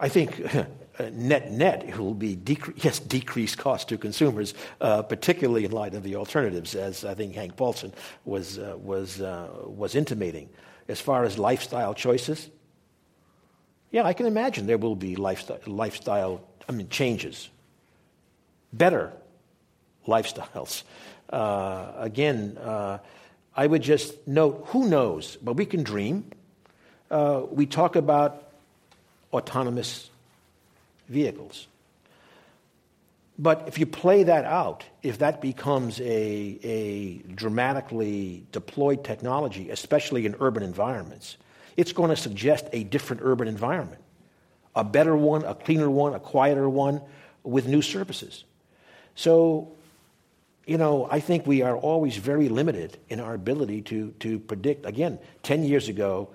I 0.02 0.08
think 0.08 0.42
net 1.12 1.52
net 1.52 1.84
it 1.84 1.96
will 1.96 2.12
be 2.12 2.36
decre- 2.36 2.74
yes 2.84 2.98
decreased 2.98 3.56
cost 3.56 3.88
to 3.88 3.96
consumers, 3.96 4.52
uh, 4.80 5.02
particularly 5.02 5.64
in 5.64 5.70
light 5.70 5.94
of 5.94 6.02
the 6.02 6.16
alternatives, 6.16 6.74
as 6.74 7.04
I 7.04 7.14
think 7.14 7.34
Hank 7.34 7.56
Paulson 7.56 7.94
was 8.24 8.58
uh, 8.58 8.76
was 8.82 9.20
uh, 9.20 9.48
was 9.64 9.94
intimating. 9.94 10.48
As 10.88 11.00
far 11.00 11.24
as 11.24 11.38
lifestyle 11.38 11.94
choices, 11.94 12.50
yeah, 13.92 14.02
I 14.02 14.12
can 14.12 14.26
imagine 14.26 14.66
there 14.66 14.78
will 14.78 14.96
be 14.96 15.14
lifestyle, 15.14 15.60
lifestyle 15.66 16.40
I 16.68 16.72
mean, 16.72 16.88
changes, 16.88 17.48
better 18.72 19.12
lifestyles. 20.06 20.82
Uh, 21.30 21.92
again, 21.96 22.58
uh, 22.58 22.98
I 23.54 23.66
would 23.68 23.82
just 23.82 24.26
note 24.26 24.64
who 24.68 24.88
knows, 24.88 25.36
but 25.36 25.54
we 25.54 25.64
can 25.64 25.84
dream. 25.84 26.30
Uh, 27.10 27.42
we 27.50 27.66
talk 27.66 27.94
about 27.94 28.41
autonomous 29.32 30.10
vehicles. 31.08 31.66
But 33.38 33.64
if 33.66 33.78
you 33.78 33.86
play 33.86 34.24
that 34.24 34.44
out, 34.44 34.84
if 35.02 35.18
that 35.18 35.40
becomes 35.40 36.00
a, 36.00 36.04
a 36.04 37.18
dramatically 37.34 38.44
deployed 38.52 39.04
technology, 39.04 39.70
especially 39.70 40.26
in 40.26 40.36
urban 40.38 40.62
environments, 40.62 41.38
it's 41.76 41.92
going 41.92 42.10
to 42.10 42.16
suggest 42.16 42.66
a 42.72 42.84
different 42.84 43.22
urban 43.24 43.48
environment 43.48 44.02
a 44.74 44.84
better 44.84 45.16
one, 45.16 45.44
a 45.44 45.54
cleaner 45.54 45.90
one, 45.90 46.14
a 46.14 46.20
quieter 46.20 46.68
one 46.68 47.00
with 47.42 47.66
new 47.66 47.82
services. 47.82 48.44
So, 49.14 49.72
you 50.66 50.78
know, 50.78 51.08
I 51.10 51.20
think 51.20 51.46
we 51.46 51.62
are 51.62 51.76
always 51.76 52.16
very 52.16 52.48
limited 52.48 52.96
in 53.08 53.20
our 53.20 53.34
ability 53.34 53.82
to, 53.82 54.12
to 54.20 54.38
predict. 54.38 54.86
Again, 54.86 55.18
10 55.42 55.64
years 55.64 55.88
ago, 55.88 56.30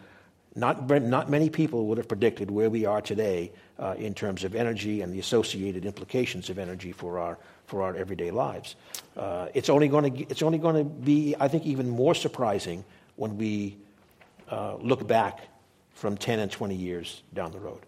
not, 0.57 0.89
not 0.89 1.29
many 1.29 1.49
people 1.49 1.85
would 1.85 1.97
have 1.99 2.07
predicted 2.07 2.49
where 2.49 2.69
we 2.69 2.85
are 2.85 2.99
today 2.99 3.51
uh, 3.77 3.93
in 3.97 4.13
terms 4.13 4.43
of 4.43 4.55
energy 4.55 5.01
and 5.01 5.13
the 5.13 5.19
associated 5.19 5.85
implications 5.85 6.49
of 6.49 6.57
energy 6.57 6.91
for 6.91 7.19
our, 7.19 7.37
for 7.67 7.83
our 7.83 7.95
everyday 7.95 8.31
lives. 8.31 8.75
Uh, 9.15 9.47
it's 9.53 9.69
only 9.69 9.87
going 9.87 10.11
to 10.13 10.83
be, 10.83 11.35
I 11.39 11.47
think, 11.47 11.65
even 11.65 11.87
more 11.87 12.15
surprising 12.15 12.83
when 13.17 13.37
we 13.37 13.77
uh, 14.49 14.77
look 14.77 15.07
back 15.07 15.47
from 15.93 16.17
10 16.17 16.39
and 16.39 16.51
20 16.51 16.75
years 16.75 17.21
down 17.33 17.51
the 17.51 17.59
road. 17.59 17.81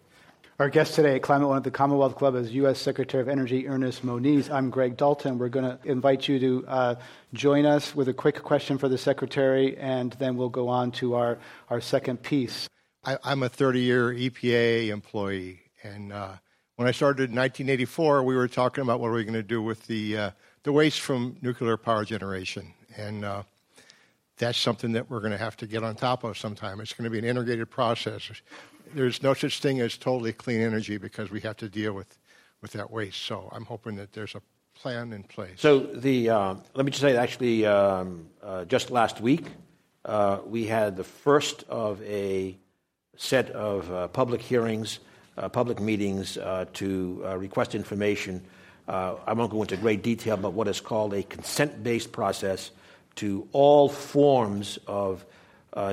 Our 0.59 0.69
guest 0.69 0.93
today 0.95 1.15
at 1.15 1.21
Climate 1.21 1.47
One 1.47 1.55
at 1.55 1.63
the 1.63 1.71
Commonwealth 1.71 2.17
Club 2.17 2.35
is 2.35 2.51
U.S. 2.51 2.79
Secretary 2.79 3.21
of 3.21 3.29
Energy 3.29 3.65
Ernest 3.65 4.03
Moniz. 4.03 4.49
I'm 4.49 4.69
Greg 4.69 4.97
Dalton. 4.97 5.37
We're 5.37 5.47
going 5.47 5.63
to 5.63 5.79
invite 5.89 6.27
you 6.27 6.37
to 6.37 6.65
uh, 6.67 6.95
join 7.31 7.65
us 7.65 7.95
with 7.95 8.09
a 8.09 8.13
quick 8.13 8.43
question 8.43 8.77
for 8.77 8.89
the 8.89 8.97
Secretary, 8.97 9.77
and 9.77 10.11
then 10.19 10.35
we'll 10.35 10.49
go 10.49 10.67
on 10.67 10.91
to 10.91 11.15
our, 11.15 11.37
our 11.69 11.79
second 11.79 12.21
piece. 12.23 12.67
I, 13.05 13.17
am 13.23 13.41
a 13.43 13.47
30 13.47 13.79
year 13.79 14.13
EPA 14.13 14.89
employee, 14.89 15.61
and 15.81 16.11
uh, 16.11 16.33
when 16.75 16.89
I 16.89 16.91
started 16.91 17.29
in 17.29 17.37
1984, 17.37 18.23
we 18.23 18.35
were 18.35 18.49
talking 18.49 18.81
about 18.81 18.99
what 18.99 19.07
are 19.07 19.13
we 19.13 19.23
going 19.23 19.35
to 19.35 19.41
do 19.41 19.61
with 19.61 19.87
the, 19.87 20.17
uh, 20.17 20.31
the 20.63 20.73
waste 20.73 20.99
from 20.99 21.37
nuclear 21.41 21.77
power 21.77 22.03
generation. 22.03 22.73
And 22.97 23.23
uh, 23.23 23.43
that's 24.37 24.57
something 24.57 24.91
that 24.91 25.09
we're 25.09 25.21
going 25.21 25.31
to 25.31 25.37
have 25.37 25.55
to 25.57 25.67
get 25.67 25.85
on 25.85 25.95
top 25.95 26.25
of 26.25 26.37
sometime. 26.37 26.81
It's 26.81 26.91
going 26.91 27.05
to 27.05 27.09
be 27.09 27.19
an 27.19 27.23
integrated 27.23 27.69
process 27.69 28.29
there's 28.93 29.21
no 29.23 29.33
such 29.33 29.59
thing 29.59 29.79
as 29.81 29.97
totally 29.97 30.33
clean 30.33 30.61
energy 30.61 30.97
because 30.97 31.31
we 31.31 31.41
have 31.41 31.57
to 31.57 31.69
deal 31.69 31.93
with, 31.93 32.17
with 32.61 32.71
that 32.73 32.91
waste. 32.91 33.21
So 33.21 33.49
I'm 33.51 33.65
hoping 33.65 33.95
that 33.95 34.13
there's 34.13 34.35
a 34.35 34.41
plan 34.75 35.13
in 35.13 35.23
place. 35.23 35.55
So 35.57 35.79
the 35.79 36.29
uh, 36.29 36.55
let 36.73 36.85
me 36.85 36.91
just 36.91 37.01
say, 37.01 37.13
that 37.13 37.21
actually, 37.21 37.65
um, 37.65 38.27
uh, 38.41 38.65
just 38.65 38.91
last 38.91 39.21
week 39.21 39.45
uh, 40.05 40.39
we 40.45 40.65
had 40.65 40.95
the 40.95 41.03
first 41.03 41.63
of 41.69 42.01
a 42.03 42.57
set 43.17 43.49
of 43.51 43.91
uh, 43.91 44.07
public 44.07 44.41
hearings, 44.41 44.99
uh, 45.37 45.49
public 45.49 45.79
meetings 45.79 46.37
uh, 46.37 46.65
to 46.73 47.21
request 47.37 47.75
information. 47.75 48.43
I 48.87 49.33
won't 49.33 49.51
go 49.51 49.61
into 49.61 49.77
great 49.77 50.01
detail, 50.01 50.35
but 50.35 50.53
what 50.53 50.67
is 50.67 50.81
called 50.81 51.13
a 51.13 51.21
consent-based 51.21 52.11
process 52.11 52.71
to 53.15 53.47
all 53.51 53.87
forms 53.87 54.79
of 54.87 55.23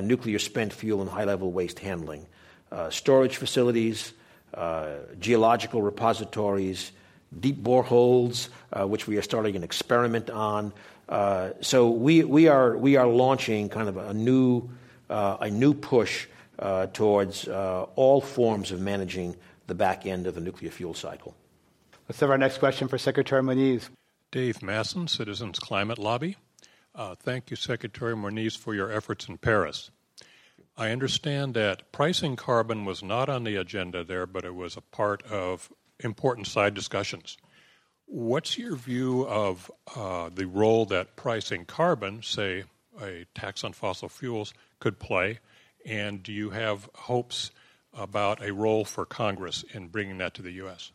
nuclear 0.01 0.39
spent 0.39 0.73
fuel 0.73 1.01
and 1.01 1.09
high-level 1.09 1.51
waste 1.51 1.77
handling 1.77 2.25
uh, 2.71 2.89
storage 2.89 3.37
facilities, 3.37 4.13
uh, 4.53 4.95
geological 5.19 5.81
repositories, 5.81 6.91
deep 7.39 7.61
boreholes, 7.61 8.49
uh, 8.73 8.87
which 8.87 9.07
we 9.07 9.17
are 9.17 9.21
starting 9.21 9.55
an 9.55 9.63
experiment 9.63 10.29
on. 10.29 10.73
Uh, 11.09 11.51
so 11.61 11.89
we, 11.89 12.23
we, 12.23 12.47
are, 12.47 12.77
we 12.77 12.95
are 12.95 13.07
launching 13.07 13.69
kind 13.69 13.89
of 13.89 13.97
a 13.97 14.13
new, 14.13 14.69
uh, 15.09 15.37
a 15.41 15.49
new 15.49 15.73
push 15.73 16.27
uh, 16.59 16.87
towards 16.87 17.47
all 17.47 18.21
forms 18.21 18.71
of 18.71 18.81
managing 18.81 19.35
the 19.67 19.75
back 19.75 20.05
end 20.05 20.27
of 20.27 20.35
the 20.35 20.41
nuclear 20.41 20.71
fuel 20.71 20.93
cycle. 20.93 21.35
Let's 22.07 22.19
have 22.21 22.29
our 22.29 22.37
next 22.37 22.59
question 22.59 22.87
for 22.87 22.97
Secretary 22.97 23.43
Moniz. 23.43 23.89
Dave 24.31 24.61
Masson, 24.61 25.07
Citizens 25.07 25.59
Climate 25.59 25.99
Lobby. 25.99 26.37
thank 27.19 27.51
you, 27.51 27.57
Secretary 27.57 28.15
Moniz, 28.15 28.55
for 28.55 28.73
your 28.73 28.91
efforts 28.91 29.27
in 29.27 29.37
Paris. 29.37 29.91
I 30.77 30.91
understand 30.91 31.55
that 31.55 31.91
pricing 31.91 32.35
carbon 32.35 32.85
was 32.85 33.01
not 33.01 33.29
on 33.29 33.43
the 33.43 33.55
agenda 33.55 34.03
there, 34.03 34.27
but 34.27 34.45
it 34.45 34.53
was 34.53 34.77
a 34.77 34.81
part 34.81 35.23
of 35.23 35.71
important 35.99 36.45
side 36.45 36.75
discussions. 36.75 37.35
What's 38.05 38.59
your 38.59 38.75
view 38.75 39.25
of 39.27 39.71
uh, 39.95 40.29
the 40.33 40.45
role 40.45 40.85
that 40.85 41.15
pricing 41.15 41.65
carbon, 41.65 42.21
say 42.21 42.65
a 43.01 43.25
tax 43.33 43.63
on 43.63 43.73
fossil 43.73 44.07
fuels, 44.07 44.53
could 44.79 44.99
play? 44.99 45.39
And 45.83 46.21
do 46.21 46.31
you 46.31 46.51
have 46.51 46.87
hopes 46.93 47.49
about 47.91 48.43
a 48.43 48.53
role 48.53 48.85
for 48.85 49.03
Congress 49.03 49.65
in 49.73 49.87
bringing 49.87 50.19
that 50.19 50.35
to 50.35 50.43
the 50.43 50.51
U.S.? 50.51 50.91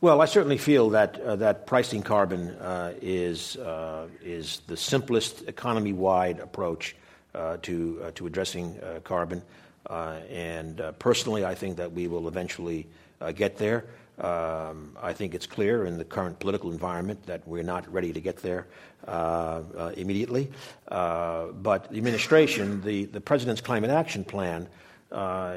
Well, 0.00 0.22
I 0.22 0.24
certainly 0.24 0.56
feel 0.56 0.88
that 0.90 1.20
uh, 1.20 1.36
that 1.36 1.66
pricing 1.66 2.02
carbon 2.02 2.48
uh, 2.52 2.94
is 3.02 3.56
uh, 3.56 4.08
is 4.22 4.62
the 4.66 4.78
simplest 4.78 5.46
economy-wide 5.46 6.38
approach 6.38 6.96
to, 7.32 8.02
uh, 8.02 8.10
to 8.14 8.26
addressing 8.26 8.78
uh, 8.80 9.00
carbon. 9.04 9.42
and 9.88 10.82
personally, 10.98 11.44
I 11.44 11.54
think 11.54 11.76
that 11.76 11.92
we 11.92 12.08
will 12.08 12.28
eventually 12.28 12.86
get 13.34 13.56
there. 13.58 13.84
Um, 14.18 14.96
I 15.00 15.14
think 15.14 15.34
it's 15.34 15.46
clear 15.46 15.86
in 15.86 15.96
the 15.96 16.04
current 16.04 16.38
political 16.40 16.72
environment 16.72 17.24
that 17.26 17.46
we're 17.48 17.62
not 17.62 17.90
ready 17.90 18.12
to 18.12 18.20
get 18.20 18.36
there 18.38 18.66
uh, 19.08 19.62
uh, 19.78 19.92
immediately. 19.96 20.50
Uh, 20.88 21.46
but 21.46 21.90
the 21.90 21.96
administration, 21.96 22.82
the, 22.82 23.06
the 23.06 23.20
President's 23.20 23.62
Climate 23.62 23.90
Action 23.90 24.24
Plan, 24.24 24.68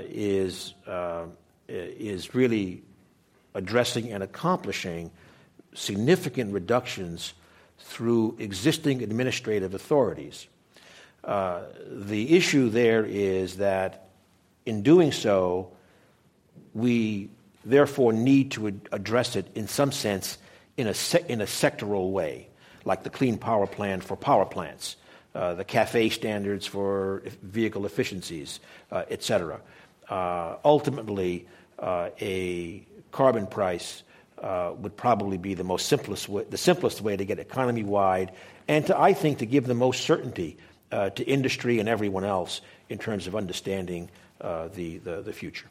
is, 0.10 0.74
is 1.68 2.34
really 2.34 2.84
addressing 3.54 4.12
and 4.12 4.24
accomplishing 4.24 5.12
significant 5.74 6.54
reductions 6.54 7.34
through 7.80 8.36
existing 8.40 9.04
administrative 9.04 9.74
authorities. 9.74 10.48
Uh, 11.24 11.62
the 11.88 12.36
issue 12.36 12.70
there 12.70 13.06
is 13.06 13.58
that 13.58 14.10
in 14.66 14.84
doing 14.84 15.12
so, 15.12 15.72
we 16.74 17.30
therefore 17.64 18.12
need 18.14 18.52
to 18.52 18.68
ad- 18.68 18.90
address 18.92 19.36
it 19.36 19.48
in 19.56 19.68
some 19.68 19.92
sense 19.92 20.38
in 20.76 20.88
a, 20.88 20.94
se- 20.94 21.26
in 21.30 21.42
a 21.42 21.46
sectoral 21.46 22.12
way, 22.12 22.48
like 22.84 23.04
the 23.04 23.10
Clean 23.10 23.38
Power 23.38 23.68
Plan 23.68 24.02
for 24.02 24.18
power 24.18 24.46
plants, 24.46 24.98
uh, 25.36 25.54
the 25.54 25.64
CAFE 25.64 26.12
standards 26.12 26.66
for 26.66 27.24
vehicle 27.42 27.86
efficiencies, 27.86 28.60
uh, 28.92 29.04
etc. 29.10 29.62
Uh, 30.10 30.58
ultimately, 30.66 31.48
uh, 31.80 32.10
a 32.20 32.86
carbon 33.12 33.48
price 33.48 34.04
uh, 34.42 34.74
would 34.78 34.98
probably 34.98 35.38
be 35.38 35.54
the 35.54 35.64
most 35.64 35.88
simplest 35.88 36.28
way, 36.28 36.44
the 36.50 36.58
simplest 36.58 37.02
way 37.02 37.16
to 37.16 37.24
get 37.24 37.40
economy 37.40 37.84
wide, 37.84 38.32
and 38.68 38.86
to 38.88 39.00
I 39.00 39.14
think 39.14 39.40
to 39.40 39.46
give 39.46 39.66
the 39.66 39.74
most 39.74 40.02
certainty 40.02 40.58
uh, 40.94 41.10
to 41.10 41.24
industry 41.24 41.80
and 41.80 41.90
everyone 41.90 42.24
else 42.24 42.62
in 42.90 42.98
terms 42.98 43.26
of 43.26 43.36
understanding 43.36 44.10
uh, 44.42 44.68
the, 44.76 45.00
the, 45.00 45.22
the, 45.22 45.34
future. 45.34 45.66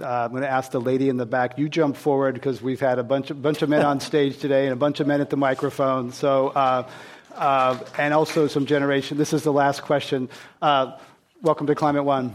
Uh, 0.00 0.24
I'm 0.24 0.30
going 0.30 0.42
to 0.42 0.48
ask 0.48 0.70
the 0.70 0.80
lady 0.80 1.08
in 1.08 1.16
the 1.16 1.26
back. 1.26 1.58
You 1.58 1.68
jump 1.68 1.96
forward 1.96 2.34
because 2.34 2.62
we've 2.62 2.80
had 2.80 2.98
a 2.98 3.02
bunch 3.02 3.30
of, 3.30 3.42
bunch 3.42 3.62
of 3.62 3.68
men 3.68 3.84
on 3.84 3.98
stage 3.98 4.38
today 4.38 4.64
and 4.66 4.72
a 4.72 4.76
bunch 4.76 5.00
of 5.00 5.06
men 5.06 5.20
at 5.20 5.28
the 5.28 5.36
microphone. 5.36 6.12
So, 6.12 6.48
uh, 6.48 6.88
uh, 7.34 7.78
and 7.98 8.14
also 8.14 8.46
some 8.46 8.66
generation. 8.66 9.18
This 9.18 9.32
is 9.32 9.42
the 9.42 9.52
last 9.52 9.82
question. 9.82 10.28
Uh, 10.62 10.96
welcome 11.42 11.66
to 11.66 11.74
Climate 11.74 12.04
One. 12.04 12.34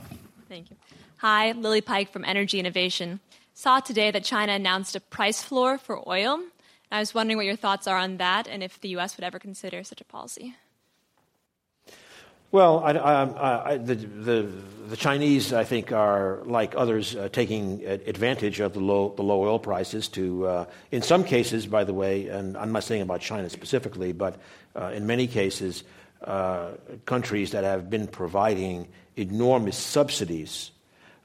Thank 0.50 0.70
you. 0.70 0.76
Hi, 1.18 1.54
Lily 1.54 1.82
Pike 1.82 2.12
from 2.12 2.26
Energy 2.26 2.60
Innovation. 2.60 3.22
Saw 3.54 3.80
today 3.80 4.12
that 4.12 4.26
China 4.26 4.52
announced 4.52 4.96
a 4.96 5.00
price 5.00 5.42
floor 5.42 5.78
for 5.78 6.08
oil. 6.08 6.42
I 6.92 7.00
was 7.00 7.14
wondering 7.14 7.38
what 7.38 7.46
your 7.46 7.56
thoughts 7.56 7.88
are 7.88 7.98
on 7.98 8.18
that 8.18 8.48
and 8.48 8.62
if 8.62 8.82
the 8.82 8.90
U.S. 8.90 9.16
would 9.16 9.24
ever 9.24 9.40
consider 9.40 9.84
such 9.84 10.02
a 10.02 10.06
policy. 10.06 10.56
Well, 12.56 12.80
I, 12.86 12.92
I, 12.94 13.72
I, 13.72 13.78
the, 13.80 13.96
the, 13.96 14.50
the, 14.88 14.96
Chinese, 14.96 15.52
I 15.52 15.66
think, 15.66 15.92
are 15.92 16.40
like 16.46 16.74
others 16.74 17.14
uh, 17.14 17.28
taking 17.28 17.86
advantage 17.86 18.62
of 18.62 18.72
the 18.72 18.80
low, 18.80 19.14
the 19.14 19.24
low 19.24 19.42
oil 19.42 19.60
prices 19.60 20.08
to, 20.16 20.48
uh, 20.48 20.66
in 20.90 21.02
some 21.02 21.26
cases, 21.26 21.68
by 21.68 21.84
the 21.84 21.94
way, 21.94 22.30
and 22.30 22.56
I'm 22.56 22.72
not 22.72 22.86
saying 22.86 23.02
about 23.02 23.20
China 23.20 23.50
specifically, 23.50 24.14
but 24.14 24.38
uh, 24.74 24.94
in 24.96 25.06
many 25.06 25.28
cases, 25.28 25.84
uh, 26.24 26.70
countries 27.06 27.52
that 27.52 27.66
have 27.66 27.90
been 27.90 28.08
providing 28.08 28.88
enormous 29.18 29.78
subsidies 29.78 30.72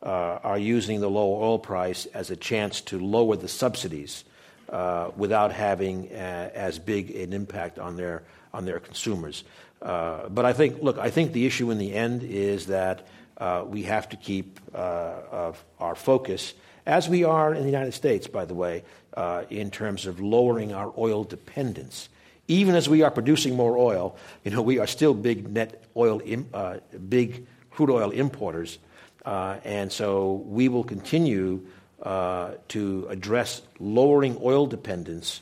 uh, 0.02 0.40
are 0.42 0.58
using 0.58 1.00
the 1.00 1.08
low 1.08 1.40
oil 1.40 1.60
price 1.60 2.06
as 2.06 2.32
a 2.32 2.36
chance 2.36 2.80
to 2.80 2.98
lower 2.98 3.36
the 3.36 3.46
subsidies 3.46 4.24
uh, 4.68 5.12
without 5.16 5.52
having 5.52 6.08
as 6.08 6.80
big 6.80 7.12
an 7.12 7.32
impact 7.32 7.78
on 7.78 7.96
their, 7.96 8.24
on 8.52 8.64
their 8.64 8.80
consumers. 8.80 9.44
Uh, 9.82 10.28
but 10.28 10.44
I 10.44 10.52
think, 10.52 10.82
look, 10.82 10.98
I 10.98 11.10
think 11.10 11.32
the 11.32 11.46
issue 11.46 11.70
in 11.70 11.78
the 11.78 11.94
end 11.94 12.22
is 12.22 12.66
that 12.66 13.06
uh, 13.38 13.64
we 13.66 13.84
have 13.84 14.08
to 14.10 14.16
keep 14.16 14.60
uh, 14.74 15.52
our 15.78 15.94
focus, 15.94 16.52
as 16.84 17.08
we 17.08 17.24
are 17.24 17.54
in 17.54 17.62
the 17.62 17.70
United 17.70 17.92
States, 17.92 18.26
by 18.26 18.44
the 18.44 18.54
way, 18.54 18.84
uh, 19.14 19.44
in 19.48 19.70
terms 19.70 20.06
of 20.06 20.20
lowering 20.20 20.74
our 20.74 20.92
oil 20.98 21.24
dependence. 21.24 22.08
Even 22.48 22.74
as 22.74 22.88
we 22.88 23.02
are 23.02 23.10
producing 23.10 23.56
more 23.56 23.78
oil, 23.78 24.16
you 24.44 24.50
know, 24.50 24.60
we 24.60 24.78
are 24.78 24.86
still 24.86 25.14
big 25.14 25.48
net 25.48 25.82
oil, 25.96 26.20
Im- 26.24 26.48
uh, 26.52 26.78
big 27.08 27.46
crude 27.70 27.90
oil 27.90 28.10
importers, 28.10 28.78
and 29.24 29.90
so 29.92 30.44
we 30.46 30.68
will 30.68 30.84
continue 30.84 31.64
to 32.02 33.06
address 33.08 33.62
lowering 33.78 34.36
oil 34.42 34.66
dependence 34.66 35.40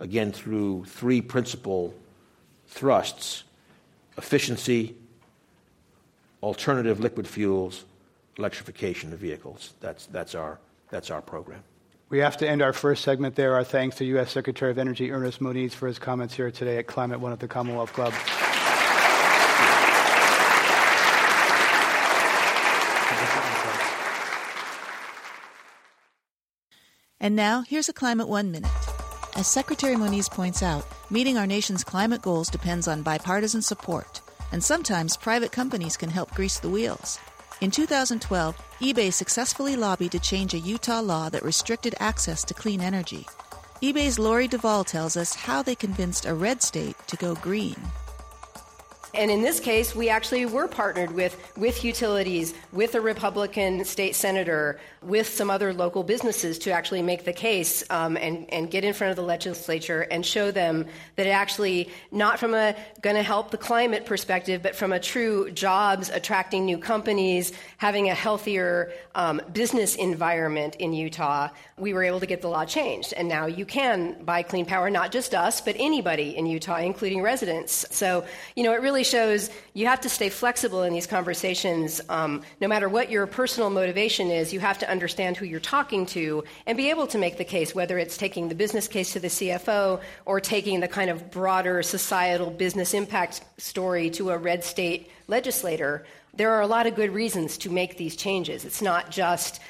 again 0.00 0.32
through 0.32 0.84
three 0.84 1.20
principal 1.20 1.92
thrusts 2.68 3.44
efficiency, 4.16 4.94
alternative 6.42 7.00
liquid 7.00 7.26
fuels, 7.26 7.84
electrification 8.38 9.12
of 9.12 9.18
vehicles. 9.18 9.74
That's, 9.80 10.06
that's, 10.06 10.34
our, 10.34 10.58
that's 10.90 11.10
our 11.10 11.22
program. 11.22 11.62
We 12.10 12.18
have 12.18 12.36
to 12.38 12.48
end 12.48 12.62
our 12.62 12.72
first 12.72 13.02
segment 13.02 13.34
there. 13.34 13.54
Our 13.54 13.64
thanks 13.64 13.96
to 13.96 14.04
U.S. 14.04 14.30
Secretary 14.30 14.70
of 14.70 14.78
Energy 14.78 15.10
Ernest 15.10 15.40
Moniz 15.40 15.74
for 15.74 15.86
his 15.86 15.98
comments 15.98 16.34
here 16.34 16.50
today 16.50 16.78
at 16.78 16.86
Climate 16.86 17.18
One 17.18 17.32
at 17.32 17.40
the 17.40 17.48
Commonwealth 17.48 17.92
Club. 17.92 18.12
And 27.18 27.34
now, 27.34 27.62
here's 27.62 27.88
a 27.88 27.94
Climate 27.94 28.28
One 28.28 28.50
Minute. 28.50 28.70
As 29.36 29.48
Secretary 29.48 29.96
Moniz 29.96 30.28
points 30.28 30.62
out, 30.62 30.86
meeting 31.10 31.36
our 31.36 31.46
nation's 31.46 31.82
climate 31.82 32.22
goals 32.22 32.48
depends 32.48 32.86
on 32.86 33.02
bipartisan 33.02 33.62
support, 33.62 34.20
and 34.52 34.62
sometimes 34.62 35.16
private 35.16 35.50
companies 35.50 35.96
can 35.96 36.08
help 36.08 36.32
grease 36.36 36.60
the 36.60 36.68
wheels. 36.68 37.18
In 37.60 37.72
2012, 37.72 38.56
eBay 38.80 39.12
successfully 39.12 39.74
lobbied 39.74 40.12
to 40.12 40.20
change 40.20 40.54
a 40.54 40.58
Utah 40.58 41.00
law 41.00 41.30
that 41.30 41.42
restricted 41.42 41.96
access 41.98 42.44
to 42.44 42.54
clean 42.54 42.80
energy. 42.80 43.26
eBay's 43.82 44.20
Lori 44.20 44.46
Duvall 44.46 44.84
tells 44.84 45.16
us 45.16 45.34
how 45.34 45.62
they 45.64 45.74
convinced 45.74 46.26
a 46.26 46.34
red 46.34 46.62
state 46.62 46.96
to 47.08 47.16
go 47.16 47.34
green. 47.34 47.74
And 49.14 49.30
in 49.30 49.42
this 49.42 49.60
case, 49.60 49.94
we 49.94 50.08
actually 50.08 50.44
were 50.46 50.66
partnered 50.66 51.12
with, 51.12 51.36
with 51.56 51.84
utilities, 51.84 52.52
with 52.72 52.94
a 52.94 53.00
Republican 53.00 53.84
state 53.84 54.16
senator, 54.16 54.80
with 55.02 55.28
some 55.28 55.50
other 55.50 55.72
local 55.72 56.02
businesses 56.02 56.58
to 56.60 56.72
actually 56.72 57.02
make 57.02 57.24
the 57.24 57.32
case 57.32 57.84
um, 57.90 58.16
and, 58.16 58.52
and 58.52 58.70
get 58.70 58.84
in 58.84 58.92
front 58.92 59.10
of 59.10 59.16
the 59.16 59.22
legislature 59.22 60.02
and 60.10 60.24
show 60.26 60.50
them 60.50 60.86
that 61.16 61.26
it 61.26 61.30
actually, 61.30 61.90
not 62.10 62.38
from 62.38 62.54
a 62.54 62.74
going 63.02 63.16
to 63.16 63.22
help 63.22 63.50
the 63.50 63.58
climate 63.58 64.06
perspective, 64.06 64.62
but 64.62 64.74
from 64.74 64.92
a 64.92 64.98
true 64.98 65.50
jobs, 65.52 66.10
attracting 66.10 66.64
new 66.64 66.78
companies, 66.78 67.52
having 67.76 68.10
a 68.10 68.14
healthier 68.14 68.92
um, 69.14 69.40
business 69.52 69.94
environment 69.94 70.76
in 70.76 70.92
Utah, 70.92 71.48
we 71.78 71.92
were 71.92 72.02
able 72.02 72.20
to 72.20 72.26
get 72.26 72.40
the 72.40 72.48
law 72.48 72.64
changed. 72.64 73.12
And 73.12 73.28
now 73.28 73.46
you 73.46 73.66
can 73.66 74.24
buy 74.24 74.42
clean 74.42 74.66
power, 74.66 74.90
not 74.90 75.12
just 75.12 75.34
us, 75.34 75.60
but 75.60 75.76
anybody 75.78 76.36
in 76.36 76.46
Utah, 76.46 76.78
including 76.78 77.22
residents. 77.22 77.86
So, 77.90 78.24
you 78.56 78.64
know, 78.64 78.72
it 78.72 78.80
really 78.80 79.03
shows 79.04 79.50
you 79.74 79.86
have 79.86 80.00
to 80.00 80.08
stay 80.08 80.28
flexible 80.28 80.82
in 80.82 80.92
these 80.92 81.06
conversations. 81.06 82.00
Um, 82.08 82.42
no 82.60 82.68
matter 82.68 82.88
what 82.88 83.10
your 83.10 83.26
personal 83.26 83.70
motivation 83.70 84.30
is, 84.30 84.52
you 84.52 84.60
have 84.60 84.78
to 84.78 84.90
understand 84.90 85.36
who 85.36 85.44
you're 85.44 85.60
talking 85.60 86.06
to 86.06 86.42
and 86.66 86.76
be 86.76 86.90
able 86.90 87.06
to 87.08 87.18
make 87.18 87.38
the 87.38 87.44
case, 87.44 87.74
whether 87.74 87.98
it's 87.98 88.16
taking 88.16 88.48
the 88.48 88.54
business 88.54 88.88
case 88.88 89.12
to 89.12 89.20
the 89.20 89.28
CFO 89.28 90.00
or 90.24 90.40
taking 90.40 90.80
the 90.80 90.88
kind 90.88 91.10
of 91.10 91.30
broader 91.30 91.82
societal 91.82 92.50
business 92.50 92.94
impact 92.94 93.42
story 93.58 94.10
to 94.10 94.30
a 94.30 94.38
red 94.38 94.64
state 94.64 95.10
legislator. 95.28 96.04
There 96.34 96.52
are 96.52 96.62
a 96.62 96.66
lot 96.66 96.86
of 96.86 96.96
good 96.96 97.10
reasons 97.10 97.58
to 97.58 97.70
make 97.70 97.96
these 97.96 98.16
changes. 98.16 98.64
It's 98.64 98.82
not 98.82 99.10
just 99.10 99.60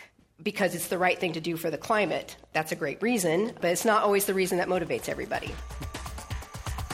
because 0.43 0.75
it's 0.75 0.89
the 0.89 0.99
right 0.99 1.19
thing 1.19 1.33
to 1.35 1.41
do 1.41 1.57
for 1.57 1.71
the 1.71 1.79
climate. 1.79 2.37
That's 2.53 2.73
a 2.73 2.77
great 2.77 3.01
reason, 3.03 3.53
but 3.61 3.71
it's 3.71 3.85
not 3.85 4.03
always 4.03 4.25
the 4.25 4.35
reason 4.35 4.59
that 4.59 4.69
motivates 4.69 5.09
everybody. 5.09 5.51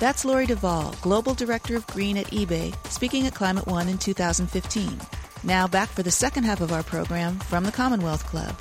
That's 0.00 0.24
Lori 0.24 0.46
Duvall, 0.46 0.94
Global 1.02 1.34
Director 1.34 1.76
of 1.76 1.86
Green 1.88 2.16
at 2.16 2.28
eBay, 2.28 2.74
speaking 2.88 3.26
at 3.26 3.34
Climate 3.34 3.66
One 3.66 3.86
in 3.86 3.98
2015. 3.98 4.98
Now 5.44 5.68
back 5.68 5.90
for 5.90 6.02
the 6.02 6.10
second 6.10 6.44
half 6.44 6.62
of 6.62 6.72
our 6.72 6.82
program 6.82 7.38
from 7.38 7.64
the 7.64 7.70
Commonwealth 7.70 8.24
Club. 8.24 8.58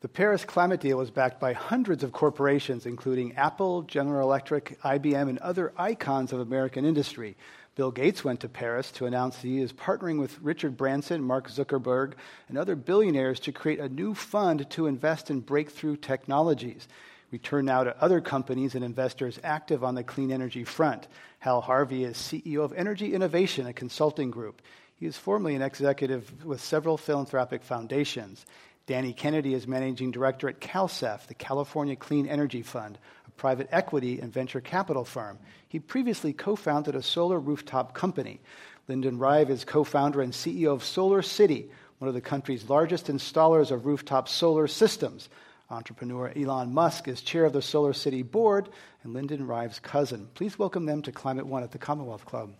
The 0.00 0.08
Paris 0.08 0.46
climate 0.46 0.80
deal 0.80 0.96
was 0.96 1.10
backed 1.10 1.38
by 1.40 1.52
hundreds 1.52 2.02
of 2.02 2.12
corporations, 2.12 2.86
including 2.86 3.36
Apple, 3.36 3.82
General 3.82 4.26
Electric, 4.26 4.80
IBM, 4.80 5.28
and 5.28 5.38
other 5.40 5.74
icons 5.76 6.32
of 6.32 6.40
American 6.40 6.86
industry. 6.86 7.36
Bill 7.74 7.90
Gates 7.90 8.24
went 8.24 8.40
to 8.40 8.48
Paris 8.48 8.90
to 8.92 9.04
announce 9.04 9.42
he 9.42 9.60
is 9.60 9.74
partnering 9.74 10.18
with 10.18 10.40
Richard 10.40 10.78
Branson, 10.78 11.22
Mark 11.22 11.50
Zuckerberg, 11.50 12.14
and 12.48 12.56
other 12.56 12.76
billionaires 12.76 13.40
to 13.40 13.52
create 13.52 13.80
a 13.80 13.90
new 13.90 14.14
fund 14.14 14.70
to 14.70 14.86
invest 14.86 15.30
in 15.30 15.40
breakthrough 15.40 15.96
technologies. 15.96 16.88
We 17.36 17.40
turn 17.40 17.66
now 17.66 17.84
to 17.84 18.02
other 18.02 18.22
companies 18.22 18.74
and 18.74 18.82
investors 18.82 19.38
active 19.44 19.84
on 19.84 19.94
the 19.94 20.02
clean 20.02 20.32
energy 20.32 20.64
front. 20.64 21.06
Hal 21.38 21.60
Harvey 21.60 22.02
is 22.04 22.16
CEO 22.16 22.64
of 22.64 22.72
Energy 22.72 23.12
Innovation, 23.12 23.66
a 23.66 23.74
consulting 23.74 24.30
group. 24.30 24.62
He 24.94 25.04
is 25.04 25.18
formerly 25.18 25.54
an 25.54 25.60
executive 25.60 26.46
with 26.46 26.62
several 26.62 26.96
philanthropic 26.96 27.62
foundations. 27.62 28.46
Danny 28.86 29.12
Kennedy 29.12 29.52
is 29.52 29.68
managing 29.68 30.12
director 30.12 30.48
at 30.48 30.62
CalCEF, 30.62 31.26
the 31.26 31.34
California 31.34 31.94
Clean 31.94 32.26
Energy 32.26 32.62
Fund, 32.62 32.96
a 33.26 33.30
private 33.32 33.68
equity 33.70 34.18
and 34.18 34.32
venture 34.32 34.62
capital 34.62 35.04
firm. 35.04 35.38
He 35.68 35.78
previously 35.78 36.32
co 36.32 36.56
founded 36.56 36.94
a 36.94 37.02
solar 37.02 37.38
rooftop 37.38 37.92
company. 37.92 38.40
Lyndon 38.88 39.18
Rive 39.18 39.50
is 39.50 39.62
co 39.62 39.84
founder 39.84 40.22
and 40.22 40.32
CEO 40.32 40.72
of 40.72 40.82
Solar 40.82 41.20
City, 41.20 41.68
one 41.98 42.08
of 42.08 42.14
the 42.14 42.22
country's 42.22 42.70
largest 42.70 43.08
installers 43.08 43.70
of 43.70 43.84
rooftop 43.84 44.26
solar 44.26 44.66
systems. 44.66 45.28
Entrepreneur 45.68 46.32
Elon 46.36 46.72
Musk 46.72 47.08
is 47.08 47.20
chair 47.20 47.44
of 47.44 47.52
the 47.52 47.60
Solar 47.60 47.92
City 47.92 48.22
board 48.22 48.68
and 49.02 49.12
Lyndon 49.12 49.48
Rive's 49.48 49.80
cousin. 49.80 50.28
Please 50.34 50.56
welcome 50.56 50.86
them 50.86 51.02
to 51.02 51.10
Climate 51.10 51.46
One 51.46 51.64
at 51.64 51.72
the 51.72 51.78
Commonwealth 51.78 52.24
Club. 52.24 52.52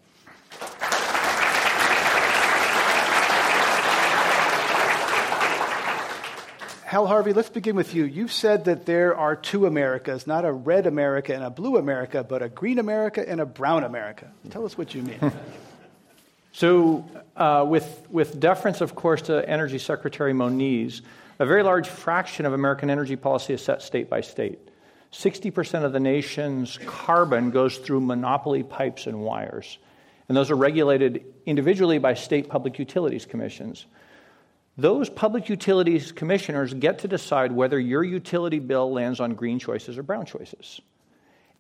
Hal 6.84 7.06
Harvey, 7.06 7.32
let's 7.32 7.48
begin 7.48 7.76
with 7.76 7.94
you. 7.94 8.04
You've 8.04 8.32
said 8.32 8.64
that 8.64 8.86
there 8.86 9.16
are 9.16 9.36
two 9.36 9.66
Americas, 9.66 10.26
not 10.26 10.44
a 10.44 10.52
red 10.52 10.86
America 10.86 11.32
and 11.32 11.44
a 11.44 11.50
blue 11.50 11.76
America, 11.76 12.24
but 12.24 12.42
a 12.42 12.48
green 12.48 12.78
America 12.80 13.28
and 13.28 13.40
a 13.40 13.46
brown 13.46 13.84
America. 13.84 14.32
Tell 14.50 14.64
us 14.64 14.76
what 14.76 14.94
you 14.94 15.02
mean. 15.02 15.32
so, 16.52 17.04
uh, 17.36 17.64
with, 17.68 18.06
with 18.10 18.40
deference, 18.40 18.80
of 18.80 18.96
course, 18.96 19.22
to 19.22 19.48
Energy 19.48 19.78
Secretary 19.78 20.32
Moniz, 20.32 21.02
a 21.38 21.46
very 21.46 21.62
large 21.62 21.88
fraction 21.88 22.46
of 22.46 22.52
American 22.52 22.90
energy 22.90 23.16
policy 23.16 23.54
is 23.54 23.62
set 23.62 23.82
state 23.82 24.08
by 24.08 24.20
state. 24.20 24.58
60% 25.12 25.84
of 25.84 25.92
the 25.92 26.00
nation's 26.00 26.78
carbon 26.84 27.50
goes 27.50 27.78
through 27.78 28.00
monopoly 28.00 28.62
pipes 28.62 29.06
and 29.06 29.20
wires. 29.20 29.78
And 30.28 30.36
those 30.36 30.50
are 30.50 30.56
regulated 30.56 31.24
individually 31.46 31.98
by 31.98 32.14
state 32.14 32.48
public 32.48 32.78
utilities 32.78 33.26
commissions. 33.26 33.86
Those 34.76 35.08
public 35.08 35.48
utilities 35.48 36.12
commissioners 36.12 36.74
get 36.74 36.98
to 37.00 37.08
decide 37.08 37.52
whether 37.52 37.78
your 37.78 38.04
utility 38.04 38.58
bill 38.58 38.92
lands 38.92 39.20
on 39.20 39.34
green 39.34 39.58
choices 39.58 39.96
or 39.96 40.02
brown 40.02 40.26
choices. 40.26 40.80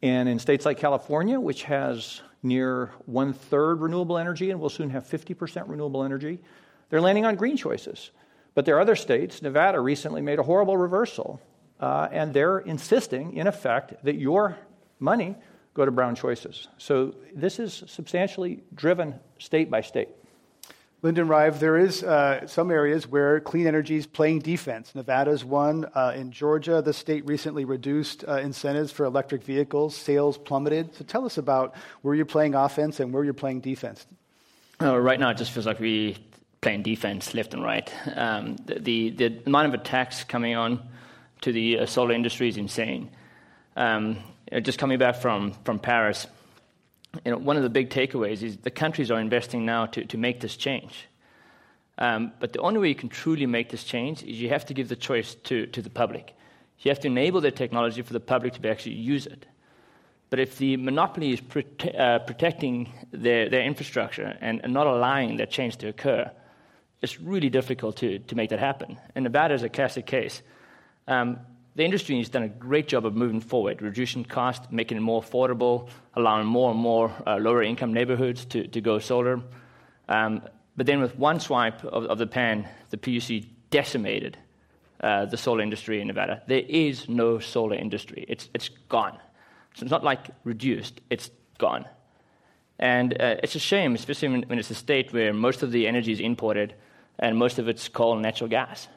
And 0.02 0.28
in 0.28 0.38
states 0.38 0.66
like 0.66 0.78
California, 0.78 1.40
which 1.40 1.62
has 1.64 2.20
near 2.42 2.92
one 3.06 3.32
third 3.32 3.80
renewable 3.80 4.18
energy 4.18 4.50
and 4.50 4.60
will 4.60 4.68
soon 4.68 4.90
have 4.90 5.04
50% 5.04 5.68
renewable 5.68 6.04
energy, 6.04 6.40
they're 6.90 7.00
landing 7.00 7.24
on 7.24 7.36
green 7.36 7.56
choices. 7.56 8.10
But 8.56 8.64
there 8.64 8.74
are 8.76 8.80
other 8.80 8.96
states. 8.96 9.42
Nevada 9.42 9.78
recently 9.78 10.22
made 10.22 10.38
a 10.38 10.42
horrible 10.42 10.78
reversal, 10.78 11.42
uh, 11.78 12.08
and 12.10 12.32
they're 12.32 12.58
insisting, 12.58 13.34
in 13.34 13.46
effect, 13.46 14.02
that 14.02 14.14
your 14.14 14.56
money 14.98 15.36
go 15.74 15.84
to 15.84 15.90
brown 15.90 16.14
choices. 16.14 16.66
So 16.78 17.14
this 17.34 17.58
is 17.58 17.84
substantially 17.86 18.62
driven 18.74 19.20
state 19.38 19.70
by 19.70 19.82
state. 19.82 20.08
Lyndon 21.02 21.28
Rive, 21.28 21.60
there 21.60 21.76
is 21.76 22.02
uh, 22.02 22.46
some 22.46 22.70
areas 22.70 23.06
where 23.06 23.40
clean 23.40 23.66
energy 23.66 23.96
is 23.96 24.06
playing 24.06 24.38
defense. 24.38 24.94
Nevada's 24.94 25.44
one. 25.44 25.84
Uh, 25.94 26.14
in 26.16 26.32
Georgia, 26.32 26.80
the 26.80 26.94
state 26.94 27.26
recently 27.26 27.66
reduced 27.66 28.24
uh, 28.26 28.38
incentives 28.38 28.90
for 28.90 29.04
electric 29.04 29.42
vehicles. 29.42 29.94
Sales 29.94 30.38
plummeted. 30.38 30.94
So 30.94 31.04
tell 31.04 31.26
us 31.26 31.36
about 31.36 31.74
where 32.00 32.14
you're 32.14 32.24
playing 32.24 32.54
offense 32.54 33.00
and 33.00 33.12
where 33.12 33.22
you're 33.22 33.34
playing 33.34 33.60
defense. 33.60 34.06
Uh, 34.80 34.98
right 34.98 35.20
now, 35.20 35.28
it 35.28 35.36
just 35.36 35.52
feels 35.52 35.66
like 35.66 35.78
we 35.78 36.16
playing 36.66 36.82
defense 36.82 37.32
left 37.32 37.54
and 37.54 37.62
right. 37.62 37.94
Um, 38.16 38.56
the, 38.66 39.10
the, 39.10 39.40
amount 39.46 39.68
of 39.68 39.74
attacks 39.74 40.24
coming 40.24 40.56
on 40.56 40.82
to 41.42 41.52
the 41.52 41.78
uh, 41.78 41.86
solar 41.86 42.12
industry 42.12 42.48
is 42.48 42.56
insane. 42.56 43.08
Um, 43.76 44.18
just 44.62 44.76
coming 44.76 44.98
back 44.98 45.14
from, 45.14 45.52
from 45.64 45.78
Paris, 45.78 46.26
you 47.24 47.30
know, 47.30 47.38
one 47.38 47.56
of 47.56 47.62
the 47.62 47.68
big 47.68 47.90
takeaways 47.90 48.42
is 48.42 48.56
the 48.56 48.72
countries 48.72 49.12
are 49.12 49.20
investing 49.20 49.64
now 49.64 49.86
to, 49.86 50.04
to 50.06 50.18
make 50.18 50.40
this 50.40 50.56
change. 50.56 51.06
Um, 51.98 52.32
but 52.40 52.52
the 52.52 52.58
only 52.58 52.80
way 52.80 52.88
you 52.88 52.96
can 52.96 53.10
truly 53.10 53.46
make 53.46 53.70
this 53.70 53.84
change 53.84 54.24
is 54.24 54.40
you 54.40 54.48
have 54.48 54.66
to 54.66 54.74
give 54.74 54.88
the 54.88 54.96
choice 54.96 55.36
to, 55.44 55.66
to 55.66 55.80
the 55.80 55.90
public. 55.90 56.34
You 56.80 56.90
have 56.90 56.98
to 57.02 57.06
enable 57.06 57.40
the 57.40 57.52
technology 57.52 58.02
for 58.02 58.12
the 58.12 58.18
public 58.18 58.60
to 58.60 58.68
actually 58.68 58.96
use 58.96 59.28
it. 59.28 59.46
But 60.30 60.40
if 60.40 60.58
the 60.58 60.78
monopoly 60.78 61.30
is 61.30 61.40
prote- 61.40 61.96
uh, 61.96 62.18
protecting 62.18 62.92
their, 63.12 63.48
their 63.48 63.62
infrastructure 63.62 64.36
and, 64.40 64.60
and, 64.64 64.72
not 64.72 64.88
allowing 64.88 65.36
that 65.36 65.52
change 65.52 65.76
to 65.76 65.86
occur, 65.86 66.28
it's 67.02 67.20
really 67.20 67.50
difficult 67.50 67.96
to, 67.98 68.18
to 68.20 68.34
make 68.34 68.50
that 68.50 68.58
happen. 68.58 68.98
And 69.14 69.24
Nevada 69.24 69.54
is 69.54 69.62
a 69.62 69.68
classic 69.68 70.06
case. 70.06 70.42
Um, 71.06 71.40
the 71.74 71.84
industry 71.84 72.16
has 72.18 72.30
done 72.30 72.42
a 72.42 72.48
great 72.48 72.88
job 72.88 73.04
of 73.04 73.14
moving 73.14 73.40
forward, 73.40 73.82
reducing 73.82 74.24
cost, 74.24 74.72
making 74.72 74.96
it 74.96 75.00
more 75.00 75.22
affordable, 75.22 75.88
allowing 76.14 76.46
more 76.46 76.70
and 76.70 76.80
more 76.80 77.12
uh, 77.26 77.36
lower 77.36 77.62
income 77.62 77.92
neighborhoods 77.92 78.46
to, 78.46 78.66
to 78.68 78.80
go 78.80 78.98
solar. 78.98 79.42
Um, 80.08 80.42
but 80.76 80.86
then, 80.86 81.00
with 81.00 81.18
one 81.18 81.38
swipe 81.38 81.84
of, 81.84 82.04
of 82.04 82.18
the 82.18 82.26
pen, 82.26 82.66
the 82.90 82.96
PUC 82.96 83.46
decimated 83.70 84.38
uh, 85.00 85.26
the 85.26 85.36
solar 85.36 85.60
industry 85.60 86.00
in 86.00 86.06
Nevada. 86.06 86.42
There 86.46 86.62
is 86.66 87.08
no 87.08 87.38
solar 87.38 87.76
industry, 87.76 88.24
it's, 88.28 88.48
it's 88.54 88.70
gone. 88.88 89.18
So 89.74 89.82
it's 89.82 89.90
not 89.90 90.04
like 90.04 90.30
reduced, 90.44 91.00
it's 91.10 91.30
gone. 91.58 91.84
And 92.78 93.14
uh, 93.20 93.36
it's 93.42 93.54
a 93.54 93.58
shame, 93.58 93.94
especially 93.94 94.28
when, 94.28 94.42
when, 94.44 94.58
it's 94.58 94.70
a 94.70 94.74
state 94.74 95.12
where 95.12 95.32
most 95.32 95.62
of 95.62 95.72
the 95.72 95.86
energy 95.86 96.12
is 96.12 96.20
imported 96.20 96.74
and 97.18 97.36
most 97.36 97.58
of 97.58 97.68
it's 97.68 97.88
coal 97.88 98.14
and 98.14 98.22
natural 98.22 98.48
gas. 98.48 98.88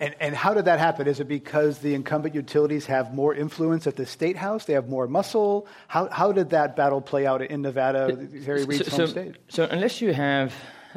And, 0.00 0.14
and 0.18 0.34
how 0.34 0.54
did 0.54 0.64
that 0.64 0.78
happen? 0.78 1.06
Is 1.06 1.20
it 1.20 1.28
because 1.28 1.80
the 1.80 1.94
incumbent 1.94 2.34
utilities 2.34 2.86
have 2.86 3.12
more 3.12 3.34
influence 3.34 3.86
at 3.86 3.96
the 3.96 4.06
state 4.06 4.36
house? 4.36 4.64
They 4.64 4.72
have 4.72 4.88
more 4.88 5.06
muscle? 5.06 5.68
How, 5.88 6.08
how 6.08 6.32
did 6.32 6.50
that 6.50 6.74
battle 6.74 7.02
play 7.02 7.26
out 7.26 7.42
in 7.42 7.60
Nevada, 7.60 8.18
Harry 8.46 8.64
Reid's 8.64 8.86
so, 8.86 8.96
home 8.96 9.06
so, 9.06 9.12
state? 9.12 9.36
So, 9.48 9.64
unless 9.70 10.00
you 10.00 10.14
have 10.14 10.54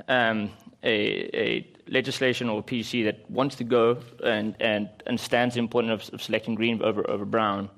um, 0.07 0.51
a, 0.83 1.37
a, 1.37 1.69
legislation 1.89 2.47
or 2.47 2.63
PC 2.63 3.03
that 3.03 3.29
wants 3.29 3.57
to 3.57 3.65
go 3.65 3.97
and, 4.23 4.55
and, 4.61 4.87
and 5.05 5.19
stands 5.19 5.55
the 5.55 5.59
importance 5.59 6.07
of, 6.07 6.13
of 6.13 6.23
selecting 6.23 6.55
green 6.55 6.81
over, 6.81 7.07
over 7.09 7.25
brown, 7.25 7.69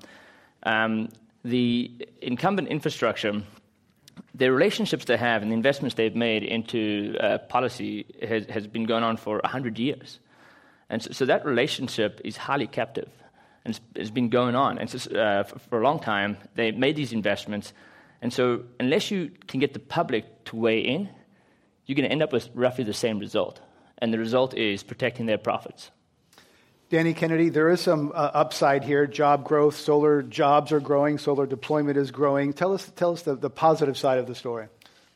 um, 0.62 1.08
the 1.44 1.90
incumbent 2.22 2.68
infrastructure 2.68 3.42
the 4.34 4.52
relationships 4.52 5.04
they 5.06 5.16
have 5.16 5.42
and 5.42 5.50
the 5.50 5.54
investments 5.54 5.94
they've 5.94 6.14
made 6.14 6.42
into 6.42 7.16
uh, 7.20 7.38
policy 7.38 8.06
has, 8.22 8.46
has, 8.46 8.66
been 8.66 8.84
going 8.84 9.02
on 9.02 9.16
for 9.16 9.38
100 9.42 9.78
years. 9.78 10.20
And 10.88 11.02
so, 11.02 11.12
so, 11.12 11.24
that 11.26 11.44
relationship 11.44 12.20
is 12.24 12.36
highly 12.36 12.66
captive 12.66 13.08
and 13.64 13.74
it's, 13.74 13.80
it's 13.94 14.10
been 14.10 14.28
going 14.28 14.54
on. 14.54 14.78
And 14.78 14.88
so, 14.88 15.10
uh, 15.18 15.44
for, 15.44 15.58
for, 15.58 15.80
a 15.80 15.84
long 15.84 15.98
time, 15.98 16.36
they 16.54 16.70
made 16.70 16.96
these 16.96 17.12
investments. 17.12 17.72
And 18.22 18.32
so, 18.32 18.64
unless 18.78 19.10
you 19.10 19.30
can 19.48 19.60
get 19.60 19.72
the 19.72 19.80
public 19.80 20.44
to 20.46 20.56
weigh 20.56 20.80
in, 20.80 21.08
you're 21.86 21.96
going 21.96 22.08
to 22.08 22.12
end 22.12 22.22
up 22.22 22.32
with 22.32 22.48
roughly 22.54 22.84
the 22.84 22.94
same 22.94 23.18
result. 23.18 23.60
And 23.98 24.12
the 24.12 24.18
result 24.18 24.54
is 24.54 24.82
protecting 24.82 25.26
their 25.26 25.38
profits. 25.38 25.90
Danny 26.88 27.14
Kennedy, 27.14 27.48
there 27.48 27.68
is 27.68 27.80
some 27.80 28.12
uh, 28.14 28.30
upside 28.32 28.84
here. 28.84 29.08
Job 29.08 29.42
growth, 29.42 29.74
solar 29.74 30.22
jobs 30.22 30.70
are 30.70 30.78
growing, 30.78 31.18
solar 31.18 31.44
deployment 31.44 31.96
is 31.96 32.12
growing. 32.12 32.52
Tell 32.52 32.72
us, 32.72 32.92
tell 32.94 33.12
us 33.12 33.22
the, 33.22 33.34
the 33.34 33.50
positive 33.50 33.98
side 33.98 34.18
of 34.18 34.28
the 34.28 34.36
story. 34.36 34.68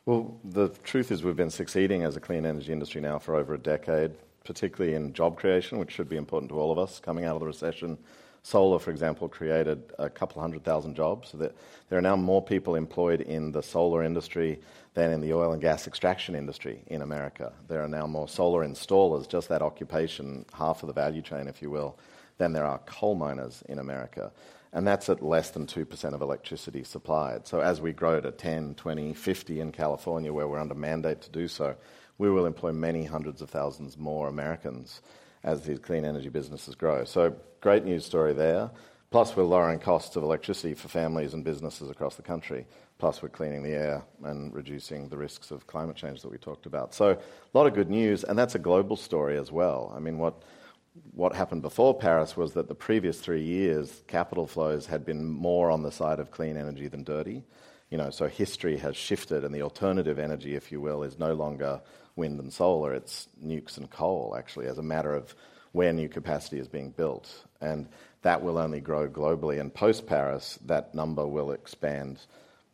Well, 0.05 0.37
the 0.43 0.71
truth 0.83 1.13
is 1.13 1.23
we've 1.23 1.37
been 1.37 1.51
succeeding 1.51 2.03
as 2.03 2.17
a 2.17 2.21
clean 2.21 2.45
energy 2.45 2.73
industry 2.73 3.01
now 3.01 3.21
for 3.21 3.37
over 3.37 3.55
a 3.55 3.59
decade, 3.59 4.11
particularly 4.45 4.97
in 4.97 5.13
job 5.13 5.37
creation, 5.37 5.79
which 5.79 5.93
should 5.93 6.09
be 6.09 6.17
important 6.17 6.51
to 6.51 6.59
all 6.59 6.73
of 6.73 6.79
us 6.79 6.99
coming 6.99 7.25
out 7.25 7.35
of 7.37 7.41
the 7.41 7.47
recession. 7.47 7.99
Solar, 8.43 8.81
for 8.81 8.91
example, 8.91 9.29
created 9.29 9.93
a 9.97 10.11
couple 10.11 10.43
hundred 10.43 10.65
thousand 10.65 10.97
jobs. 10.97 11.29
So 11.29 11.39
that 11.39 11.55
there 11.89 11.99
are 11.99 12.03
now 12.03 12.17
more 12.17 12.43
people 12.43 12.75
employed 12.75 13.21
in 13.21 13.53
the 13.53 13.63
solar 13.63 14.03
industry 14.03 14.59
than 14.95 15.13
in 15.13 15.21
the 15.21 15.33
oil 15.33 15.53
and 15.53 15.63
gas 15.63 15.87
extraction 15.87 16.35
industry 16.35 16.83
in 16.89 17.03
America. 17.03 17.53
There 17.69 17.83
are 17.83 17.89
now 17.89 18.07
more 18.07 18.29
solar 18.29 18.67
installers, 18.67 19.29
just 19.29 19.49
that 19.49 19.63
occupation, 19.63 20.45
half 20.53 20.83
of 20.83 20.89
the 20.89 20.93
value 20.93 21.23
chain, 21.23 21.47
if 21.47 21.63
you 21.63 21.71
will, 21.71 21.99
than 22.39 22.53
there 22.53 22.67
are 22.67 22.79
coal 22.87 23.15
miners 23.15 23.63
in 23.69 23.79
America. 23.79 24.33
And 24.73 24.87
that's 24.87 25.09
at 25.09 25.23
less 25.23 25.51
than 25.51 25.67
2% 25.67 26.15
of 26.15 26.23
electricity 26.23 26.85
supplied. 26.85 27.47
So 27.47 27.61
as 27.61 27.81
we 27.81 27.93
grow 27.93 28.21
to 28.21 28.31
10, 28.31 28.75
20, 28.75 29.15
50 29.15 29.61
in 29.61 29.73
California, 29.73 30.33
where 30.33 30.49
we're 30.49 30.59
under 30.59 30.75
mandate 30.75 31.21
to 31.23 31.31
do 31.31 31.49
so, 31.49 31.77
we 32.19 32.31
will 32.31 32.47
employ 32.47 32.73
many 32.73 33.05
hundreds 33.05 33.43
of 33.43 33.51
thousands 33.51 33.97
more 33.97 34.29
Americans 34.29 35.01
as 35.43 35.63
these 35.63 35.79
clean 35.79 36.05
energy 36.05 36.29
businesses 36.29 36.75
grow. 36.75 37.05
So 37.05 37.35
great 37.61 37.85
news 37.85 38.05
story 38.05 38.33
there. 38.33 38.71
Plus, 39.11 39.35
we're 39.35 39.43
lowering 39.43 39.81
costs 39.81 40.15
of 40.15 40.23
electricity 40.23 40.73
for 40.73 40.87
families 40.87 41.35
and 41.35 41.45
businesses 41.45 41.91
across 41.91 42.15
the 42.15 42.23
country. 42.23 42.65
Plus, 42.99 43.23
we're 43.23 43.29
cleaning 43.29 43.65
the 43.65 43.71
air 43.73 44.05
and 44.23 44.55
reducing 44.55 45.09
the 45.09 45.17
risks 45.17 45.51
of 45.51 45.67
climate 45.67 45.97
change 45.97 46.23
that 46.23 46.31
we 46.31 46.39
talked 46.39 46.65
about. 46.65 46.95
So, 46.95 47.11
a 47.11 47.59
lot 47.59 47.67
of 47.67 47.75
good 47.75 47.91
news, 47.91 48.23
and 48.23 48.39
that's 48.39 48.55
a 48.55 48.59
global 48.61 48.97
story 48.97 49.37
as 49.37 49.51
well. 49.51 49.93
I 49.97 49.99
mean, 49.99 50.19
what 50.19 50.43
what 51.13 51.35
happened 51.35 51.63
before 51.63 51.97
Paris 51.97 52.37
was 52.37 52.53
that 52.55 52.69
the 52.69 52.75
previous 52.75 53.21
three 53.21 53.43
years, 53.43 54.03
capital 54.07 54.47
flows 54.47 54.87
had 54.87 55.05
been 55.05 55.25
more 55.25 55.71
on 55.71 55.83
the 55.83 55.93
side 55.93 56.19
of 56.19 56.31
clean 56.31 56.57
energy 56.57 56.89
than 56.89 57.05
dirty. 57.05 57.45
You 57.91 57.99
know, 57.99 58.11
so 58.11 58.29
history 58.29 58.77
has 58.79 58.97
shifted, 58.97 59.45
and 59.45 59.53
the 59.55 59.63
alternative 59.63 60.19
energy, 60.19 60.55
if 60.55 60.71
you 60.71 60.81
will, 60.81 61.03
is 61.03 61.19
no 61.19 61.35
longer 61.35 61.81
wind 62.15 62.39
and 62.39 62.53
solar. 62.53 62.95
It's 62.95 63.29
nukes 63.45 63.77
and 63.77 63.91
coal, 63.91 64.37
actually, 64.39 64.67
as 64.67 64.79
a 64.79 64.83
matter 64.83 65.15
of 65.15 65.35
where 65.73 65.93
new 65.93 66.09
capacity 66.09 66.59
is 66.59 66.69
being 66.69 66.91
built. 66.91 67.47
And 67.61 67.89
that 68.23 68.43
will 68.43 68.59
only 68.59 68.81
grow 68.81 69.09
globally. 69.09 69.61
And 69.61 69.73
post 69.73 70.07
Paris, 70.07 70.59
that 70.67 70.95
number 70.95 71.27
will 71.27 71.53
expand 71.53 72.21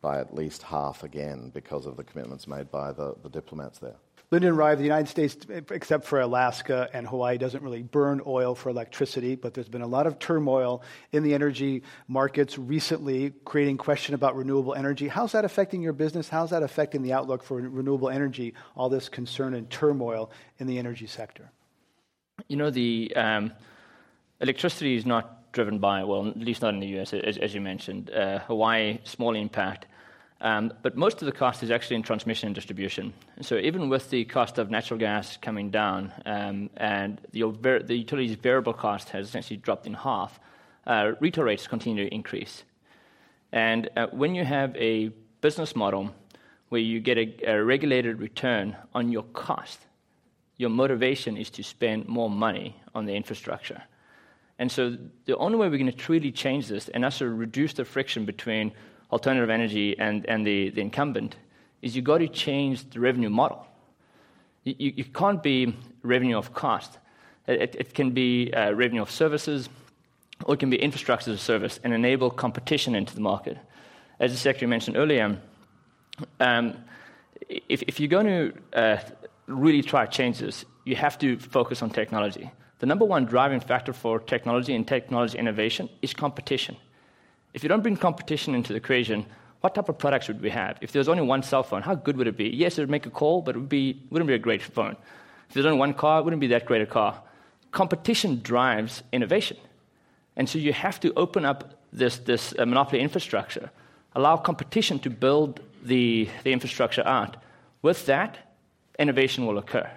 by 0.01 0.19
at 0.19 0.33
least 0.33 0.63
half 0.63 1.03
again 1.03 1.51
because 1.53 1.85
of 1.85 1.97
the 1.97 2.03
commitments 2.03 2.47
made 2.47 2.71
by 2.71 2.91
the, 2.91 3.15
the 3.23 3.29
diplomats 3.29 3.79
there. 3.79 3.95
Lyndon 4.29 4.57
Rive, 4.57 4.77
the 4.77 4.83
United 4.83 5.07
States, 5.07 5.37
except 5.71 6.03
for 6.03 6.19
Alaska 6.19 6.89
and 6.91 7.07
Hawaii, 7.07 7.37
doesn't 7.37 7.63
really 7.63 7.81
burn 7.81 8.21
oil 8.27 8.55
for 8.55 8.67
electricity, 8.67 9.35
but 9.35 9.53
there's 9.53 9.69
been 9.69 9.81
a 9.81 9.87
lot 9.87 10.05
of 10.05 10.19
turmoil 10.19 10.83
in 11.13 11.23
the 11.23 11.33
energy 11.33 11.83
markets 12.09 12.57
recently, 12.57 13.31
creating 13.45 13.77
question 13.77 14.15
about 14.15 14.35
renewable 14.35 14.75
energy. 14.75 15.07
How's 15.07 15.31
that 15.31 15.45
affecting 15.45 15.81
your 15.81 15.93
business? 15.93 16.27
How's 16.27 16.49
that 16.49 16.61
affecting 16.61 17.03
the 17.03 17.13
outlook 17.13 17.41
for 17.41 17.55
renewable 17.55 18.09
energy, 18.09 18.53
all 18.75 18.89
this 18.89 19.07
concern 19.07 19.53
and 19.53 19.69
turmoil 19.69 20.29
in 20.59 20.67
the 20.67 20.77
energy 20.77 21.07
sector? 21.07 21.49
You 22.49 22.57
know, 22.57 22.69
the 22.69 23.13
um, 23.15 23.53
electricity 24.41 24.97
is 24.97 25.05
not 25.05 25.36
driven 25.51 25.79
by, 25.79 26.03
well, 26.03 26.27
at 26.27 26.37
least 26.37 26.61
not 26.61 26.73
in 26.73 26.79
the 26.79 26.99
US, 26.99 27.13
as, 27.13 27.37
as 27.37 27.53
you 27.53 27.61
mentioned. 27.61 28.09
Uh, 28.09 28.39
Hawaii, 28.39 28.99
small 29.03 29.35
impact. 29.35 29.87
Um, 30.39 30.71
but 30.83 30.95
most 30.95 31.21
of 31.21 31.25
the 31.25 31.31
cost 31.31 31.63
is 31.63 31.71
actually 31.71 31.95
in 31.95 32.03
transmission 32.03 32.47
and 32.47 32.55
distribution. 32.55 33.13
So 33.41 33.57
even 33.57 33.89
with 33.89 34.09
the 34.11 34.25
cost 34.25 34.59
of 34.59 34.69
natural 34.69 34.99
gas 34.99 35.35
coming 35.37 35.71
down 35.71 36.13
um, 36.25 36.69
and 36.77 37.19
the, 37.31 37.41
the, 37.85 37.95
utility's 37.95 38.35
variable 38.35 38.73
cost 38.73 39.09
has 39.09 39.27
essentially 39.27 39.57
dropped 39.57 39.87
in 39.87 39.95
half, 39.95 40.39
uh, 40.85 41.13
retail 41.19 41.43
rates 41.43 41.65
continue 41.65 42.07
to 42.07 42.13
increase. 42.13 42.63
And 43.51 43.89
uh, 43.95 44.07
when 44.11 44.35
you 44.35 44.45
have 44.45 44.75
a 44.75 45.09
business 45.41 45.75
model 45.75 46.13
where 46.69 46.81
you 46.81 46.99
get 46.99 47.17
a, 47.17 47.51
a 47.51 47.63
regulated 47.63 48.19
return 48.19 48.75
on 48.93 49.11
your 49.11 49.23
cost, 49.23 49.79
your 50.57 50.69
motivation 50.69 51.35
is 51.37 51.49
to 51.51 51.63
spend 51.63 52.07
more 52.07 52.29
money 52.29 52.75
on 52.93 53.05
the 53.05 53.15
infrastructure. 53.15 53.81
And 54.59 54.71
so 54.71 54.97
the 55.25 55.37
only 55.37 55.57
way 55.57 55.69
we're 55.69 55.77
going 55.77 55.91
to 55.91 55.97
truly 55.97 56.31
change 56.31 56.67
this 56.67 56.89
and 56.89 57.05
also 57.05 57.25
reduce 57.25 57.73
the 57.73 57.85
friction 57.85 58.25
between 58.25 58.71
alternative 59.11 59.49
energy 59.49 59.97
and, 59.97 60.25
and 60.25 60.45
the, 60.45 60.69
the 60.69 60.81
incumbent 60.81 61.35
is 61.81 61.95
you've 61.95 62.05
got 62.05 62.17
to 62.19 62.27
change 62.27 62.89
the 62.89 62.99
revenue 62.99 63.29
model. 63.29 63.65
You, 64.63 64.93
you, 64.95 65.05
can't 65.05 65.41
be 65.41 65.77
revenue 66.01 66.37
of 66.37 66.53
cost. 66.53 66.97
It, 67.47 67.75
it 67.75 67.93
can 67.93 68.11
be 68.11 68.51
uh, 68.51 68.71
revenue 68.71 69.01
of 69.01 69.09
services, 69.09 69.69
or 70.43 70.55
it 70.55 70.59
can 70.59 70.69
be 70.69 70.77
infrastructure 70.77 71.31
as 71.31 71.39
a 71.39 71.41
service 71.41 71.79
and 71.83 71.93
enable 71.93 72.29
competition 72.29 72.95
into 72.95 73.15
the 73.15 73.21
market. 73.21 73.57
As 74.19 74.31
the 74.31 74.37
Secretary 74.37 74.67
mentioned 74.67 74.97
earlier, 74.97 75.39
um, 76.39 76.77
if, 77.47 77.83
if, 77.83 77.99
you're 77.99 78.09
going 78.09 78.25
to 78.25 78.53
uh, 78.73 78.97
really 79.45 79.83
try 79.83 80.05
to 80.05 80.11
change 80.11 80.39
this, 80.39 80.65
you 80.83 80.95
have 80.95 81.17
to 81.19 81.37
focus 81.37 81.81
on 81.81 81.89
technology. 81.89 82.51
The 82.79 82.85
number 82.85 83.05
one 83.05 83.25
driving 83.25 83.59
factor 83.59 83.93
for 83.93 84.19
technology 84.19 84.75
and 84.75 84.87
technology 84.87 85.37
innovation 85.37 85.89
is 86.01 86.13
competition. 86.13 86.77
If 87.53 87.63
you 87.63 87.69
don't 87.69 87.81
bring 87.81 87.97
competition 87.97 88.53
into 88.53 88.73
the 88.73 88.77
equation, 88.77 89.25
what 89.61 89.73
type 89.73 89.89
of 89.89 89.97
products 89.97 90.27
would 90.27 90.41
we 90.41 90.51
have? 90.51 90.77
If 90.81 90.91
there 90.91 90.99
was 90.99 91.09
only 91.09 91.23
one 91.23 91.41
cell 91.41 91.63
phone, 91.63 91.81
how 91.81 91.95
good 91.95 92.17
would 92.17 92.27
it 92.27 92.37
be? 92.37 92.49
Yes, 92.49 92.77
it 92.77 92.81
would 92.81 92.89
make 92.89 93.07
a 93.07 93.09
call, 93.09 93.41
but 93.41 93.55
it 93.55 93.59
would 93.59 93.69
be, 93.69 93.99
wouldn't 94.11 94.27
be 94.27 94.35
a 94.35 94.39
great 94.39 94.61
phone. 94.61 94.95
If 95.47 95.53
there's 95.53 95.65
only 95.65 95.79
one 95.79 95.93
car, 95.93 96.19
it 96.19 96.23
wouldn't 96.23 96.39
be 96.39 96.47
that 96.47 96.65
great 96.65 96.81
a 96.81 96.85
car. 96.85 97.19
Competition 97.71 98.41
drives 98.43 99.01
innovation. 99.11 99.57
And 100.35 100.47
so 100.47 100.59
you 100.59 100.73
have 100.73 100.99
to 100.99 101.11
open 101.15 101.45
up 101.45 101.73
this, 101.91 102.19
this 102.19 102.53
uh, 102.59 102.65
monopoly 102.65 103.01
infrastructure, 103.01 103.71
allow 104.15 104.37
competition 104.37 104.99
to 104.99 105.09
build 105.09 105.59
the, 105.83 106.29
the 106.43 106.51
infrastructure 106.51 107.05
out. 107.07 107.37
With 107.81 108.05
that, 108.05 108.37
innovation 108.99 109.47
will 109.47 109.57
occur. 109.57 109.89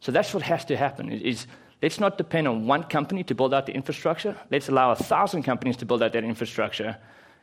So 0.00 0.12
that's 0.12 0.32
what 0.32 0.44
has 0.44 0.64
to 0.66 0.76
happen 0.76 1.10
is 1.10 1.46
let's 1.84 2.00
not 2.00 2.16
depend 2.16 2.48
on 2.48 2.66
one 2.66 2.82
company 2.82 3.22
to 3.22 3.34
build 3.34 3.52
out 3.52 3.66
the 3.66 3.74
infrastructure. 3.74 4.34
Let's 4.50 4.70
allow 4.70 4.92
a 4.92 4.96
thousand 4.96 5.42
companies 5.42 5.76
to 5.76 5.84
build 5.84 6.02
out 6.02 6.14
that 6.14 6.24
infrastructure 6.24 6.96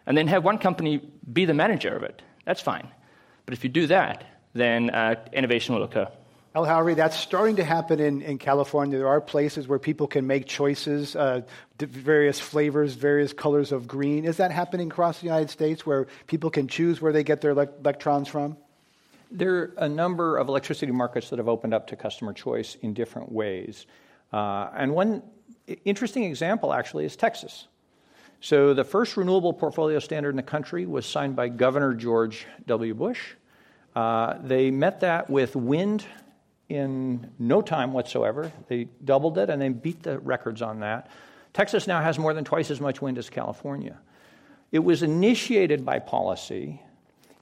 and 0.07 0.17
then 0.17 0.25
have 0.29 0.43
one 0.43 0.57
company 0.57 0.99
be 1.31 1.45
the 1.45 1.53
manager 1.53 1.95
of 1.95 2.01
it. 2.01 2.23
That's 2.43 2.59
fine. 2.59 2.87
But 3.45 3.53
if 3.53 3.63
you 3.63 3.69
do 3.69 3.85
that, 3.87 4.23
then 4.53 4.89
uh, 4.89 5.13
innovation 5.31 5.75
will 5.75 5.83
occur. 5.83 6.07
Hal 6.55 6.65
Harvey, 6.65 6.95
that's 6.95 7.15
starting 7.15 7.57
to 7.57 7.63
happen 7.63 7.99
in, 7.99 8.23
in 8.23 8.39
California. 8.39 8.97
There 8.97 9.07
are 9.07 9.21
places 9.21 9.67
where 9.67 9.77
people 9.77 10.07
can 10.07 10.25
make 10.25 10.47
choices, 10.47 11.15
uh, 11.15 11.41
various 11.77 12.39
flavors, 12.39 12.95
various 12.95 13.33
colors 13.33 13.71
of 13.71 13.87
green. 13.87 14.25
Is 14.25 14.37
that 14.37 14.49
happening 14.49 14.87
across 14.89 15.19
the 15.19 15.27
United 15.27 15.51
States 15.51 15.85
where 15.85 16.07
people 16.25 16.49
can 16.49 16.67
choose 16.67 16.99
where 16.99 17.13
they 17.13 17.23
get 17.23 17.41
their 17.41 17.53
le- 17.53 17.69
electrons 17.79 18.27
from? 18.27 18.57
There 19.29 19.53
are 19.53 19.73
a 19.77 19.87
number 19.87 20.37
of 20.37 20.47
electricity 20.47 20.91
markets 20.91 21.29
that 21.29 21.37
have 21.37 21.47
opened 21.47 21.75
up 21.75 21.87
to 21.87 21.95
customer 21.95 22.33
choice 22.33 22.75
in 22.81 22.95
different 22.95 23.31
ways. 23.31 23.85
Uh, 24.31 24.69
and 24.75 24.93
one 24.93 25.23
interesting 25.85 26.23
example 26.23 26.73
actually 26.73 27.05
is 27.05 27.15
Texas. 27.15 27.67
So, 28.43 28.73
the 28.73 28.83
first 28.83 29.17
renewable 29.17 29.53
portfolio 29.53 29.99
standard 29.99 30.31
in 30.31 30.35
the 30.35 30.41
country 30.41 30.87
was 30.87 31.05
signed 31.05 31.35
by 31.35 31.47
Governor 31.49 31.93
George 31.93 32.47
W. 32.65 32.95
Bush. 32.95 33.19
Uh, 33.95 34.37
they 34.41 34.71
met 34.71 35.01
that 35.01 35.29
with 35.29 35.55
wind 35.55 36.05
in 36.69 37.29
no 37.37 37.61
time 37.61 37.93
whatsoever. 37.93 38.51
They 38.67 38.87
doubled 39.03 39.37
it 39.37 39.49
and 39.49 39.61
they 39.61 39.69
beat 39.69 40.01
the 40.01 40.17
records 40.19 40.61
on 40.61 40.79
that. 40.79 41.11
Texas 41.53 41.85
now 41.85 42.01
has 42.01 42.17
more 42.17 42.33
than 42.33 42.45
twice 42.45 42.71
as 42.71 42.79
much 42.79 43.01
wind 43.01 43.17
as 43.17 43.29
California. 43.29 43.97
It 44.71 44.79
was 44.79 45.03
initiated 45.03 45.85
by 45.85 45.99
policy 45.99 46.81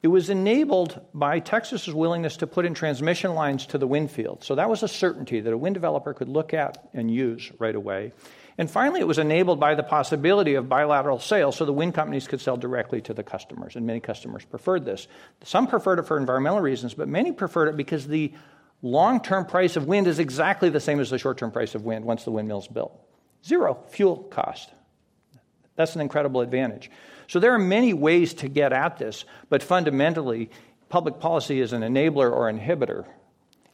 it 0.01 0.07
was 0.07 0.29
enabled 0.29 1.01
by 1.13 1.39
Texas's 1.39 1.93
willingness 1.93 2.37
to 2.37 2.47
put 2.47 2.65
in 2.65 2.73
transmission 2.73 3.33
lines 3.33 3.65
to 3.67 3.77
the 3.77 3.87
wind 3.87 4.11
field. 4.11 4.43
So 4.43 4.55
that 4.55 4.69
was 4.69 4.81
a 4.81 4.87
certainty 4.87 5.41
that 5.41 5.51
a 5.51 5.57
wind 5.57 5.73
developer 5.73 6.13
could 6.13 6.29
look 6.29 6.53
at 6.53 6.89
and 6.93 7.11
use 7.11 7.51
right 7.59 7.75
away. 7.75 8.13
And 8.57 8.69
finally, 8.69 8.99
it 8.99 9.07
was 9.07 9.19
enabled 9.19 9.59
by 9.59 9.75
the 9.75 9.83
possibility 9.83 10.55
of 10.55 10.67
bilateral 10.67 11.19
sales 11.19 11.55
so 11.55 11.65
the 11.65 11.73
wind 11.73 11.95
companies 11.95 12.27
could 12.27 12.41
sell 12.41 12.57
directly 12.57 13.01
to 13.01 13.13
the 13.13 13.23
customers. 13.23 13.75
And 13.75 13.85
many 13.85 13.99
customers 13.99 14.43
preferred 14.45 14.85
this. 14.85 15.07
Some 15.43 15.67
preferred 15.67 15.99
it 15.99 16.03
for 16.03 16.17
environmental 16.17 16.61
reasons, 16.61 16.93
but 16.93 17.07
many 17.07 17.31
preferred 17.31 17.69
it 17.69 17.77
because 17.77 18.07
the 18.07 18.33
long 18.81 19.21
term 19.21 19.45
price 19.45 19.75
of 19.75 19.85
wind 19.85 20.07
is 20.07 20.19
exactly 20.19 20.69
the 20.69 20.79
same 20.79 20.99
as 20.99 21.09
the 21.09 21.17
short 21.17 21.37
term 21.37 21.51
price 21.51 21.75
of 21.75 21.83
wind 21.85 22.05
once 22.05 22.23
the 22.23 22.31
windmill's 22.31 22.67
built. 22.67 22.99
Zero 23.45 23.83
fuel 23.89 24.17
cost. 24.17 24.69
That's 25.79 25.95
an 25.95 26.01
incredible 26.01 26.41
advantage. 26.41 26.91
So 27.27 27.39
there 27.39 27.53
are 27.53 27.57
many 27.57 27.93
ways 27.93 28.33
to 28.33 28.49
get 28.49 28.73
at 28.73 28.97
this, 28.97 29.23
but 29.47 29.63
fundamentally, 29.63 30.49
public 30.89 31.21
policy 31.21 31.61
is 31.61 31.71
an 31.71 31.83
enabler 31.83 32.29
or 32.33 32.51
inhibitor. 32.51 33.05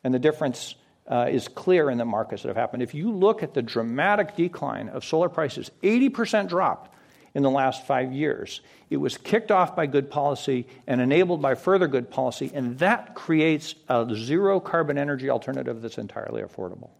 And 0.03 0.13
the 0.13 0.19
difference 0.19 0.75
uh, 1.09 1.29
is 1.31 1.47
clear 1.47 1.89
in 1.89 1.97
the 1.97 2.05
markets 2.05 2.43
that 2.43 2.49
have 2.49 2.57
happened. 2.57 2.83
If 2.83 2.93
you 2.93 3.11
look 3.11 3.41
at 3.41 3.55
the 3.55 3.63
dramatic 3.63 4.35
decline 4.35 4.89
of 4.89 5.03
solar 5.03 5.29
prices, 5.29 5.71
80% 5.81 6.47
drop 6.47 6.93
in 7.33 7.41
the 7.41 7.49
last 7.49 7.87
five 7.87 8.13
years. 8.13 8.61
It 8.91 8.97
was 8.97 9.17
kicked 9.17 9.49
off 9.49 9.75
by 9.75 9.87
good 9.87 10.11
policy 10.11 10.67
and 10.85 11.01
enabled 11.01 11.41
by 11.41 11.55
further 11.55 11.87
good 11.87 12.11
policy, 12.11 12.51
and 12.53 12.77
that 12.77 13.15
creates 13.15 13.73
a 13.89 14.07
zero 14.13 14.59
carbon 14.59 14.99
energy 14.99 15.31
alternative 15.31 15.81
that's 15.81 15.97
entirely 15.97 16.43
affordable 16.43 16.91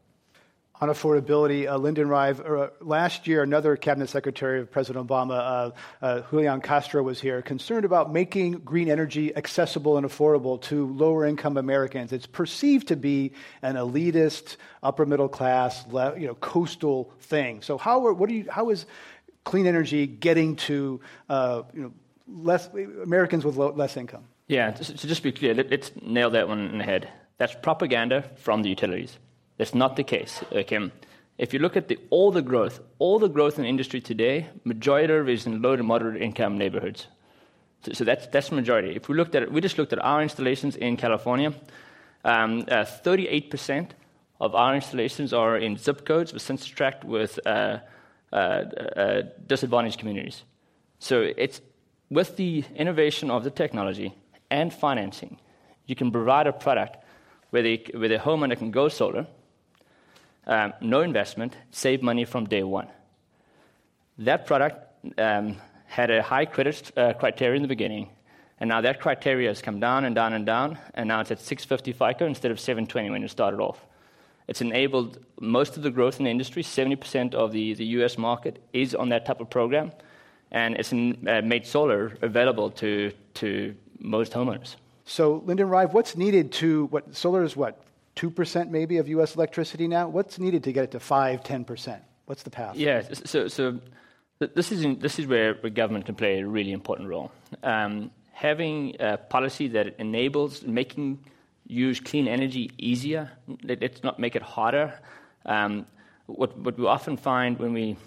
on 0.82 0.90
affordability, 0.90 1.70
uh, 1.70 1.78
Lyndon 1.78 2.10
Rive, 2.10 2.42
uh, 2.42 2.70
last 2.82 3.28
year, 3.28 3.44
another 3.44 3.78
cabinet 3.78 4.10
secretary 4.10 4.60
of 4.60 4.70
President 4.70 5.08
Obama, 5.08 5.32
uh, 5.32 5.72
uh, 6.06 6.22
Julian 6.30 6.62
Castro, 6.62 7.02
was 7.02 7.22
here, 7.22 7.42
concerned 7.42 7.86
about 7.86 8.12
making 8.12 8.54
green 8.60 8.90
energy 8.90 9.36
accessible 9.36 9.98
and 9.98 10.06
affordable 10.06 10.62
to 10.64 10.88
lower 10.88 11.26
income 11.26 11.58
Americans. 11.58 12.12
It's 12.12 12.28
perceived 12.28 12.90
to 12.90 12.96
be 12.96 13.32
an 13.62 13.76
elitist, 13.76 14.58
upper 14.84 15.06
middle 15.06 15.30
class, 15.30 15.86
you 16.18 16.28
know, 16.28 16.36
coastal 16.36 17.14
thing. 17.22 17.62
So, 17.62 17.78
how, 17.78 18.06
are, 18.08 18.14
what 18.14 18.28
do 18.28 18.36
you, 18.36 18.46
how 18.50 18.70
is 18.70 18.86
clean 19.46 19.68
energy 19.68 20.08
getting 20.08 20.58
to 20.58 21.00
uh, 21.30 21.64
you 21.74 21.82
know, 21.84 21.94
less, 22.28 22.68
Americans 22.74 23.46
with 23.46 23.56
low, 23.56 23.72
less 23.72 23.96
income? 23.96 24.26
Yeah, 24.48 24.74
so 24.76 24.94
just 24.94 25.18
to 25.18 25.24
be 25.24 25.32
clear, 25.32 25.54
let's 25.56 25.92
nail 26.02 26.30
that 26.32 26.48
one 26.48 26.60
in 26.60 26.78
the 26.78 26.84
head. 26.84 27.10
That's 27.38 27.56
propaganda 27.56 28.30
from 28.36 28.62
the 28.62 28.70
utilities. 28.70 29.18
That's 29.58 29.74
not 29.74 29.96
the 29.96 30.04
case. 30.04 30.44
Okay? 30.52 30.92
If 31.38 31.54
you 31.54 31.60
look 31.60 31.76
at 31.76 31.88
the, 31.88 32.00
all 32.10 32.32
the 32.32 32.42
growth, 32.42 32.80
all 32.98 33.20
the 33.20 33.28
growth 33.28 33.58
in 33.58 33.64
the 33.64 33.70
industry 33.70 34.00
today, 34.00 34.48
majority 34.64 35.14
of 35.14 35.28
it 35.28 35.34
is 35.34 35.46
in 35.46 35.62
low 35.62 35.76
to 35.76 35.84
moderate 35.84 36.22
income 36.22 36.58
neighborhoods. 36.58 37.08
So, 37.84 37.94
so 37.94 38.04
that's 38.04 38.28
that's 38.28 38.50
the 38.50 38.56
majority. 38.56 38.96
If 38.96 39.10
we 39.10 39.16
looked 39.16 39.36
at 39.36 39.44
it, 39.44 39.52
we 39.52 39.62
just 39.62 39.78
looked 39.78 39.94
at 39.94 40.00
our 40.00 40.22
installations 40.22 40.76
in 40.76 40.98
California. 40.98 41.54
Um, 42.24 42.62
uh, 42.70 42.86
38% 42.86 43.92
of 44.40 44.56
our 44.56 44.76
installations 44.76 45.34
are 45.34 45.58
in 45.58 45.78
zip 45.78 46.06
codes 46.06 46.34
with 46.34 46.42
census 46.42 46.68
tract 46.68 47.04
with 47.04 47.40
uh, 47.46 47.80
uh, 48.32 48.36
uh, 48.36 49.22
disadvantaged 49.46 50.00
communities. 50.00 50.44
So 51.00 51.32
it's 51.38 51.62
with 52.10 52.36
the 52.38 52.64
innovation 52.76 53.30
of 53.30 53.44
the 53.44 53.52
technology 53.52 54.16
and 54.50 54.74
financing, 54.74 55.38
you 55.86 55.96
can 55.96 56.12
provide 56.12 56.48
a 56.48 56.54
product 56.54 56.98
where, 57.52 57.62
they, 57.62 57.84
where 57.94 58.10
the 58.10 58.18
homeowner 58.18 58.58
can 58.58 58.72
go 58.72 58.90
solar 58.90 59.28
um, 60.48 60.74
no 60.82 61.02
investment, 61.02 61.56
save 61.72 62.02
money 62.02 62.26
from 62.26 62.46
day 62.46 62.64
one. 62.64 62.88
That 64.20 64.46
product 64.46 64.78
um, 65.18 65.58
had 65.88 66.12
a 66.12 66.22
high 66.22 66.46
credit 66.46 66.92
uh, 66.98 67.14
criteria 67.14 67.56
in 67.56 67.62
the 67.62 67.68
beginning, 67.68 68.10
and 68.60 68.68
now 68.70 68.82
that 68.82 69.02
criteria 69.02 69.50
has 69.50 69.62
come 69.62 69.80
down 69.80 70.06
and 70.06 70.16
down 70.16 70.34
and 70.34 70.46
down, 70.46 70.78
and 70.94 71.08
now 71.08 71.20
it's 71.20 71.32
at 71.32 71.40
650 71.40 71.92
FICO 71.92 72.26
instead 72.26 72.52
of 72.52 72.60
720 72.60 73.10
when 73.10 73.24
it 73.24 73.30
started 73.30 73.60
off. 73.60 73.86
It's 74.48 74.62
enabled 74.62 75.20
most 75.40 75.76
of 75.76 75.84
the 75.84 75.90
growth 75.90 76.20
in 76.20 76.26
the 76.26 76.32
industry. 76.32 76.62
70% 76.62 77.34
of 77.34 77.52
the, 77.52 77.74
the 77.74 77.86
US 78.00 78.18
market 78.18 78.62
is 78.74 78.94
on 78.94 79.10
that 79.10 79.26
type 79.26 79.42
of 79.42 79.50
program, 79.50 79.92
and 80.52 80.76
it's 80.76 80.92
in, 80.92 81.28
uh, 81.28 81.42
made 81.42 81.66
solar 81.66 82.18
available 82.22 82.70
to, 82.72 83.12
to 83.36 83.76
most 84.00 84.34
homeowners. 84.34 84.76
So, 85.06 85.44
Lyndon 85.46 85.70
Rive, 85.70 85.94
what's 85.94 86.16
needed 86.16 86.52
to 86.54 86.86
what 86.86 87.16
solar 87.16 87.44
is 87.44 87.56
what 87.56 87.82
2% 88.30 88.70
maybe 88.70 88.98
of 88.98 89.08
US 89.08 89.36
electricity 89.36 89.88
now? 89.88 90.08
What's 90.08 90.40
needed 90.40 90.64
to 90.64 90.72
get 90.72 90.86
it 90.86 90.92
to 90.92 91.00
5, 91.00 91.44
10%? 91.44 92.00
What's 92.26 92.44
the 92.44 92.50
path? 92.50 92.76
Yeah, 92.76 93.04
so, 93.26 93.48
so 93.48 93.80
this, 94.40 94.72
is 94.72 94.84
in, 94.84 95.00
this 95.00 95.20
is 95.20 95.28
where 95.28 95.54
government 95.54 96.06
can 96.06 96.16
play 96.16 96.40
a 96.40 96.48
really 96.48 96.72
important 96.72 97.10
role. 97.10 97.32
Um, 97.64 98.12
having 98.32 98.96
a 99.00 99.18
policy 99.18 99.68
that 99.70 99.96
enables 100.00 100.64
making 100.64 101.20
use 101.68 102.00
clean 102.00 102.28
energy 102.28 102.72
easier, 102.78 103.32
let's 103.64 104.04
not 104.04 104.20
make 104.20 104.36
it 104.36 104.42
harder. 104.42 104.94
Um, 105.46 105.86
what, 106.26 106.58
what 106.58 106.78
we 106.78 106.86
often 106.86 107.18
find 107.18 107.60
when 107.60 107.74
we 107.74 107.98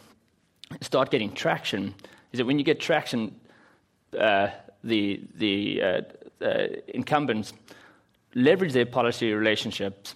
start 0.81 1.11
getting 1.11 1.33
traction 1.33 1.95
is 2.33 2.39
that 2.39 2.45
when 2.45 2.59
you 2.59 2.65
get 2.65 2.81
traction, 2.81 3.35
uh, 4.19 4.49
the, 4.83 5.23
the 5.37 5.83
uh, 5.83 6.01
uh, 6.45 6.67
incumbents 6.89 7.53
leverage 8.35 8.73
their 8.73 8.87
policy 8.87 9.33
relationships 9.33 10.15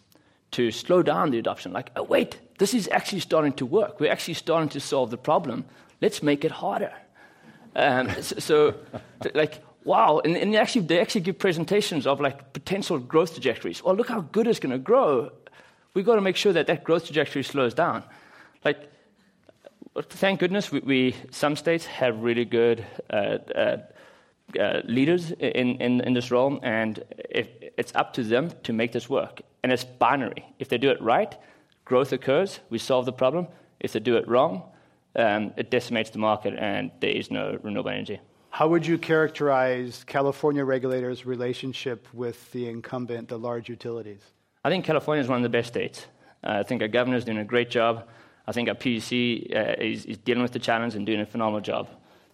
to 0.52 0.70
slow 0.70 1.02
down 1.02 1.30
the 1.30 1.38
adoption. 1.38 1.72
Like, 1.72 1.90
oh, 1.96 2.02
wait, 2.02 2.38
this 2.58 2.74
is 2.74 2.88
actually 2.92 3.20
starting 3.20 3.52
to 3.54 3.66
work. 3.66 4.00
We're 4.00 4.12
actually 4.12 4.34
starting 4.34 4.68
to 4.70 4.80
solve 4.80 5.10
the 5.10 5.16
problem. 5.16 5.64
Let's 6.00 6.22
make 6.22 6.44
it 6.44 6.50
harder. 6.50 6.92
Um, 7.74 8.10
so, 8.22 8.38
so, 8.38 8.74
like, 9.34 9.64
wow. 9.84 10.20
And, 10.24 10.36
and 10.36 10.54
actually, 10.56 10.82
they 10.82 11.00
actually 11.00 11.22
give 11.22 11.38
presentations 11.38 12.06
of 12.06 12.20
like 12.20 12.52
potential 12.52 12.98
growth 12.98 13.32
trajectories. 13.32 13.82
Well, 13.82 13.96
look 13.96 14.08
how 14.08 14.20
good 14.20 14.46
it's 14.46 14.60
going 14.60 14.72
to 14.72 14.78
grow. 14.78 15.30
We've 15.94 16.06
got 16.06 16.16
to 16.16 16.20
make 16.20 16.36
sure 16.36 16.52
that 16.52 16.66
that 16.68 16.84
growth 16.84 17.06
trajectory 17.06 17.42
slows 17.42 17.74
down. 17.74 18.02
Like, 18.64 18.90
thank 20.00 20.40
goodness, 20.40 20.72
we, 20.72 20.80
we 20.80 21.16
some 21.30 21.56
states 21.56 21.84
have 21.86 22.22
really 22.22 22.44
good 22.44 22.84
uh, 23.10 23.38
uh, 23.54 23.76
uh, 24.58 24.80
leaders 24.84 25.30
in, 25.32 25.80
in, 25.80 26.00
in, 26.00 26.14
this 26.14 26.30
role, 26.30 26.60
and 26.62 27.02
if, 27.30 27.48
it's 27.76 27.92
up 27.94 28.12
to 28.14 28.22
them 28.22 28.52
to 28.62 28.72
make 28.72 28.92
this 28.92 29.08
work. 29.08 29.42
And 29.62 29.72
it's 29.72 29.84
binary. 29.84 30.44
If 30.58 30.68
they 30.68 30.78
do 30.78 30.90
it 30.90 31.00
right, 31.00 31.36
growth 31.84 32.12
occurs, 32.12 32.60
we 32.70 32.78
solve 32.78 33.06
the 33.06 33.12
problem. 33.12 33.46
If 33.80 33.92
they 33.92 34.00
do 34.00 34.16
it 34.16 34.26
wrong, 34.28 34.62
um, 35.16 35.52
it 35.56 35.70
decimates 35.70 36.10
the 36.10 36.18
market, 36.18 36.54
and 36.58 36.90
there 37.00 37.10
is 37.10 37.30
no 37.30 37.58
renewable 37.62 37.90
energy. 37.90 38.20
How 38.50 38.68
would 38.68 38.86
you 38.86 38.98
characterize 38.98 40.04
California 40.04 40.64
regulators' 40.64 41.24
relationship 41.24 42.06
with 42.12 42.50
the 42.52 42.68
incumbent, 42.68 43.28
the 43.28 43.38
large 43.38 43.68
utilities? 43.68 44.20
I 44.64 44.70
think 44.70 44.84
California 44.84 45.22
is 45.22 45.28
one 45.28 45.38
of 45.38 45.42
the 45.42 45.48
best 45.48 45.68
states. 45.68 46.06
Uh, 46.44 46.58
I 46.60 46.62
think 46.62 46.82
our 46.82 46.88
governor 46.88 47.16
is 47.16 47.24
doing 47.24 47.38
a 47.38 47.44
great 47.44 47.70
job. 47.70 48.08
I 48.46 48.52
think 48.52 48.68
our 48.68 48.74
PUC 48.74 49.56
uh, 49.56 49.82
is, 49.82 50.04
is 50.04 50.18
dealing 50.18 50.42
with 50.42 50.52
the 50.52 50.58
challenge 50.58 50.94
and 50.94 51.06
doing 51.06 51.20
a 51.20 51.26
phenomenal 51.26 51.60
job. 51.60 51.88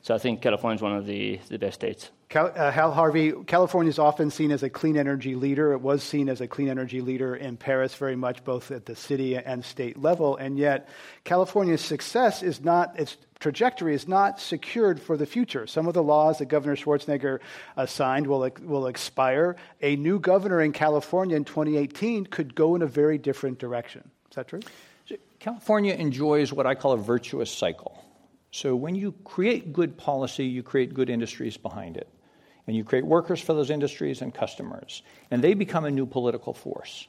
So 0.08 0.14
I 0.14 0.18
think 0.18 0.40
California 0.40 0.76
is 0.76 0.80
one 0.80 0.96
of 0.96 1.04
the, 1.04 1.38
the 1.50 1.58
best 1.58 1.74
states. 1.74 2.10
Cal, 2.30 2.46
uh, 2.56 2.70
Hal 2.70 2.92
Harvey, 2.92 3.30
California 3.46 3.90
is 3.90 3.98
often 3.98 4.30
seen 4.30 4.50
as 4.52 4.62
a 4.62 4.70
clean 4.70 4.96
energy 4.96 5.34
leader. 5.34 5.74
It 5.74 5.82
was 5.82 6.02
seen 6.02 6.30
as 6.30 6.40
a 6.40 6.48
clean 6.48 6.70
energy 6.70 7.02
leader 7.02 7.36
in 7.36 7.58
Paris 7.58 7.94
very 7.94 8.16
much, 8.16 8.42
both 8.42 8.70
at 8.70 8.86
the 8.86 8.96
city 8.96 9.36
and 9.36 9.62
state 9.62 10.00
level. 10.00 10.34
And 10.38 10.56
yet, 10.56 10.88
California's 11.24 11.82
success 11.82 12.42
is 12.42 12.64
not, 12.64 12.98
its 12.98 13.18
trajectory 13.38 13.94
is 13.94 14.08
not 14.08 14.40
secured 14.40 14.98
for 14.98 15.18
the 15.18 15.26
future. 15.26 15.66
Some 15.66 15.86
of 15.86 15.92
the 15.92 16.02
laws 16.02 16.38
that 16.38 16.46
Governor 16.46 16.76
Schwarzenegger 16.76 17.40
uh, 17.76 17.84
signed 17.84 18.28
will, 18.28 18.48
will 18.62 18.86
expire. 18.86 19.56
A 19.82 19.96
new 19.96 20.18
governor 20.18 20.62
in 20.62 20.72
California 20.72 21.36
in 21.36 21.44
2018 21.44 22.24
could 22.24 22.54
go 22.54 22.74
in 22.76 22.80
a 22.80 22.86
very 22.86 23.18
different 23.18 23.58
direction. 23.58 24.10
Is 24.30 24.36
that 24.36 24.48
true? 24.48 24.60
California 25.38 25.92
enjoys 25.92 26.50
what 26.50 26.66
I 26.66 26.76
call 26.76 26.92
a 26.92 26.96
virtuous 26.96 27.50
cycle. 27.50 28.07
So 28.50 28.74
when 28.74 28.94
you 28.94 29.12
create 29.24 29.72
good 29.72 29.96
policy, 29.96 30.44
you 30.44 30.62
create 30.62 30.94
good 30.94 31.10
industries 31.10 31.56
behind 31.56 31.96
it. 31.96 32.08
And 32.66 32.76
you 32.76 32.84
create 32.84 33.06
workers 33.06 33.40
for 33.40 33.54
those 33.54 33.70
industries 33.70 34.20
and 34.20 34.34
customers. 34.34 35.02
And 35.30 35.42
they 35.42 35.54
become 35.54 35.84
a 35.84 35.90
new 35.90 36.06
political 36.06 36.52
force. 36.52 37.08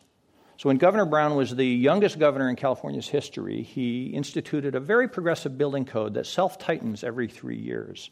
So 0.57 0.69
when 0.69 0.77
Governor 0.77 1.05
Brown 1.05 1.35
was 1.35 1.55
the 1.55 1.65
youngest 1.65 2.19
governor 2.19 2.49
in 2.49 2.55
California's 2.55 3.07
history, 3.07 3.61
he 3.61 4.07
instituted 4.07 4.75
a 4.75 4.79
very 4.79 5.07
progressive 5.07 5.57
building 5.57 5.85
code 5.85 6.15
that 6.15 6.25
self 6.25 6.59
tightens 6.59 7.03
every 7.03 7.27
three 7.27 7.57
years. 7.57 8.09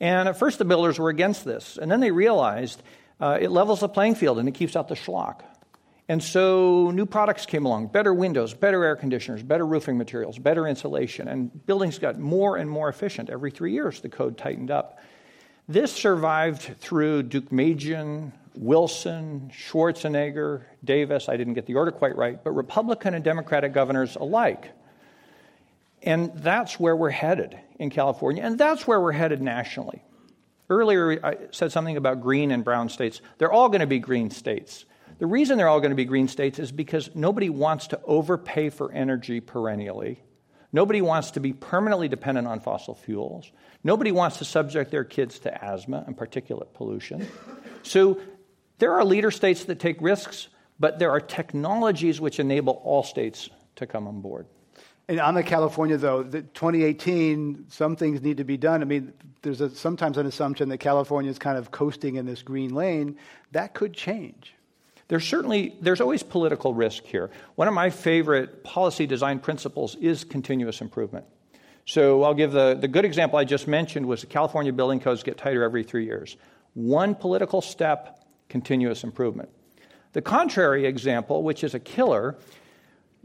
And 0.00 0.28
at 0.28 0.38
first, 0.38 0.58
the 0.58 0.64
builders 0.64 0.98
were 0.98 1.08
against 1.08 1.44
this. 1.44 1.78
And 1.80 1.90
then 1.90 2.00
they 2.00 2.10
realized 2.10 2.82
uh, 3.20 3.38
it 3.40 3.50
levels 3.50 3.80
the 3.80 3.88
playing 3.88 4.16
field 4.16 4.38
and 4.38 4.48
it 4.48 4.52
keeps 4.52 4.76
out 4.76 4.88
the 4.88 4.94
schlock. 4.94 5.42
And 6.08 6.22
so 6.22 6.90
new 6.92 7.06
products 7.06 7.46
came 7.46 7.66
along 7.66 7.88
better 7.88 8.14
windows, 8.14 8.54
better 8.54 8.84
air 8.84 8.94
conditioners, 8.94 9.42
better 9.42 9.66
roofing 9.66 9.98
materials, 9.98 10.38
better 10.38 10.66
insulation. 10.66 11.26
And 11.26 11.66
buildings 11.66 11.98
got 11.98 12.18
more 12.18 12.56
and 12.56 12.70
more 12.70 12.88
efficient. 12.88 13.28
Every 13.28 13.50
three 13.50 13.72
years, 13.72 14.00
the 14.00 14.08
code 14.08 14.38
tightened 14.38 14.70
up. 14.70 15.00
This 15.68 15.92
survived 15.92 16.62
through 16.78 17.24
Deukmejian, 17.24 18.30
Wilson, 18.54 19.50
Schwarzenegger, 19.52 20.62
Davis. 20.84 21.28
I 21.28 21.36
didn't 21.36 21.54
get 21.54 21.66
the 21.66 21.74
order 21.74 21.90
quite 21.90 22.16
right, 22.16 22.42
but 22.42 22.52
Republican 22.52 23.14
and 23.14 23.24
Democratic 23.24 23.72
governors 23.72 24.14
alike. 24.14 24.70
And 26.02 26.32
that's 26.36 26.78
where 26.78 26.94
we're 26.94 27.10
headed 27.10 27.58
in 27.80 27.90
California, 27.90 28.44
and 28.44 28.56
that's 28.56 28.86
where 28.86 29.00
we're 29.00 29.12
headed 29.12 29.42
nationally. 29.42 30.02
Earlier, 30.70 31.24
I 31.24 31.36
said 31.50 31.72
something 31.72 31.96
about 31.96 32.20
green 32.20 32.52
and 32.52 32.64
brown 32.64 32.88
states. 32.88 33.20
They're 33.38 33.52
all 33.52 33.68
going 33.68 33.80
to 33.80 33.86
be 33.86 33.98
green 33.98 34.30
states. 34.30 34.84
The 35.18 35.26
reason 35.26 35.56
they're 35.56 35.68
all 35.68 35.80
going 35.80 35.90
to 35.90 35.96
be 35.96 36.04
green 36.04 36.28
states 36.28 36.58
is 36.58 36.70
because 36.72 37.10
nobody 37.14 37.48
wants 37.48 37.88
to 37.88 38.00
overpay 38.04 38.70
for 38.70 38.92
energy 38.92 39.40
perennially. 39.40 40.20
Nobody 40.72 41.00
wants 41.00 41.32
to 41.32 41.40
be 41.40 41.52
permanently 41.54 42.08
dependent 42.08 42.46
on 42.46 42.60
fossil 42.60 42.94
fuels. 42.94 43.50
Nobody 43.82 44.12
wants 44.12 44.38
to 44.38 44.44
subject 44.44 44.90
their 44.90 45.04
kids 45.04 45.38
to 45.40 45.64
asthma 45.64 46.04
and 46.06 46.16
particulate 46.16 46.74
pollution. 46.74 47.26
So 47.82 48.20
there 48.78 48.92
are 48.94 49.04
leader 49.04 49.30
states 49.30 49.64
that 49.64 49.78
take 49.78 49.96
risks, 50.02 50.48
but 50.78 50.98
there 50.98 51.12
are 51.12 51.20
technologies 51.20 52.20
which 52.20 52.40
enable 52.40 52.74
all 52.84 53.02
states 53.02 53.48
to 53.76 53.86
come 53.86 54.06
on 54.06 54.20
board. 54.20 54.46
And 55.08 55.20
on 55.20 55.34
the 55.34 55.44
California, 55.44 55.96
though, 55.96 56.24
the 56.24 56.42
2018, 56.42 57.66
some 57.68 57.94
things 57.94 58.20
need 58.22 58.38
to 58.38 58.44
be 58.44 58.56
done. 58.56 58.82
I 58.82 58.86
mean, 58.86 59.12
there's 59.42 59.60
a, 59.60 59.70
sometimes 59.70 60.18
an 60.18 60.26
assumption 60.26 60.68
that 60.70 60.78
California 60.78 61.30
is 61.30 61.38
kind 61.38 61.56
of 61.56 61.70
coasting 61.70 62.16
in 62.16 62.26
this 62.26 62.42
green 62.42 62.74
lane. 62.74 63.16
That 63.52 63.72
could 63.72 63.94
change. 63.94 64.55
There's 65.08 65.26
certainly 65.26 65.76
there's 65.80 66.00
always 66.00 66.22
political 66.22 66.74
risk 66.74 67.04
here. 67.04 67.30
One 67.54 67.68
of 67.68 67.74
my 67.74 67.90
favorite 67.90 68.64
policy 68.64 69.06
design 69.06 69.38
principles 69.38 69.94
is 69.96 70.24
continuous 70.24 70.80
improvement. 70.80 71.26
So 71.84 72.24
I'll 72.24 72.34
give 72.34 72.50
the, 72.50 72.74
the 72.74 72.88
good 72.88 73.04
example 73.04 73.38
I 73.38 73.44
just 73.44 73.68
mentioned 73.68 74.06
was 74.06 74.22
the 74.22 74.26
California 74.26 74.72
building 74.72 74.98
codes 74.98 75.22
get 75.22 75.38
tighter 75.38 75.62
every 75.62 75.84
three 75.84 76.04
years. 76.04 76.36
One 76.74 77.14
political 77.14 77.62
step, 77.62 78.24
continuous 78.48 79.04
improvement. 79.04 79.48
The 80.12 80.22
contrary 80.22 80.86
example, 80.86 81.44
which 81.44 81.62
is 81.62 81.74
a 81.74 81.78
killer, 81.78 82.36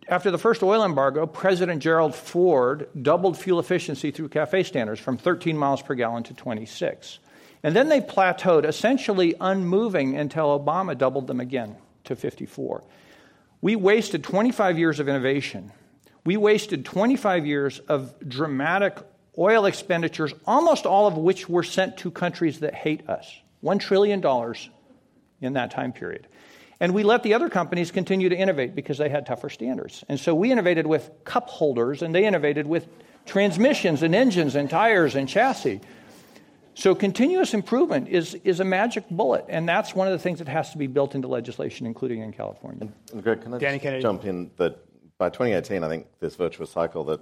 after 0.07 0.29
the 0.29 0.37
first 0.37 0.61
oil 0.61 0.83
embargo, 0.83 1.25
President 1.25 1.81
Gerald 1.81 2.13
Ford 2.13 2.89
doubled 3.01 3.37
fuel 3.37 3.59
efficiency 3.59 4.11
through 4.11 4.29
CAFE 4.29 4.65
standards 4.65 4.99
from 4.99 5.17
13 5.17 5.57
miles 5.57 5.81
per 5.81 5.95
gallon 5.95 6.23
to 6.23 6.33
26. 6.33 7.19
And 7.63 7.75
then 7.75 7.89
they 7.89 8.01
plateaued, 8.01 8.65
essentially 8.65 9.35
unmoving 9.39 10.17
until 10.17 10.59
Obama 10.59 10.97
doubled 10.97 11.27
them 11.27 11.39
again 11.39 11.75
to 12.05 12.15
54. 12.15 12.83
We 13.61 13.75
wasted 13.75 14.23
25 14.23 14.79
years 14.79 14.99
of 14.99 15.07
innovation. 15.07 15.71
We 16.25 16.37
wasted 16.37 16.85
25 16.85 17.45
years 17.45 17.79
of 17.79 18.13
dramatic 18.27 18.97
oil 19.37 19.65
expenditures, 19.65 20.33
almost 20.45 20.85
all 20.85 21.07
of 21.07 21.17
which 21.17 21.47
were 21.47 21.63
sent 21.63 21.97
to 21.97 22.11
countries 22.11 22.59
that 22.59 22.73
hate 22.73 23.07
us. 23.09 23.31
$1 23.63 23.79
trillion 23.79 24.23
in 25.41 25.53
that 25.53 25.71
time 25.71 25.93
period. 25.93 26.27
And 26.79 26.95
we 26.95 27.03
let 27.03 27.21
the 27.21 27.35
other 27.35 27.47
companies 27.49 27.91
continue 27.91 28.29
to 28.29 28.35
innovate 28.35 28.73
because 28.73 28.97
they 28.97 29.09
had 29.09 29.27
tougher 29.27 29.49
standards. 29.49 30.03
And 30.09 30.19
so 30.19 30.33
we 30.33 30.51
innovated 30.51 30.87
with 30.87 31.11
cup 31.23 31.47
holders, 31.47 32.01
and 32.01 32.13
they 32.13 32.25
innovated 32.25 32.65
with 32.65 32.87
transmissions 33.27 34.01
and 34.01 34.15
engines 34.15 34.55
and 34.55 34.67
tires 34.67 35.13
and 35.13 35.29
chassis. 35.29 35.81
So 36.73 36.95
continuous 36.95 37.53
improvement 37.53 38.07
is, 38.07 38.35
is 38.43 38.59
a 38.59 38.63
magic 38.63 39.09
bullet, 39.09 39.45
and 39.49 39.67
that's 39.67 39.93
one 39.93 40.07
of 40.07 40.13
the 40.13 40.19
things 40.19 40.39
that 40.39 40.47
has 40.47 40.71
to 40.71 40.77
be 40.77 40.87
built 40.87 41.15
into 41.15 41.27
legislation, 41.27 41.85
including 41.85 42.21
in 42.21 42.31
California. 42.31 42.87
And 43.11 43.23
Greg, 43.23 43.41
can 43.41 43.53
I 43.53 43.57
Danny 43.57 43.79
Kennedy. 43.79 44.01
jump 44.01 44.25
in 44.25 44.51
that 44.57 44.79
by 45.17 45.29
2018, 45.29 45.83
I 45.83 45.89
think 45.89 46.07
this 46.19 46.35
virtuous 46.35 46.71
cycle 46.71 47.03
that 47.05 47.19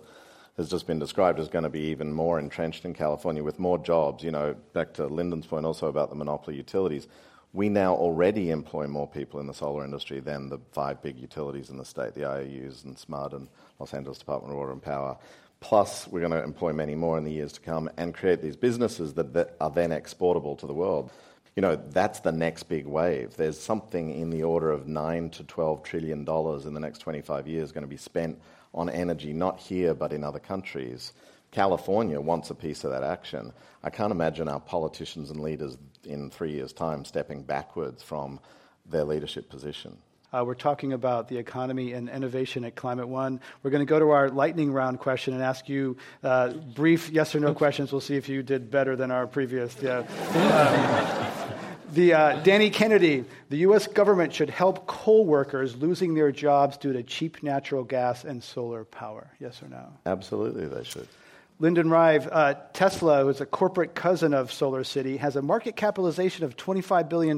has 0.56 0.70
just 0.70 0.88
been 0.88 1.00
described 1.00 1.40
is 1.40 1.48
going 1.48 1.64
to 1.64 1.70
be 1.70 1.82
even 1.82 2.14
more 2.14 2.38
entrenched 2.38 2.86
in 2.86 2.94
California 2.94 3.44
with 3.44 3.60
more 3.60 3.78
jobs. 3.78 4.24
You 4.24 4.32
know, 4.32 4.56
back 4.74 4.94
to 4.94 5.08
Lyndon's 5.08 5.48
point 5.48 5.66
also 5.66 5.88
about 5.88 6.10
the 6.10 6.16
monopoly 6.16 6.56
utilities. 6.56 7.08
We 7.52 7.68
now 7.68 7.96
already 7.96 8.52
employ 8.52 8.88
more 8.88 9.08
people 9.08 9.40
in 9.40 9.48
the 9.48 9.54
solar 9.54 9.84
industry 9.84 10.20
than 10.20 10.50
the 10.50 10.60
five 10.72 11.02
big 11.02 11.18
utilities 11.18 11.70
in 11.70 11.78
the 11.78 11.86
state, 11.86 12.14
the 12.14 12.26
IOUs 12.26 12.84
and 12.84 12.96
SMUD 12.96 13.34
and 13.34 13.48
Los 13.80 13.94
Angeles 13.94 14.20
Department 14.20 14.54
of 14.54 14.60
Water 14.60 14.72
and 14.72 14.82
Power. 14.82 15.18
Plus, 15.62 16.08
we're 16.08 16.22
going 16.22 16.32
to 16.32 16.44
employ 16.44 16.72
many 16.72 16.96
more 16.96 17.18
in 17.18 17.26
the 17.26 17.32
years 17.32 17.52
to 17.54 17.60
come 17.60 17.90
and 17.98 18.14
create 18.14 18.42
these 18.42 18.56
businesses 18.56 19.14
that, 19.16 19.34
that 19.34 19.56
are 19.60 19.70
then 19.70 19.92
exportable 19.92 20.56
to 20.56 20.66
the 20.66 20.74
world. 20.74 21.12
You 21.56 21.62
know, 21.62 21.76
that's 21.76 22.22
the 22.22 22.32
next 22.32 22.64
big 22.64 22.86
wave. 22.86 23.36
There's 23.36 23.60
something 23.60 24.12
in 24.18 24.30
the 24.30 24.44
order 24.44 24.72
of 24.72 24.88
9 24.88 25.30
to 25.32 25.44
12 25.44 25.84
trillion 25.84 26.24
dollars 26.24 26.66
in 26.66 26.74
the 26.74 26.80
next 26.80 27.00
25 27.00 27.48
years 27.48 27.72
going 27.74 27.84
to 27.84 27.88
be 27.88 27.98
spent 27.98 28.40
on 28.74 28.90
energy, 28.90 29.34
not 29.34 29.60
here, 29.60 29.94
but 29.94 30.14
in 30.14 30.24
other 30.24 30.40
countries. 30.40 31.12
California 31.52 32.22
wants 32.22 32.50
a 32.50 32.56
piece 32.56 32.84
of 32.84 32.92
that 32.92 33.04
action. 33.04 33.52
I 33.84 33.90
can't 33.90 34.12
imagine 34.12 34.48
our 34.48 34.60
politicians 34.60 35.32
and 35.32 35.42
leaders 35.42 35.78
in 36.06 36.30
three 36.30 36.52
years' 36.52 36.72
time 36.72 37.04
stepping 37.04 37.44
backwards 37.44 38.04
from 38.04 38.40
their 38.86 39.04
leadership 39.04 39.50
position. 39.50 39.98
Uh, 40.32 40.44
we're 40.46 40.54
talking 40.54 40.94
about 40.94 41.28
the 41.28 41.38
economy 41.38 41.94
and 41.94 42.08
innovation 42.08 42.64
at 42.64 42.76
Climate 42.76 43.08
One. 43.08 43.40
We're 43.64 43.72
going 43.72 43.86
to 43.86 43.90
go 43.90 44.00
to 44.00 44.12
our 44.12 44.30
lightning 44.30 44.72
round 44.72 45.00
question 45.00 45.34
and 45.34 45.42
ask 45.42 45.68
you 45.68 45.98
uh, 46.24 46.50
brief 46.50 47.10
yes 47.10 47.34
or 47.34 47.40
no 47.40 47.54
questions. 47.54 47.92
We'll 47.92 48.02
see 48.02 48.16
if 48.16 48.30
you 48.30 48.44
did 48.44 48.70
better 48.70 48.96
than 48.96 49.10
our 49.10 49.26
previous. 49.26 49.76
Yeah. 49.82 50.00
Um, 50.00 51.56
the 51.94 52.14
uh, 52.14 52.44
Danny 52.44 52.70
Kennedy, 52.70 53.26
the 53.50 53.58
U.S. 53.58 53.88
government 53.88 54.32
should 54.32 54.52
help 54.52 54.86
coal 54.86 55.26
workers 55.26 55.76
losing 55.76 56.14
their 56.14 56.32
jobs 56.32 56.78
due 56.78 56.94
to 56.94 57.02
cheap 57.02 57.42
natural 57.42 57.84
gas 57.84 58.24
and 58.24 58.44
solar 58.44 58.86
power. 58.86 59.32
Yes 59.40 59.64
or 59.64 59.70
no? 59.70 59.88
Absolutely, 60.06 60.68
they 60.68 60.84
should. 60.84 61.08
Lyndon 61.62 61.90
Rive, 61.90 62.30
uh, 62.32 62.54
Tesla, 62.72 63.26
who's 63.26 63.42
a 63.42 63.46
corporate 63.46 63.94
cousin 63.94 64.34
of 64.34 64.52
Solar 64.52 64.86
City, 64.86 65.18
has 65.18 65.36
a 65.36 65.42
market 65.42 65.76
capitalization 65.76 66.46
of 66.46 66.56
$25 66.56 67.10
billion. 67.10 67.38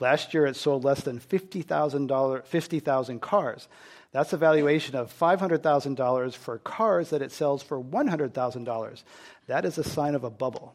Last 0.00 0.34
year, 0.34 0.46
it 0.46 0.56
sold 0.56 0.82
less 0.82 1.02
than 1.02 1.20
50,000 1.20 2.10
50, 2.44 2.80
cars. 3.20 3.68
That's 4.10 4.32
a 4.32 4.36
valuation 4.36 4.96
of 4.96 5.16
$500,000 5.16 6.34
for 6.34 6.58
cars 6.58 7.10
that 7.10 7.22
it 7.22 7.30
sells 7.30 7.62
for 7.62 7.80
$100,000. 7.80 9.02
That 9.46 9.64
is 9.64 9.78
a 9.78 9.84
sign 9.84 10.16
of 10.16 10.24
a 10.24 10.30
bubble. 10.30 10.74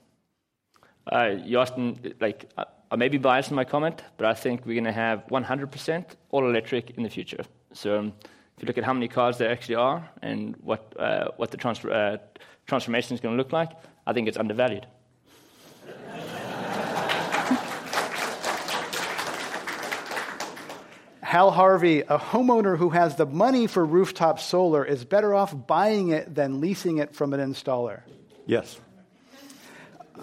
Uh, 1.12 1.36
you 1.44 1.60
often, 1.60 2.14
like, 2.22 2.50
I 2.90 2.96
may 2.96 3.10
be 3.10 3.18
biased 3.18 3.50
in 3.50 3.58
my 3.58 3.66
comment, 3.66 4.02
but 4.16 4.28
I 4.28 4.34
think 4.34 4.66
we're 4.66 4.76
going 4.76 4.86
to 4.86 4.94
have 4.94 5.26
100% 5.28 6.06
all 6.32 6.50
electric 6.50 6.92
in 6.92 7.04
the 7.04 7.10
future. 7.10 7.44
So 7.74 8.00
um, 8.00 8.14
if 8.58 8.64
you 8.64 8.68
look 8.68 8.78
at 8.78 8.84
how 8.86 8.94
many 8.94 9.08
cars 9.10 9.38
there 9.38 9.52
actually 9.52 9.76
are 9.76 10.10
and 10.22 10.56
what, 10.58 10.94
uh, 10.98 11.30
what 11.36 11.52
the 11.52 11.58
transfer, 11.58 11.92
uh, 11.92 12.18
transformation 12.68 13.14
is 13.14 13.20
going 13.20 13.36
to 13.36 13.38
look 13.38 13.52
like, 13.52 13.72
I 14.08 14.14
think 14.14 14.30
it's 14.30 14.38
undervalued. 14.38 14.88
Hal 21.22 21.52
Harvey, 21.52 22.00
a 22.02 22.18
homeowner 22.18 22.78
who 22.78 22.92
has 22.92 23.18
the 23.18 23.26
money 23.26 23.68
for 23.68 23.84
rooftop 23.84 24.40
solar, 24.40 24.86
is 24.86 25.04
better 25.04 25.36
off 25.36 25.54
buying 25.68 26.10
it 26.10 26.34
than 26.34 26.62
leasing 26.62 27.00
it 27.00 27.14
from 27.14 27.34
an 27.34 27.42
installer. 27.42 28.04
Yes. 28.46 28.80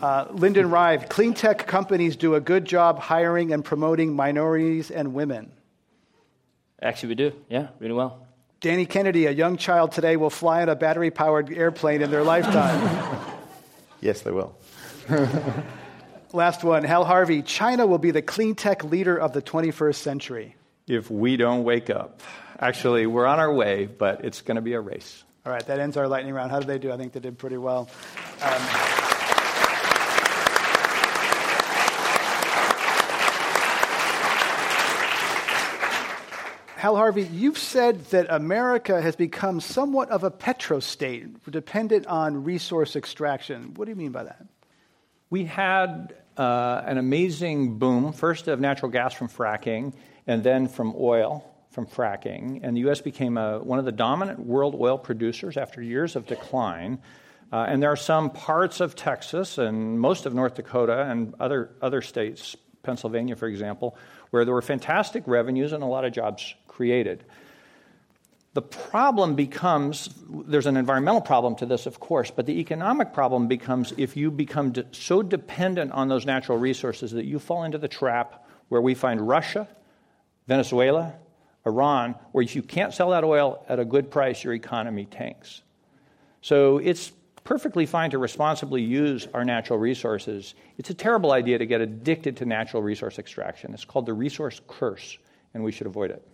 Uh, 0.01 0.27
Lyndon 0.31 0.71
Rive, 0.71 1.11
clean 1.11 1.35
tech 1.35 1.67
companies 1.67 2.17
do 2.17 2.35
a 2.35 2.41
good 2.41 2.65
job 2.65 2.99
hiring 2.99 3.53
and 3.53 3.63
promoting 3.63 4.17
minorities 4.17 4.91
and 4.91 5.13
women. 5.13 5.53
Actually, 6.81 7.11
we 7.11 7.15
do. 7.17 7.33
Yeah, 7.51 7.69
really 7.79 7.95
well. 7.95 8.22
Danny 8.63 8.87
Kennedy, 8.87 9.27
a 9.27 9.33
young 9.33 9.57
child 9.57 9.91
today, 9.91 10.17
will 10.17 10.31
fly 10.31 10.63
on 10.63 10.69
a 10.69 10.77
battery 10.77 11.11
powered 11.11 11.53
airplane 11.53 12.01
in 12.01 12.13
their 12.13 12.23
lifetime. 12.23 13.19
yes, 14.01 14.21
they 14.21 14.31
will. 14.31 14.57
Last 16.33 16.63
one 16.63 16.85
Hal 16.85 17.05
Harvey, 17.05 17.43
China 17.43 17.89
will 17.89 17.99
be 17.99 18.13
the 18.13 18.23
clean 18.23 18.55
tech 18.55 18.85
leader 18.85 19.17
of 19.17 19.33
the 19.33 19.43
21st 19.43 19.97
century. 19.97 20.55
If 20.87 21.11
we 21.11 21.37
don't 21.37 21.65
wake 21.65 21.91
up. 21.91 22.21
Actually, 22.57 23.07
we're 23.07 23.27
on 23.27 23.41
our 23.41 23.53
way, 23.53 23.87
but 23.87 24.25
it's 24.25 24.43
going 24.43 24.55
to 24.55 24.63
be 24.63 24.75
a 24.75 24.81
race. 24.81 25.25
All 25.45 25.53
right, 25.53 25.67
that 25.67 25.81
ends 25.81 25.97
our 25.97 26.07
lightning 26.07 26.33
round. 26.33 26.53
How 26.53 26.61
did 26.61 26.69
they 26.69 26.79
do? 26.79 26.93
I 26.93 26.97
think 26.97 27.15
they 27.15 27.21
did 27.21 27.37
pretty 27.39 27.57
well. 27.57 27.91
Um, 28.43 28.63
Hal 36.83 36.97
Harvey, 36.97 37.23
you've 37.23 37.59
said 37.59 38.07
that 38.07 38.27
America 38.29 39.01
has 39.01 39.15
become 39.15 39.61
somewhat 39.61 40.11
of 40.11 40.25
a 40.25 40.33
petrostate, 40.33 41.33
dependent 41.49 42.09
on 42.09 42.43
resource 42.43 42.97
extraction. 42.97 43.75
What 43.75 43.85
do 43.85 43.93
you 43.93 43.97
mean 43.97 44.11
by 44.11 44.25
that? 44.25 44.45
We 45.31 45.45
had 45.45 46.13
uh, 46.37 46.83
an 46.85 46.99
amazing 46.99 47.79
boom, 47.79 48.13
first 48.13 48.49
of 48.49 48.59
natural 48.59 48.91
gas 48.91 49.15
from 49.15 49.29
fracking, 49.29 49.95
and 50.27 50.43
then 50.43 50.67
from 50.67 50.93
oil 50.99 51.49
from 51.71 51.87
fracking. 51.87 52.59
And 52.65 52.77
the 52.77 52.81
U.S. 52.81 53.01
became 53.01 53.39
a, 53.39 53.61
one 53.61 53.79
of 53.79 53.85
the 53.85 53.93
dominant 53.93 54.41
world 54.41 54.75
oil 54.77 54.99
producers 54.99 55.57
after 55.57 55.81
years 55.81 56.17
of 56.17 56.27
decline. 56.27 56.99
Uh, 57.53 57.65
and 57.69 57.81
there 57.81 57.93
are 57.93 57.97
some 57.97 58.29
parts 58.29 58.81
of 58.81 58.97
Texas 58.97 59.57
and 59.57 60.01
most 60.01 60.27
of 60.27 60.35
North 60.35 60.57
Dakota 60.57 61.05
and 61.09 61.33
other, 61.39 61.71
other 61.81 62.03
states, 62.03 62.57
Pennsylvania, 62.83 63.37
for 63.37 63.47
example, 63.47 63.97
where 64.31 64.45
there 64.45 64.55
were 64.55 64.63
fantastic 64.63 65.23
revenues 65.27 65.73
and 65.73 65.85
a 65.85 65.87
lot 65.87 66.05
of 66.05 66.13
jobs 66.13 66.57
created. 66.75 67.25
The 68.55 68.63
problem 68.63 69.35
becomes 69.35 70.11
there's 70.47 70.67
an 70.67 70.77
environmental 70.77 71.23
problem 71.23 71.55
to 71.57 71.67
this, 71.67 71.87
of 71.87 72.01
course, 72.01 72.31
but 72.31 72.45
the 72.45 72.61
economic 72.61 73.15
problem 73.15 73.47
becomes 73.47 73.95
if 73.97 74.17
you 74.17 74.31
become 74.31 74.73
de- 74.73 74.85
so 74.93 75.23
dependent 75.23 75.93
on 75.93 76.09
those 76.09 76.27
natural 76.27 76.59
resources 76.59 77.13
that 77.13 77.25
you 77.25 77.39
fall 77.39 77.65
into 77.65 77.79
the 77.79 77.89
trap 77.89 78.47
where 78.69 78.83
we 78.83 78.95
find 78.95 79.27
Russia, 79.27 79.67
Venezuela, 80.49 81.15
Iran, 81.65 82.15
where 82.33 82.45
if 82.45 82.55
you 82.55 82.63
can't 82.63 82.93
sell 82.93 83.11
that 83.11 83.25
oil 83.25 83.65
at 83.69 83.79
a 83.79 83.85
good 83.85 84.11
price, 84.11 84.45
your 84.45 84.53
economy 84.53 85.07
tanks. 85.07 85.63
So 86.43 86.79
it's 86.79 87.13
perfectly 87.45 87.87
fine 87.87 88.11
to 88.11 88.19
responsibly 88.19 88.83
use 88.83 89.29
our 89.33 89.45
natural 89.45 89.79
resources. 89.79 90.55
It's 90.77 90.91
a 90.91 90.95
terrible 90.95 91.33
idea 91.33 91.59
to 91.59 91.67
get 91.67 91.81
addicted 91.81 92.37
to 92.39 92.45
natural 92.45 92.83
resource 92.83 93.19
extraction. 93.19 93.73
It's 93.73 93.85
called 93.85 94.07
the 94.07 94.13
resource 94.13 94.61
curse, 94.69 95.17
and 95.55 95.65
we 95.65 95.73
should 95.73 95.87
avoid 95.87 96.11
it. 96.11 96.27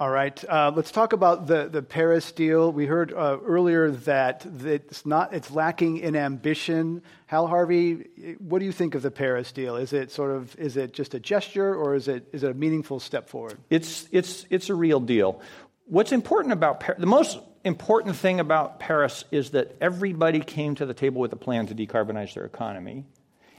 All 0.00 0.10
right, 0.10 0.44
uh, 0.48 0.70
let's 0.76 0.92
talk 0.92 1.12
about 1.12 1.48
the, 1.48 1.68
the 1.68 1.82
Paris 1.82 2.30
deal. 2.30 2.70
We 2.70 2.86
heard 2.86 3.12
uh, 3.12 3.38
earlier 3.44 3.90
that 3.90 4.46
it's 4.64 5.04
not 5.04 5.34
it's 5.34 5.50
lacking 5.50 5.98
in 5.98 6.14
ambition. 6.14 7.02
Hal 7.26 7.48
Harvey, 7.48 8.06
what 8.38 8.60
do 8.60 8.64
you 8.64 8.70
think 8.70 8.94
of 8.94 9.02
the 9.02 9.10
Paris 9.10 9.50
deal? 9.50 9.74
Is 9.74 9.92
it 9.92 10.12
sort 10.12 10.30
of 10.30 10.56
is 10.56 10.76
it 10.76 10.92
just 10.92 11.14
a 11.14 11.18
gesture 11.18 11.74
or 11.74 11.96
is 11.96 12.06
it 12.06 12.28
is 12.32 12.44
it 12.44 12.50
a 12.52 12.54
meaningful 12.54 13.00
step 13.00 13.28
forward? 13.28 13.58
It's 13.70 14.06
it's 14.12 14.46
it's 14.50 14.70
a 14.70 14.74
real 14.76 15.00
deal. 15.00 15.42
What's 15.86 16.12
important 16.12 16.52
about 16.52 16.84
the 16.96 17.06
most 17.06 17.40
important 17.64 18.14
thing 18.14 18.38
about 18.38 18.78
Paris 18.78 19.24
is 19.32 19.50
that 19.50 19.74
everybody 19.80 20.38
came 20.38 20.76
to 20.76 20.86
the 20.86 20.94
table 20.94 21.20
with 21.20 21.32
a 21.32 21.36
plan 21.36 21.66
to 21.66 21.74
decarbonize 21.74 22.34
their 22.34 22.44
economy. 22.44 23.04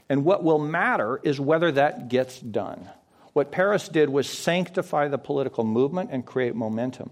And 0.08 0.24
what 0.24 0.42
will 0.42 0.58
matter 0.58 1.20
is 1.22 1.38
whether 1.38 1.70
that 1.72 2.08
gets 2.08 2.40
done. 2.40 2.88
What 3.32 3.52
Paris 3.52 3.88
did 3.88 4.08
was 4.08 4.28
sanctify 4.28 5.08
the 5.08 5.18
political 5.18 5.64
movement 5.64 6.10
and 6.12 6.24
create 6.24 6.54
momentum. 6.54 7.10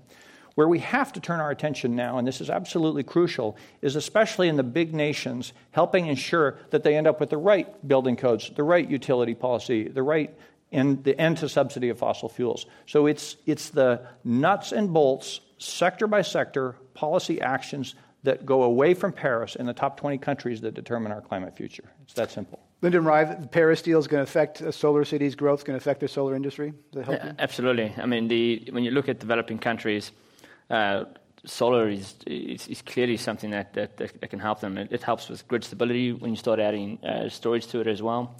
Where 0.55 0.69
we 0.69 0.81
have 0.81 1.13
to 1.13 1.21
turn 1.21 1.39
our 1.39 1.53
attention 1.53 1.95
now, 1.95 2.19
and 2.19 2.27
this 2.27 2.41
is 2.41 2.51
absolutely 2.51 3.05
crucial, 3.05 3.57
is 3.81 3.95
especially 3.95 4.49
in 4.49 4.57
the 4.57 4.65
big 4.65 4.93
nations, 4.93 5.53
helping 5.71 6.09
ensure 6.09 6.59
that 6.71 6.83
they 6.83 6.97
end 6.97 7.07
up 7.07 7.21
with 7.21 7.31
the 7.31 7.37
right 7.37 7.87
building 7.87 8.17
codes, 8.17 8.51
the 8.57 8.65
right 8.65 8.89
utility 8.89 9.35
policy, 9.35 9.87
the 9.87 10.03
right 10.03 10.37
and 10.73 11.03
the 11.05 11.19
end 11.19 11.39
to 11.39 11.49
subsidy 11.49 11.89
of 11.89 11.99
fossil 11.99 12.29
fuels. 12.29 12.67
So 12.87 13.07
it's, 13.07 13.37
it's 13.47 13.71
the 13.71 14.03
nuts 14.25 14.73
and 14.73 14.93
bolts, 14.93 15.41
sector 15.59 16.07
by 16.07 16.23
sector, 16.23 16.75
policy 16.95 17.41
actions 17.41 17.95
that 18.25 18.45
go 18.45 18.65
away 18.65 18.95
from 18.95 19.13
Paris 19.13 19.55
in 19.57 19.67
the 19.67 19.73
top 19.73 19.99
20 19.99 20.19
countries 20.19 20.61
that 20.63 20.75
determine 20.75 21.13
our 21.13 21.21
climate 21.21 21.57
future. 21.57 21.85
It's 22.03 22.15
that 22.15 22.31
simple. 22.31 22.61
Lyndon 22.81 23.05
Rive, 23.05 23.41
the 23.41 23.49
Paris 23.49 23.83
deal 23.83 23.99
is 23.99 24.07
going 24.07 24.25
to 24.25 24.31
affect 24.31 24.63
Solar 24.73 25.05
City's 25.05 25.35
growth, 25.35 25.65
going 25.65 25.79
to 25.79 25.83
affect 25.83 26.01
the 26.01 26.09
solar 26.09 26.37
industry? 26.37 26.73
Yeah, 26.93 27.33
absolutely. 27.39 27.93
I 27.97 28.07
mean, 28.07 28.29
the, 28.29 28.69
when 28.71 28.85
you 28.85 28.93
look 28.93 29.09
at 29.09 29.19
developing 29.19 29.59
countries, 29.59 30.13
uh, 30.71 31.05
solar 31.45 31.89
is, 31.89 32.15
is, 32.27 32.69
is, 32.69 32.83
clearly 32.83 33.17
something 33.17 33.51
that, 33.51 33.75
that, 33.75 33.97
that, 33.97 34.31
can 34.31 34.39
help 34.39 34.61
them. 34.61 34.79
It, 34.79 34.93
it, 34.93 35.03
helps 35.03 35.29
with 35.29 35.47
grid 35.49 35.65
stability 35.65 36.13
when 36.13 36.31
you 36.31 36.37
start 36.37 36.61
adding 36.61 37.05
uh, 37.05 37.29
storage 37.29 37.67
to 37.69 37.81
it 37.81 37.89
as 37.89 38.01
well. 38.01 38.37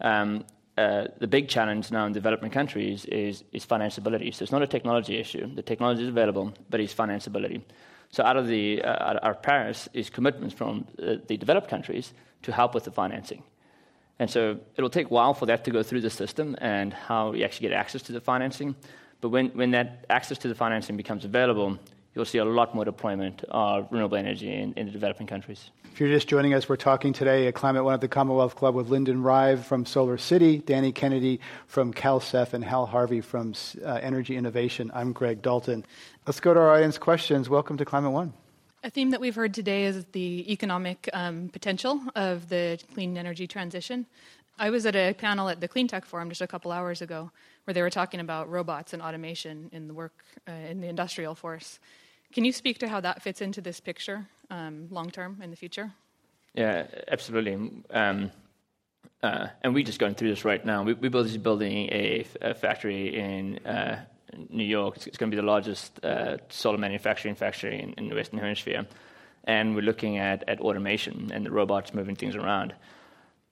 Um, 0.00 0.44
uh, 0.78 1.08
the 1.18 1.26
big 1.26 1.48
challenge 1.48 1.90
now 1.90 2.06
in 2.06 2.12
developing 2.12 2.50
countries 2.50 3.04
is, 3.06 3.44
is 3.52 3.66
financeability. 3.66 4.32
So 4.34 4.44
it's 4.44 4.52
not 4.52 4.62
a 4.62 4.66
technology 4.66 5.18
issue. 5.18 5.52
The 5.54 5.62
technology 5.62 6.02
is 6.02 6.08
available, 6.08 6.54
but 6.70 6.80
it's 6.80 6.94
financeability. 6.94 7.62
So 8.10 8.22
out 8.24 8.36
of 8.36 8.46
the 8.46 8.82
uh, 8.82 9.18
our 9.22 9.34
Paris 9.34 9.88
is 9.92 10.08
commitments 10.08 10.54
from 10.54 10.86
uh, 10.98 11.16
the 11.26 11.36
developed 11.36 11.68
countries 11.68 12.12
to 12.42 12.52
help 12.52 12.74
with 12.74 12.84
the 12.84 12.90
financing. 12.90 13.42
And 14.22 14.30
so 14.30 14.60
it'll 14.76 14.88
take 14.88 15.06
a 15.06 15.08
while 15.08 15.34
for 15.34 15.46
that 15.46 15.64
to 15.64 15.72
go 15.72 15.82
through 15.82 16.02
the 16.02 16.08
system 16.08 16.54
and 16.60 16.92
how 16.92 17.32
you 17.32 17.42
actually 17.42 17.70
get 17.70 17.76
access 17.76 18.02
to 18.02 18.12
the 18.12 18.20
financing. 18.20 18.76
But 19.20 19.30
when, 19.30 19.48
when 19.48 19.72
that 19.72 20.04
access 20.08 20.38
to 20.38 20.48
the 20.48 20.54
financing 20.54 20.96
becomes 20.96 21.24
available, 21.24 21.76
you'll 22.14 22.24
see 22.24 22.38
a 22.38 22.44
lot 22.44 22.72
more 22.72 22.84
deployment 22.84 23.42
of 23.48 23.88
renewable 23.90 24.16
energy 24.16 24.54
in, 24.54 24.74
in 24.74 24.86
the 24.86 24.92
developing 24.92 25.26
countries. 25.26 25.72
If 25.92 25.98
you're 25.98 26.08
just 26.08 26.28
joining 26.28 26.54
us, 26.54 26.68
we're 26.68 26.76
talking 26.76 27.12
today 27.12 27.48
at 27.48 27.54
Climate 27.54 27.82
One 27.82 27.94
at 27.94 28.00
the 28.00 28.06
Commonwealth 28.06 28.54
Club 28.54 28.76
with 28.76 28.90
Lyndon 28.90 29.24
Rive 29.24 29.66
from 29.66 29.84
Solar 29.84 30.18
City, 30.18 30.58
Danny 30.58 30.92
Kennedy 30.92 31.40
from 31.66 31.92
CalCEF, 31.92 32.52
and 32.52 32.62
Hal 32.62 32.86
Harvey 32.86 33.22
from 33.22 33.54
uh, 33.84 33.94
Energy 33.94 34.36
Innovation. 34.36 34.92
I'm 34.94 35.12
Greg 35.12 35.42
Dalton. 35.42 35.84
Let's 36.28 36.38
go 36.38 36.54
to 36.54 36.60
our 36.60 36.70
audience 36.70 36.96
questions. 36.96 37.50
Welcome 37.50 37.76
to 37.78 37.84
Climate 37.84 38.12
One. 38.12 38.34
A 38.84 38.90
theme 38.90 39.10
that 39.10 39.20
we've 39.20 39.36
heard 39.36 39.54
today 39.54 39.84
is 39.84 40.04
the 40.06 40.52
economic 40.52 41.08
um, 41.12 41.48
potential 41.52 42.00
of 42.16 42.48
the 42.48 42.80
clean 42.94 43.16
energy 43.16 43.46
transition. 43.46 44.06
I 44.58 44.70
was 44.70 44.86
at 44.86 44.96
a 44.96 45.14
panel 45.14 45.48
at 45.48 45.60
the 45.60 45.68
Clean 45.68 45.86
Tech 45.86 46.04
Forum 46.04 46.28
just 46.28 46.40
a 46.40 46.48
couple 46.48 46.72
hours 46.72 47.00
ago 47.00 47.30
where 47.62 47.74
they 47.74 47.82
were 47.82 47.90
talking 47.90 48.18
about 48.18 48.50
robots 48.50 48.92
and 48.92 49.00
automation 49.00 49.70
in 49.72 49.86
the 49.86 49.94
work 49.94 50.24
uh, 50.48 50.52
in 50.52 50.80
the 50.80 50.88
industrial 50.88 51.36
force. 51.36 51.78
Can 52.32 52.44
you 52.44 52.50
speak 52.50 52.78
to 52.78 52.88
how 52.88 52.98
that 52.98 53.22
fits 53.22 53.40
into 53.40 53.60
this 53.60 53.78
picture 53.78 54.26
um, 54.50 54.88
long 54.90 55.10
term 55.10 55.40
in 55.40 55.50
the 55.50 55.56
future? 55.56 55.92
Yeah, 56.54 56.88
absolutely. 57.06 57.54
Um, 57.90 58.32
uh, 59.22 59.46
and 59.62 59.74
we're 59.74 59.84
just 59.84 60.00
going 60.00 60.16
through 60.16 60.30
this 60.30 60.44
right 60.44 60.64
now. 60.66 60.82
We, 60.82 60.94
we're 60.94 61.10
building 61.10 61.88
a, 61.92 62.26
a 62.40 62.54
factory 62.54 63.16
in 63.16 63.58
uh, 63.64 64.04
New 64.50 64.64
York. 64.64 64.96
It's, 65.06 65.16
going 65.16 65.30
to 65.30 65.36
be 65.36 65.40
the 65.40 65.46
largest 65.46 66.04
uh, 66.04 66.38
solar 66.48 66.78
manufacturing 66.78 67.34
factory 67.34 67.94
in, 67.96 68.08
the 68.08 68.14
Western 68.14 68.38
Hemisphere. 68.38 68.86
And 69.44 69.74
we're 69.74 69.82
looking 69.82 70.18
at, 70.18 70.48
at 70.48 70.60
automation 70.60 71.30
and 71.32 71.44
the 71.44 71.50
robots 71.50 71.92
moving 71.94 72.16
things 72.16 72.36
around 72.36 72.74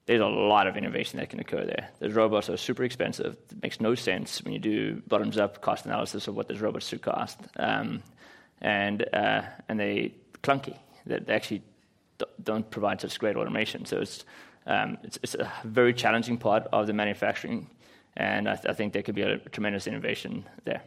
there's 0.05 0.21
a 0.21 0.25
lot 0.25 0.67
of 0.67 0.77
innovation 0.77 1.19
that 1.19 1.29
can 1.29 1.39
occur 1.39 1.65
there. 1.65 1.89
Those 1.99 2.13
robots 2.13 2.49
are 2.49 2.57
super 2.57 2.83
expensive. 2.83 3.37
It 3.51 3.61
makes 3.61 3.79
no 3.79 3.95
sense 3.95 4.43
when 4.43 4.53
you 4.53 4.59
do 4.59 5.01
bottoms 5.07 5.37
up 5.37 5.61
cost 5.61 5.85
analysis 5.85 6.27
of 6.27 6.35
what 6.35 6.47
those 6.47 6.59
robots 6.59 6.87
should 6.87 7.01
cost. 7.01 7.39
Um, 7.57 8.01
and, 8.61 9.05
uh, 9.13 9.43
and 9.69 9.79
they 9.79 10.13
clunky. 10.43 10.77
They, 11.05 11.19
actually 11.33 11.63
don't 12.43 12.69
provide 12.69 13.01
such 13.01 13.19
great 13.19 13.35
automation. 13.35 13.85
So 13.85 14.03
um, 14.65 14.97
it's, 15.03 15.17
it's, 15.23 15.35
a 15.35 15.51
very 15.63 15.93
challenging 15.93 16.37
part 16.37 16.67
of 16.71 16.87
the 16.87 16.93
manufacturing. 16.93 17.69
And 18.17 18.49
I, 18.49 18.55
th- 18.55 18.67
I 18.67 18.73
think 18.73 18.93
there 18.93 19.03
could 19.03 19.15
be 19.15 19.21
a 19.21 19.37
tremendous 19.37 19.87
innovation 19.87 20.45
there. 20.65 20.81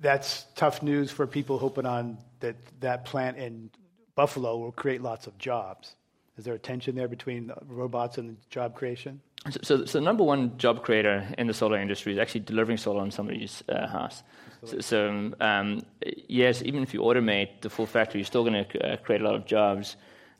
That's 0.00 0.46
tough 0.54 0.82
news 0.82 1.10
for 1.10 1.26
people 1.26 1.58
hoping 1.58 1.86
on 1.86 2.18
that 2.40 2.56
that 2.80 3.04
plant 3.04 3.38
in 3.38 3.70
Buffalo 4.14 4.58
will 4.58 4.72
create 4.72 5.02
lots 5.02 5.26
of 5.26 5.36
jobs. 5.38 5.96
Is 6.36 6.44
there 6.44 6.54
a 6.54 6.58
tension 6.58 6.94
there 6.94 7.08
between 7.08 7.52
robots 7.66 8.18
and 8.18 8.36
job 8.50 8.74
creation? 8.74 9.20
So, 9.50 9.60
so, 9.62 9.84
so, 9.84 9.98
the 9.98 10.04
number 10.04 10.24
one 10.24 10.56
job 10.58 10.82
creator 10.82 11.26
in 11.38 11.46
the 11.46 11.54
solar 11.54 11.78
industry 11.78 12.12
is 12.12 12.18
actually 12.18 12.40
delivering 12.40 12.78
solar 12.78 13.02
on 13.02 13.10
somebody's 13.10 13.62
uh, 13.68 13.86
house. 13.86 14.22
So, 14.64 14.80
so 14.80 15.32
um, 15.40 15.82
yes, 16.28 16.62
even 16.62 16.82
if 16.82 16.94
you 16.94 17.00
automate 17.00 17.60
the 17.60 17.70
full 17.70 17.86
factory, 17.86 18.20
you're 18.20 18.26
still 18.26 18.42
going 18.42 18.64
to 18.64 18.92
uh, 18.92 18.96
create 18.96 19.20
a 19.20 19.24
lot 19.24 19.34
of 19.34 19.44
jobs. 19.44 19.96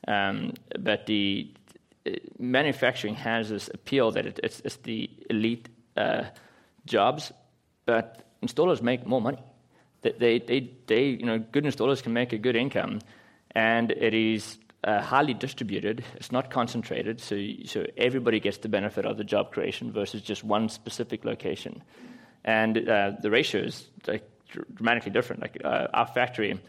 Um, 0.07 0.53
but 0.79 1.05
the 1.05 1.51
manufacturing 2.39 3.15
has 3.15 3.49
this 3.49 3.69
appeal 3.73 4.11
that 4.11 4.25
it, 4.25 4.39
it's, 4.43 4.61
it's, 4.61 4.77
the 4.77 5.09
elite 5.29 5.69
uh, 5.97 6.23
jobs, 6.85 7.31
but 7.85 8.23
installers 8.43 8.81
make 8.81 9.05
more 9.05 9.21
money. 9.21 9.39
They, 10.01 10.39
they, 10.39 10.71
they, 10.85 11.05
you 11.05 11.25
know, 11.25 11.39
good 11.39 11.63
installers 11.63 12.03
can 12.03 12.13
make 12.13 12.31
a 12.31 12.37
good 12.37 12.55
income, 12.55 12.99
and 13.51 13.91
it 13.91 14.13
is 14.13 14.59
uh, 14.83 15.01
highly 15.01 15.33
distributed. 15.33 16.03
It's 16.15 16.31
not 16.31 16.51
concentrated, 16.51 17.19
so, 17.19 17.41
so 17.65 17.87
everybody 17.97 18.39
gets 18.39 18.59
the 18.59 18.69
benefit 18.69 19.05
of 19.05 19.17
the 19.17 19.23
job 19.23 19.51
creation 19.51 19.91
versus 19.91 20.21
just 20.21 20.43
one 20.43 20.69
specific 20.69 21.25
location. 21.25 21.83
And 22.43 22.87
uh, 22.87 23.13
the 23.19 23.31
ratio 23.31 23.61
is 23.61 23.87
like, 24.05 24.29
dramatically 24.75 25.11
different. 25.11 25.41
Like 25.41 25.57
uh, 25.63 25.87
our 25.93 26.05
factory 26.05 26.59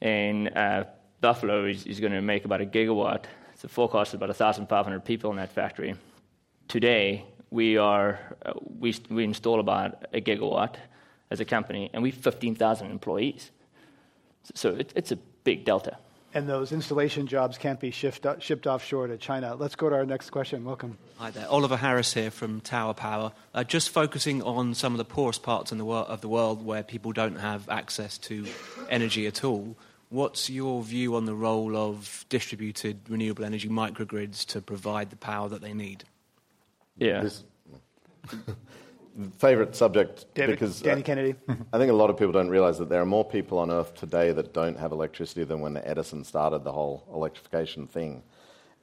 in 0.00 0.48
uh, 0.48 0.84
Buffalo 1.20 1.66
is, 1.66 1.86
is 1.86 2.00
going 2.00 2.12
to 2.12 2.20
make 2.20 2.44
about 2.44 2.60
a 2.60 2.66
gigawatt. 2.66 3.24
The 3.64 3.70
forecast 3.70 4.10
is 4.10 4.16
about 4.16 4.28
1,500 4.28 5.06
people 5.06 5.30
in 5.30 5.38
that 5.38 5.50
factory. 5.50 5.94
Today, 6.68 7.24
we, 7.50 7.78
are, 7.78 8.20
uh, 8.44 8.52
we, 8.78 8.94
we 9.08 9.24
install 9.24 9.58
about 9.58 10.04
a 10.12 10.20
gigawatt 10.20 10.74
as 11.30 11.40
a 11.40 11.46
company, 11.46 11.88
and 11.94 12.02
we 12.02 12.10
have 12.10 12.20
15,000 12.20 12.90
employees. 12.90 13.50
So 14.52 14.74
it, 14.74 14.92
it's 14.94 15.12
a 15.12 15.16
big 15.44 15.64
delta 15.64 15.96
and 16.34 16.48
those 16.48 16.72
installation 16.72 17.28
jobs 17.28 17.56
can't 17.56 17.78
be 17.78 17.92
shipped, 17.92 18.26
shipped 18.42 18.66
offshore 18.66 19.06
to 19.06 19.16
China. 19.16 19.54
Let's 19.54 19.76
go 19.76 19.88
to 19.88 19.94
our 19.94 20.04
next 20.04 20.30
question. 20.30 20.64
Welcome. 20.64 20.98
Hi 21.18 21.30
there. 21.30 21.48
Oliver 21.48 21.76
Harris 21.76 22.12
here 22.12 22.32
from 22.32 22.60
Tower 22.60 22.92
Power. 22.92 23.32
Uh, 23.54 23.62
just 23.62 23.90
focusing 23.90 24.42
on 24.42 24.74
some 24.74 24.92
of 24.92 24.98
the 24.98 25.04
poorest 25.04 25.44
parts 25.44 25.70
in 25.70 25.78
the 25.78 25.84
wor- 25.84 25.98
of 25.98 26.22
the 26.22 26.28
world 26.28 26.66
where 26.66 26.82
people 26.82 27.12
don't 27.12 27.36
have 27.36 27.68
access 27.68 28.18
to 28.18 28.46
energy 28.90 29.28
at 29.28 29.44
all. 29.44 29.76
What's 30.10 30.48
your 30.48 30.82
view 30.82 31.16
on 31.16 31.24
the 31.24 31.34
role 31.34 31.76
of 31.76 32.24
distributed 32.28 33.00
renewable 33.08 33.44
energy 33.44 33.68
microgrids 33.68 34.44
to 34.46 34.60
provide 34.60 35.10
the 35.10 35.16
power 35.16 35.48
that 35.48 35.60
they 35.60 35.74
need? 35.74 36.04
Yeah. 36.96 37.22
This, 37.22 37.44
favorite 39.38 39.74
subject 39.76 40.26
David, 40.34 40.52
because 40.52 40.80
Danny 40.80 41.02
uh, 41.02 41.04
Kennedy. 41.04 41.34
I 41.72 41.78
think 41.78 41.90
a 41.90 41.94
lot 41.94 42.10
of 42.10 42.16
people 42.16 42.32
don't 42.32 42.48
realize 42.48 42.78
that 42.78 42.88
there 42.88 43.00
are 43.00 43.06
more 43.06 43.24
people 43.24 43.58
on 43.58 43.70
Earth 43.70 43.94
today 43.94 44.32
that 44.32 44.52
don't 44.52 44.78
have 44.78 44.92
electricity 44.92 45.44
than 45.44 45.60
when 45.60 45.76
Edison 45.78 46.24
started 46.24 46.64
the 46.64 46.72
whole 46.72 47.04
electrification 47.12 47.86
thing. 47.86 48.22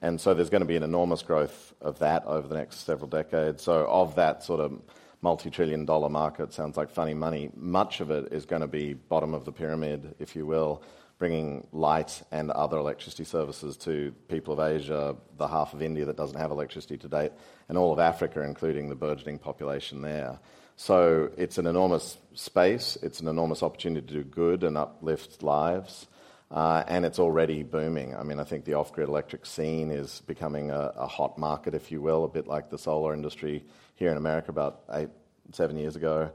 And 0.01 0.19
so 0.19 0.33
there's 0.33 0.49
going 0.49 0.61
to 0.61 0.67
be 0.67 0.75
an 0.75 0.83
enormous 0.83 1.21
growth 1.21 1.73
of 1.79 1.99
that 1.99 2.25
over 2.25 2.47
the 2.47 2.55
next 2.55 2.85
several 2.85 3.07
decades. 3.07 3.61
So, 3.61 3.85
of 3.87 4.15
that 4.15 4.43
sort 4.43 4.59
of 4.59 4.81
multi 5.21 5.51
trillion 5.51 5.85
dollar 5.85 6.09
market, 6.09 6.53
sounds 6.53 6.77
like 6.77 6.89
funny 6.89 7.13
money, 7.13 7.51
much 7.55 8.01
of 8.01 8.09
it 8.09 8.33
is 8.33 8.45
going 8.45 8.61
to 8.61 8.67
be 8.67 8.93
bottom 8.93 9.35
of 9.35 9.45
the 9.45 9.51
pyramid, 9.51 10.15
if 10.19 10.35
you 10.35 10.45
will, 10.47 10.81
bringing 11.21 11.67
light 11.71 12.23
and 12.31 12.49
other 12.49 12.79
electricity 12.79 13.23
services 13.23 13.77
to 13.77 14.11
people 14.27 14.59
of 14.59 14.59
Asia, 14.59 15.15
the 15.37 15.47
half 15.47 15.71
of 15.75 15.83
India 15.83 16.03
that 16.03 16.17
doesn't 16.17 16.39
have 16.39 16.49
electricity 16.49 16.97
to 16.97 17.07
date, 17.07 17.31
and 17.69 17.77
all 17.77 17.93
of 17.93 17.99
Africa, 17.99 18.41
including 18.41 18.89
the 18.89 18.95
burgeoning 18.95 19.37
population 19.37 20.01
there. 20.01 20.39
So 20.77 21.29
it's 21.37 21.59
an 21.59 21.67
enormous 21.67 22.17
space, 22.33 22.97
it's 23.03 23.19
an 23.19 23.27
enormous 23.27 23.61
opportunity 23.61 24.07
to 24.07 24.13
do 24.15 24.23
good 24.23 24.63
and 24.63 24.75
uplift 24.75 25.43
lives. 25.43 26.07
Uh, 26.49 26.83
and 26.87 27.05
it's 27.05 27.19
already 27.19 27.61
booming. 27.61 28.15
I 28.15 28.23
mean, 28.23 28.39
I 28.39 28.43
think 28.43 28.65
the 28.65 28.73
off 28.73 28.91
grid 28.91 29.07
electric 29.07 29.45
scene 29.45 29.91
is 29.91 30.23
becoming 30.25 30.71
a, 30.71 30.91
a, 30.97 31.07
hot 31.07 31.37
market, 31.37 31.75
if 31.75 31.91
you 31.91 32.01
will, 32.01 32.25
a 32.25 32.27
bit 32.27 32.45
like 32.45 32.69
the 32.69 32.77
solar 32.77 33.13
industry 33.13 33.63
here 33.95 34.11
in 34.11 34.17
America 34.17 34.49
about 34.49 34.81
eight, 34.91 35.09
seven 35.53 35.77
years 35.77 35.95
ago 35.95 36.31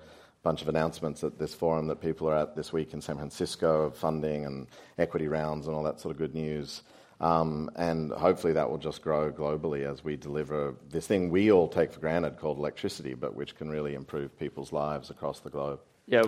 bunch 0.46 0.62
of 0.62 0.68
announcements 0.68 1.24
at 1.24 1.40
this 1.40 1.54
forum 1.54 1.88
that 1.88 2.00
people 2.00 2.28
are 2.28 2.36
at 2.36 2.54
this 2.54 2.72
week 2.72 2.94
in 2.94 3.00
San 3.00 3.16
Francisco 3.16 3.82
of 3.82 3.96
funding 3.96 4.44
and 4.44 4.68
equity 4.96 5.26
rounds 5.26 5.66
and 5.66 5.74
all 5.74 5.82
that 5.82 5.98
sort 5.98 6.12
of 6.12 6.18
good 6.18 6.36
news. 6.36 6.84
Um, 7.20 7.68
and 7.74 8.12
hopefully 8.12 8.52
that 8.52 8.70
will 8.70 8.78
just 8.78 9.02
grow 9.02 9.32
globally 9.32 9.82
as 9.92 10.04
we 10.04 10.14
deliver 10.14 10.76
this 10.88 11.04
thing 11.04 11.30
we 11.30 11.50
all 11.50 11.66
take 11.66 11.90
for 11.90 11.98
granted 11.98 12.36
called 12.36 12.58
electricity, 12.58 13.14
but 13.14 13.34
which 13.34 13.56
can 13.56 13.68
really 13.68 13.94
improve 13.94 14.38
people's 14.38 14.72
lives 14.72 15.10
across 15.10 15.40
the 15.40 15.50
globe. 15.50 15.80
Yeah, 16.06 16.22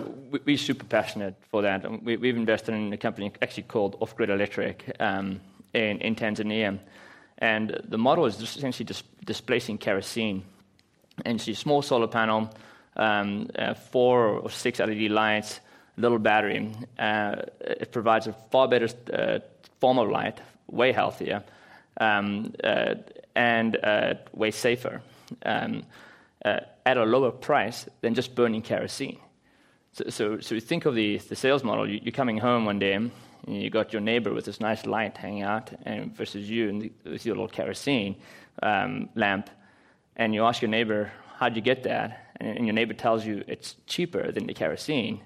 we, 0.45 0.53
are 0.53 0.57
super 0.57 0.83
passionate 0.83 1.35
for 1.49 1.61
that. 1.61 1.85
And 1.85 2.05
We, 2.05 2.27
have 2.27 2.35
invested 2.35 2.73
in 2.73 2.91
a 2.91 2.97
company 2.97 3.31
actually 3.41 3.63
called 3.63 3.95
Off 4.01 4.17
Grid 4.17 4.29
Electric 4.29 4.97
um, 4.99 5.39
in, 5.73 6.01
in, 6.01 6.15
Tanzania. 6.15 6.77
And 7.37 7.79
the 7.87 7.97
model 7.97 8.25
is 8.25 8.41
essentially 8.41 8.83
dis- 8.83 9.03
displacing 9.23 9.77
kerosene. 9.77 10.43
And 11.23 11.39
a 11.47 11.55
small 11.55 11.81
solar 11.81 12.07
panel, 12.07 12.49
um, 12.99 13.49
uh, 13.57 13.73
four 13.73 14.27
or 14.27 14.51
six 14.51 14.79
LED 14.79 15.09
lights, 15.09 15.59
little 15.97 16.19
battery. 16.19 16.71
Uh, 16.99 17.37
it 17.61 17.91
provides 17.91 18.27
a 18.27 18.33
far 18.51 18.67
better 18.67 18.89
uh, 19.11 19.39
form 19.79 19.97
of 19.97 20.09
light, 20.09 20.39
way 20.67 20.91
healthier, 20.91 21.43
um, 21.99 22.53
uh, 22.63 22.95
and 23.35 23.77
uh, 23.83 24.13
way 24.33 24.51
safer 24.51 25.01
um, 25.45 25.83
uh, 26.43 26.59
at 26.85 26.97
a 26.97 27.03
lower 27.03 27.31
price 27.31 27.87
than 28.01 28.13
just 28.13 28.35
burning 28.35 28.61
kerosene. 28.61 29.17
So, 29.93 30.09
so, 30.09 30.39
so 30.39 30.59
think 30.59 30.85
of 30.85 30.93
the, 30.93 31.17
the 31.17 31.35
sales 31.35 31.63
model. 31.63 31.89
You, 31.89 32.01
are 32.07 32.11
coming 32.11 32.37
home 32.37 32.65
one 32.65 32.79
day, 32.79 32.93
and 32.93 33.11
you 33.47 33.69
got 33.69 33.93
your 33.93 34.01
neighbor 34.01 34.33
with 34.33 34.45
this 34.45 34.59
nice 34.59 34.85
light 34.85 35.17
hanging 35.17 35.43
out, 35.43 35.71
and 35.83 36.15
versus 36.15 36.49
you 36.49 36.69
and 36.69 36.81
the, 36.81 36.91
with 37.05 37.25
your 37.25 37.35
little 37.35 37.47
kerosene 37.47 38.15
um, 38.61 39.09
lamp, 39.15 39.49
and 40.15 40.33
you 40.33 40.43
ask 40.43 40.61
your 40.61 40.69
neighbor, 40.69 41.11
"How'd 41.39 41.55
you 41.55 41.61
get 41.61 41.83
that?" 41.83 42.33
And, 42.39 42.57
and 42.57 42.65
your 42.67 42.73
neighbor 42.73 42.93
tells 42.93 43.25
you 43.25 43.43
it's 43.47 43.75
cheaper 43.87 44.31
than 44.31 44.45
the 44.47 44.53
kerosene. 44.53 45.21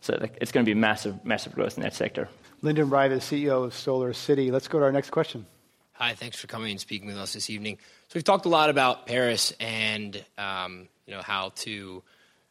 So 0.00 0.18
it's 0.40 0.50
going 0.50 0.66
to 0.66 0.70
be 0.70 0.78
massive, 0.78 1.24
massive 1.24 1.54
growth 1.54 1.76
in 1.76 1.84
that 1.84 1.94
sector. 1.94 2.28
Lyndon 2.60 2.90
Rive 2.90 3.12
is 3.12 3.22
CEO 3.22 3.64
of 3.64 3.72
Solar 3.72 4.12
City. 4.12 4.50
Let's 4.50 4.68
go 4.68 4.78
to 4.80 4.84
our 4.84 4.92
next 4.92 5.10
question. 5.10 5.46
Hi, 5.92 6.14
thanks 6.14 6.36
for 6.36 6.48
coming 6.48 6.72
and 6.72 6.80
speaking 6.80 7.06
with 7.06 7.16
us 7.16 7.32
this 7.32 7.50
evening. 7.50 7.78
So 8.08 8.14
we've 8.14 8.24
talked 8.24 8.46
a 8.46 8.48
lot 8.48 8.70
about 8.70 9.06
Paris 9.06 9.52
and 9.60 10.24
um, 10.36 10.88
you 11.06 11.14
know 11.14 11.22
how 11.22 11.50
to 11.56 12.02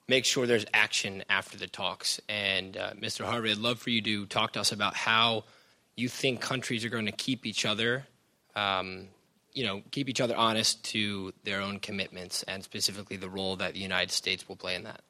make 0.08 0.26
sure 0.26 0.46
there's 0.46 0.66
action 0.74 1.24
after 1.30 1.58
the 1.58 1.68
talks. 1.68 2.22
And 2.30 2.78
uh, 2.78 2.94
Mr. 2.94 3.26
Harvey, 3.26 3.52
I'd 3.52 3.58
love 3.58 3.80
for 3.80 3.90
you 3.90 4.02
to 4.02 4.26
talk 4.26 4.54
to 4.54 4.60
us 4.60 4.72
about 4.72 4.96
how 4.96 5.46
you 5.96 6.08
think 6.10 6.42
countries 6.42 6.86
are 6.86 6.90
going 6.90 7.06
to 7.06 7.12
keep 7.12 7.46
each 7.46 7.66
other, 7.66 8.06
um, 8.56 9.08
you 9.54 9.66
know, 9.66 9.82
keep 9.92 10.10
each 10.10 10.22
other 10.22 10.36
honest 10.36 10.84
to 10.86 11.34
their 11.44 11.62
own 11.62 11.80
commitments, 11.80 12.44
and 12.44 12.64
specifically 12.64 13.18
the 13.18 13.30
role 13.30 13.56
that 13.58 13.74
the 13.74 13.80
United 13.80 14.12
States 14.12 14.48
will 14.48 14.56
play 14.56 14.76
in 14.76 14.84
that. 14.84 15.02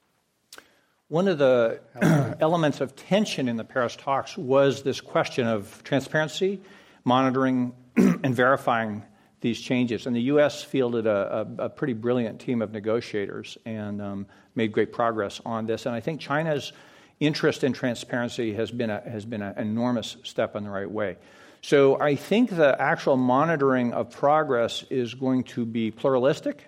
One 1.07 1.27
of 1.27 1.37
the 1.37 1.81
elements 2.39 2.79
of 2.79 2.95
tension 2.95 3.49
in 3.49 3.57
the 3.57 3.65
Paris 3.65 3.95
talks 3.95 4.37
was 4.37 4.83
this 4.83 5.01
question 5.01 5.45
of 5.45 5.83
transparency, 5.83 6.61
monitoring, 7.03 7.73
and 7.97 8.33
verifying 8.33 9.03
these 9.41 9.59
changes. 9.59 10.05
And 10.05 10.15
the 10.15 10.21
U.S. 10.21 10.63
fielded 10.63 11.07
a, 11.07 11.47
a, 11.59 11.65
a 11.65 11.69
pretty 11.69 11.93
brilliant 11.93 12.39
team 12.39 12.61
of 12.61 12.71
negotiators 12.71 13.57
and 13.65 14.01
um, 14.01 14.27
made 14.55 14.71
great 14.71 14.93
progress 14.93 15.41
on 15.45 15.65
this. 15.65 15.85
And 15.85 15.95
I 15.95 15.99
think 15.99 16.21
China's 16.21 16.71
interest 17.19 17.63
in 17.63 17.73
transparency 17.73 18.53
has 18.53 18.71
been, 18.71 18.89
a, 18.89 19.01
has 19.01 19.25
been 19.25 19.41
an 19.41 19.57
enormous 19.57 20.17
step 20.23 20.55
in 20.55 20.63
the 20.63 20.69
right 20.69 20.89
way. 20.89 21.17
So 21.61 21.99
I 21.99 22.15
think 22.15 22.49
the 22.49 22.79
actual 22.81 23.17
monitoring 23.17 23.93
of 23.93 24.11
progress 24.11 24.83
is 24.89 25.13
going 25.13 25.43
to 25.45 25.65
be 25.65 25.91
pluralistic. 25.91 26.63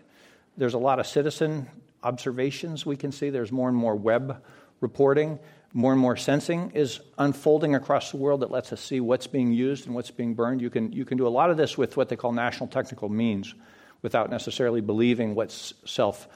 There's 0.58 0.76
a 0.76 0.80
lot 0.80 1.00
of 1.00 1.08
citizen 1.08 1.68
observations 2.04 2.86
we 2.86 2.96
can 2.96 3.12
see. 3.12 3.30
There's 3.30 3.52
more 3.52 3.70
and 3.70 3.78
more 3.78 3.96
web 3.96 4.44
reporting 4.82 5.39
more 5.74 5.91
and 5.91 6.00
more 6.00 6.16
sensing 6.16 6.72
is 6.76 7.00
unfolding 7.18 7.74
across 7.74 8.12
the 8.12 8.18
world 8.18 8.41
that 8.41 8.52
lets 8.52 8.72
us 8.72 8.80
see 8.80 9.00
what's 9.00 9.26
being 9.26 9.52
used 9.52 9.88
and 9.88 9.96
what's 9.96 10.12
being 10.12 10.36
burned. 10.36 10.62
You 10.62 10.70
can, 10.70 10.91
you 10.91 11.04
can 11.04 11.18
do 11.18 11.28
a 11.28 11.30
lot 11.30 11.50
of 11.50 11.58
this 11.58 11.78
with 11.78 11.98
what 11.98 12.10
they 12.10 12.16
call 12.16 12.32
national 12.32 12.68
technical 12.68 13.10
means 13.10 13.56
without 14.04 14.30
necessarily 14.30 14.82
believing 14.82 15.34
what's 15.34 15.74
self 15.86 16.28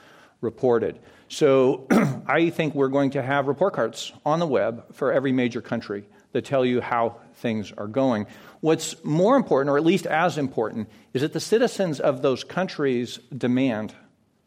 reported. 0.42 1.00
So 1.30 1.86
I 2.28 2.50
think 2.50 2.74
we're 2.74 2.88
going 2.88 3.12
to 3.12 3.22
have 3.22 3.48
report 3.48 3.74
cards 3.74 4.12
on 4.26 4.40
the 4.40 4.48
web 4.48 4.96
for 4.96 5.14
every 5.14 5.32
major 5.32 5.62
country 5.62 6.06
that 6.38 6.46
tell 6.46 6.64
you 6.64 6.80
how 6.80 7.18
things 7.36 7.72
are 7.72 7.88
going. 7.88 8.28
What's 8.62 9.04
more 9.04 9.36
important, 9.36 9.72
or 9.72 9.78
at 9.78 9.84
least 9.84 10.06
as 10.06 10.38
important, 10.38 10.88
is 11.14 11.22
that 11.22 11.34
the 11.34 11.40
citizens 11.40 12.00
of 12.00 12.22
those 12.22 12.44
countries 12.44 13.20
demand 13.36 13.94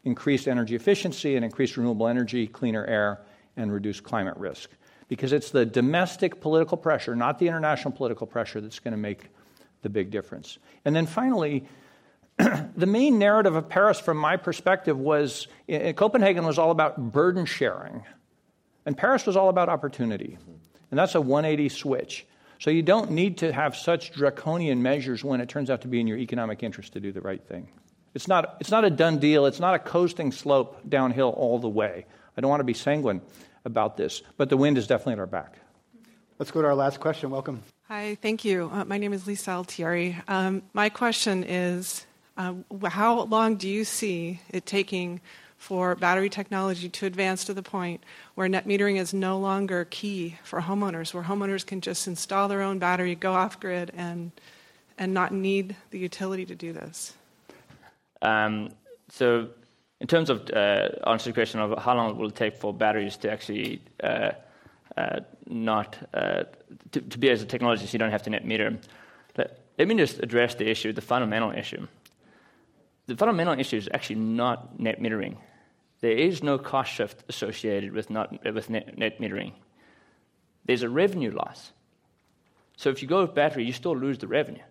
increased 0.03 0.47
energy 0.47 0.75
efficiency 0.75 1.35
and 1.35 1.45
increased 1.45 1.77
renewable 1.77 2.07
energy, 2.07 2.47
cleaner 2.47 2.85
air, 2.85 3.21
and 3.57 3.71
reduced 3.71 4.03
climate 4.03 4.37
risk 4.37 4.69
because 5.09 5.33
it's 5.33 5.51
the 5.51 5.65
domestic 5.65 6.39
political 6.39 6.77
pressure, 6.77 7.17
not 7.17 7.37
the 7.37 7.47
international 7.47 7.91
political 7.91 8.25
pressure, 8.25 8.61
that's 8.61 8.79
going 8.79 8.93
to 8.93 8.97
make 8.97 9.25
the 9.81 9.89
big 9.89 10.09
difference. 10.09 10.57
And 10.85 10.95
then 10.95 11.05
finally, 11.05 11.65
the 12.37 12.85
main 12.85 13.19
narrative 13.19 13.57
of 13.57 13.67
Paris, 13.67 13.99
from 13.99 14.15
my 14.15 14.37
perspective, 14.37 14.97
was 14.97 15.49
eh, 15.67 15.91
Copenhagen 15.91 16.45
was 16.45 16.57
all 16.57 16.71
about 16.71 17.11
burden 17.11 17.45
sharing, 17.45 18.05
and 18.85 18.97
Paris 18.97 19.25
was 19.25 19.35
all 19.35 19.49
about 19.49 19.67
opportunity. 19.67 20.37
Mm-hmm. 20.41 20.60
And 20.91 20.99
that's 20.99 21.15
a 21.15 21.21
180 21.21 21.69
switch. 21.69 22.25
So 22.59 22.69
you 22.69 22.83
don't 22.83 23.11
need 23.11 23.39
to 23.39 23.51
have 23.51 23.75
such 23.75 24.11
draconian 24.11 24.83
measures 24.83 25.23
when 25.23 25.41
it 25.41 25.49
turns 25.49 25.69
out 25.69 25.81
to 25.81 25.87
be 25.87 25.99
in 25.99 26.05
your 26.05 26.17
economic 26.17 26.61
interest 26.61 26.93
to 26.93 26.99
do 26.99 27.11
the 27.11 27.21
right 27.21 27.41
thing. 27.43 27.67
It's 28.13 28.27
not, 28.27 28.57
it's 28.59 28.69
not 28.69 28.85
a 28.85 28.89
done 28.89 29.17
deal. 29.17 29.45
It's 29.45 29.59
not 29.59 29.73
a 29.73 29.79
coasting 29.79 30.31
slope 30.31 30.79
downhill 30.87 31.29
all 31.29 31.57
the 31.57 31.69
way. 31.69 32.05
I 32.37 32.41
don't 32.41 32.49
want 32.49 32.59
to 32.59 32.65
be 32.65 32.73
sanguine 32.73 33.21
about 33.65 33.97
this. 33.97 34.21
But 34.37 34.49
the 34.49 34.57
wind 34.57 34.77
is 34.77 34.85
definitely 34.85 35.13
at 35.13 35.19
our 35.19 35.27
back. 35.27 35.57
Let's 36.37 36.51
go 36.51 36.61
to 36.61 36.67
our 36.67 36.75
last 36.75 36.99
question. 36.99 37.29
Welcome. 37.29 37.63
Hi, 37.87 38.17
thank 38.21 38.43
you. 38.45 38.69
Uh, 38.71 38.85
my 38.85 38.97
name 38.97 39.13
is 39.13 39.27
Lisa 39.27 39.51
Altieri. 39.51 40.17
Um, 40.27 40.63
my 40.73 40.89
question 40.89 41.43
is 41.43 42.05
uh, 42.37 42.53
How 42.85 43.23
long 43.23 43.55
do 43.55 43.67
you 43.67 43.83
see 43.83 44.39
it 44.49 44.65
taking 44.65 45.21
for 45.61 45.93
battery 45.93 46.27
technology 46.27 46.89
to 46.89 47.05
advance 47.05 47.45
to 47.45 47.53
the 47.53 47.61
point 47.61 48.03
where 48.33 48.49
net 48.49 48.67
metering 48.67 48.99
is 48.99 49.13
no 49.13 49.37
longer 49.37 49.85
key 49.91 50.35
for 50.43 50.59
homeowners, 50.59 51.13
where 51.13 51.21
homeowners 51.21 51.63
can 51.63 51.79
just 51.79 52.07
install 52.07 52.47
their 52.47 52.63
own 52.63 52.79
battery, 52.79 53.13
go 53.13 53.33
off 53.33 53.59
grid, 53.59 53.91
and, 53.95 54.31
and 54.97 55.13
not 55.13 55.31
need 55.31 55.75
the 55.91 55.99
utility 55.99 56.47
to 56.47 56.55
do 56.55 56.73
this? 56.73 57.13
Um, 58.23 58.71
so 59.09 59.49
in 59.99 60.07
terms 60.07 60.31
of 60.31 60.49
uh, 60.49 60.89
answer 61.05 61.29
the 61.29 61.33
question 61.33 61.59
of 61.59 61.77
how 61.77 61.95
long 61.95 62.07
will 62.07 62.15
it 62.15 62.17
will 62.17 62.31
take 62.31 62.57
for 62.57 62.73
batteries 62.73 63.15
to 63.17 63.31
actually 63.31 63.83
uh, 64.01 64.31
uh, 64.97 65.19
not 65.45 65.95
uh, 66.15 66.45
to, 66.91 67.01
to, 67.01 67.19
be 67.19 67.29
as 67.29 67.43
a 67.43 67.45
technology, 67.45 67.85
so 67.85 67.93
you 67.93 67.99
don't 67.99 68.09
have 68.09 68.23
to 68.23 68.31
net 68.31 68.47
meter. 68.47 68.79
Let, 69.37 69.59
let 69.77 69.87
me 69.87 69.95
just 69.95 70.17
address 70.23 70.55
the 70.55 70.67
issue, 70.67 70.91
the 70.91 71.01
fundamental 71.01 71.51
issue. 71.51 71.85
The 73.05 73.15
fundamental 73.15 73.59
issue 73.59 73.77
is 73.77 73.87
actually 73.93 74.15
not 74.15 74.79
net 74.79 74.99
metering. 74.99 75.37
There 76.01 76.11
is 76.11 76.43
no 76.43 76.57
cost 76.57 76.91
shift 76.91 77.23
associated 77.29 77.93
with, 77.93 78.09
not, 78.09 78.43
with 78.53 78.69
net, 78.69 78.97
net 78.97 79.19
metering. 79.19 79.53
There's 80.65 80.83
a 80.83 80.89
revenue 80.89 81.31
loss. 81.31 81.71
So 82.75 82.89
if 82.89 83.01
you 83.01 83.07
go 83.07 83.21
with 83.21 83.35
battery, 83.35 83.65
you 83.65 83.73
still 83.73 83.95
lose 83.95 84.17
the 84.17 84.27
revenue. 84.27 84.63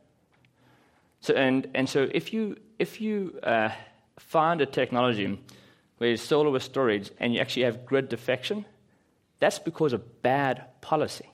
So 1.20 1.35
and 1.35 1.68
and 1.74 1.89
so 1.89 2.09
if 2.12 2.33
you 2.33 2.57
if 2.78 3.01
you 3.01 3.39
uh, 3.43 3.70
find 4.18 4.61
a 4.61 4.66
technology 4.66 5.39
where 5.99 6.11
it's 6.11 6.22
solar 6.22 6.51
with 6.51 6.62
storage 6.62 7.11
and 7.18 7.35
you 7.35 7.41
actually 7.41 7.64
have 7.64 7.85
grid 7.85 8.09
defection, 8.09 8.64
that's 9.39 9.59
because 9.59 9.93
of 9.93 10.22
bad 10.22 10.64
policy. 10.81 11.31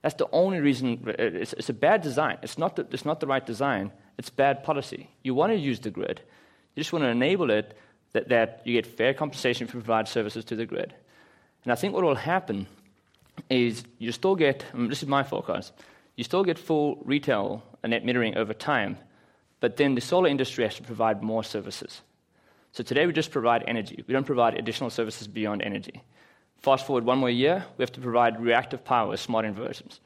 That's 0.00 0.14
the 0.14 0.28
only 0.32 0.60
reason. 0.60 1.04
It's, 1.18 1.52
it's 1.52 1.68
a 1.68 1.74
bad 1.74 2.02
design. 2.02 2.38
It's 2.42 2.58
not, 2.58 2.76
the, 2.76 2.86
it's 2.90 3.04
not 3.04 3.20
the 3.20 3.26
right 3.26 3.44
design. 3.44 3.92
It's 4.18 4.30
bad 4.30 4.64
policy. 4.64 5.10
You 5.22 5.34
want 5.34 5.52
to 5.52 5.58
use 5.58 5.80
the 5.80 5.90
grid. 5.90 6.20
You 6.74 6.80
just 6.80 6.92
want 6.92 7.04
to 7.04 7.08
enable 7.08 7.50
it 7.50 7.76
that, 8.12 8.28
that 8.28 8.62
you 8.64 8.74
get 8.74 8.86
fair 8.86 9.14
compensation 9.14 9.66
for 9.66 9.72
provide 9.72 10.08
services 10.08 10.44
to 10.46 10.56
the 10.56 10.66
grid. 10.66 10.94
And 11.64 11.72
I 11.72 11.76
think 11.76 11.94
what 11.94 12.04
will 12.04 12.14
happen 12.14 12.66
is 13.48 13.84
you 13.98 14.12
still 14.12 14.34
get, 14.34 14.64
mean, 14.74 14.88
this 14.88 15.02
is 15.02 15.08
my 15.08 15.22
forecast, 15.22 15.72
you 16.16 16.24
still 16.24 16.44
get 16.44 16.58
full 16.58 16.98
retail 17.04 17.62
and 17.82 17.90
net 17.90 18.04
metering 18.04 18.36
over 18.36 18.52
time, 18.52 18.98
but 19.60 19.76
then 19.76 19.94
the 19.94 20.00
solar 20.00 20.28
industry 20.28 20.64
has 20.64 20.74
to 20.76 20.82
provide 20.82 21.22
more 21.22 21.44
services. 21.44 22.02
So 22.72 22.82
today 22.82 23.06
we 23.06 23.12
just 23.12 23.30
provide 23.30 23.64
energy. 23.66 24.02
We 24.06 24.12
don't 24.12 24.24
provide 24.24 24.54
additional 24.54 24.90
services 24.90 25.28
beyond 25.28 25.62
energy. 25.62 26.02
Fast 26.58 26.86
forward 26.86 27.04
one 27.04 27.18
more 27.18 27.30
year, 27.30 27.64
we 27.76 27.82
have 27.82 27.92
to 27.92 28.00
provide 28.00 28.40
reactive 28.40 28.84
power 28.84 29.10
with 29.10 29.20
smart 29.20 29.44
inverters. 29.44 29.98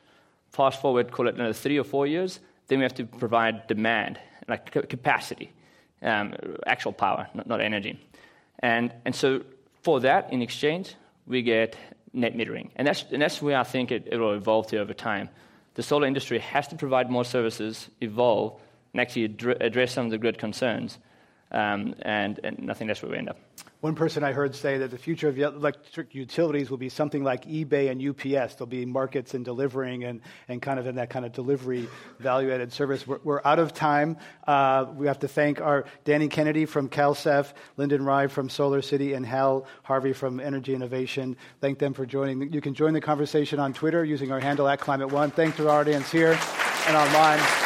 Fast 0.50 0.80
forward, 0.80 1.12
call 1.12 1.28
it 1.28 1.34
another 1.34 1.52
three 1.52 1.78
or 1.78 1.84
four 1.84 2.06
years, 2.06 2.40
then 2.68 2.78
we 2.78 2.82
have 2.82 2.94
to 2.94 3.04
provide 3.04 3.66
demand, 3.66 4.18
like 4.48 4.70
capacity, 4.88 5.52
um, 6.02 6.34
actual 6.66 6.92
power, 6.92 7.28
not, 7.34 7.46
not 7.46 7.60
energy. 7.60 7.98
And, 8.60 8.92
and 9.04 9.14
so 9.14 9.42
for 9.82 10.00
that, 10.00 10.32
in 10.32 10.42
exchange, 10.42 10.94
we 11.26 11.42
get 11.42 11.76
net 12.12 12.34
metering. 12.34 12.70
And 12.76 12.86
that's, 12.86 13.04
and 13.10 13.20
that's 13.20 13.42
where 13.42 13.58
I 13.58 13.64
think 13.64 13.90
it, 13.90 14.08
it 14.10 14.18
will 14.18 14.32
evolve 14.32 14.68
to 14.68 14.78
over 14.78 14.94
time. 14.94 15.28
The 15.74 15.82
solar 15.82 16.06
industry 16.06 16.38
has 16.38 16.68
to 16.68 16.76
provide 16.76 17.10
more 17.10 17.24
services, 17.24 17.90
evolve, 18.00 18.58
and 18.92 19.00
actually 19.00 19.24
address 19.24 19.92
some 19.92 20.06
of 20.06 20.10
the 20.10 20.18
grid 20.18 20.38
concerns. 20.38 20.98
Um, 21.52 21.94
and, 22.02 22.40
and 22.42 22.58
nothing 22.58 22.88
less 22.88 23.02
where 23.02 23.12
we 23.12 23.18
end 23.18 23.28
up. 23.28 23.38
One 23.80 23.94
person 23.94 24.24
I 24.24 24.32
heard 24.32 24.54
say 24.54 24.78
that 24.78 24.90
the 24.90 24.98
future 24.98 25.28
of 25.28 25.38
electric 25.38 26.14
utilities 26.14 26.70
will 26.70 26.76
be 26.76 26.88
something 26.88 27.22
like 27.22 27.44
eBay 27.44 27.90
and 27.90 28.02
UPS. 28.02 28.54
There'll 28.54 28.66
be 28.66 28.86
markets 28.86 29.34
and 29.34 29.44
delivering 29.44 30.04
and, 30.04 30.22
and 30.48 30.62
kind 30.62 30.80
of 30.80 30.86
in 30.86 30.96
that 30.96 31.10
kind 31.10 31.24
of 31.26 31.32
delivery 31.32 31.86
value 32.18 32.52
added 32.52 32.72
service. 32.72 33.06
We're, 33.06 33.20
we're, 33.22 33.40
out 33.44 33.58
of 33.58 33.74
time. 33.74 34.16
Uh, 34.46 34.86
we 34.96 35.06
have 35.06 35.20
to 35.20 35.28
thank 35.28 35.60
our 35.60 35.84
Danny 36.04 36.26
Kennedy 36.26 36.64
from 36.64 36.88
CalCEF, 36.88 37.52
Lyndon 37.76 38.04
Rive 38.04 38.32
from 38.32 38.48
Solar 38.48 38.82
City, 38.82 39.12
and 39.12 39.24
Hal 39.24 39.66
Harvey 39.84 40.14
from 40.14 40.40
Energy 40.40 40.74
Innovation. 40.74 41.36
Thank 41.60 41.78
them 41.78 41.92
for 41.92 42.06
joining. 42.06 42.52
You 42.52 42.62
can 42.62 42.74
join 42.74 42.92
the 42.94 43.00
conversation 43.00 43.60
on 43.60 43.72
Twitter 43.72 44.04
using 44.04 44.32
our 44.32 44.40
handle 44.40 44.66
at 44.66 44.80
Climate 44.80 45.12
One. 45.12 45.30
Thanks 45.30 45.58
to 45.58 45.68
our 45.68 45.80
audience 45.80 46.10
here 46.10 46.36
and 46.88 46.96
online. 46.96 47.65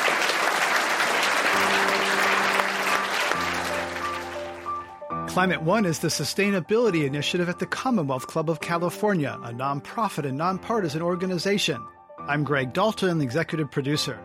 Climate 5.31 5.63
One 5.63 5.87
is 5.87 6.01
the 6.01 6.09
sustainability 6.09 7.07
initiative 7.07 7.49
at 7.49 7.61
the 7.61 7.67
Commonwealth 7.67 8.27
Club 8.27 8.51
of 8.51 8.59
California, 8.59 9.39
a 9.45 9.53
nonprofit 9.53 10.27
and 10.27 10.37
nonpartisan 10.37 11.03
organization. 11.03 11.81
I'm 12.19 12.43
Greg 12.43 12.73
Dalton, 12.73 13.19
the 13.19 13.25
executive 13.25 13.71
producer. 13.71 14.19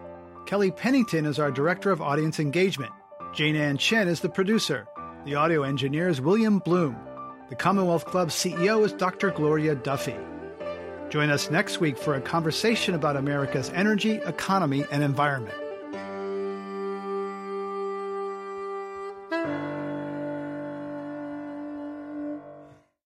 Kelly 0.47 0.71
Pennington 0.71 1.27
is 1.27 1.37
our 1.37 1.51
director 1.51 1.91
of 1.91 2.01
audience 2.01 2.39
engagement. 2.39 2.91
Jane 3.35 3.55
Ann 3.55 3.77
Chen 3.77 4.07
is 4.07 4.21
the 4.21 4.29
producer. 4.29 4.87
The 5.25 5.35
audio 5.35 5.61
engineer 5.61 6.09
is 6.09 6.21
William 6.21 6.57
Bloom. 6.57 6.97
The 7.49 7.55
Commonwealth 7.55 8.05
Club 8.05 8.29
CEO 8.29 8.83
is 8.83 8.91
Dr. 8.91 9.29
Gloria 9.29 9.75
Duffy. 9.75 10.15
Join 11.09 11.29
us 11.29 11.51
next 11.51 11.79
week 11.79 11.99
for 11.99 12.15
a 12.15 12.21
conversation 12.21 12.95
about 12.95 13.15
America's 13.15 13.69
energy, 13.75 14.13
economy, 14.25 14.85
and 14.91 15.03
environment. 15.03 15.55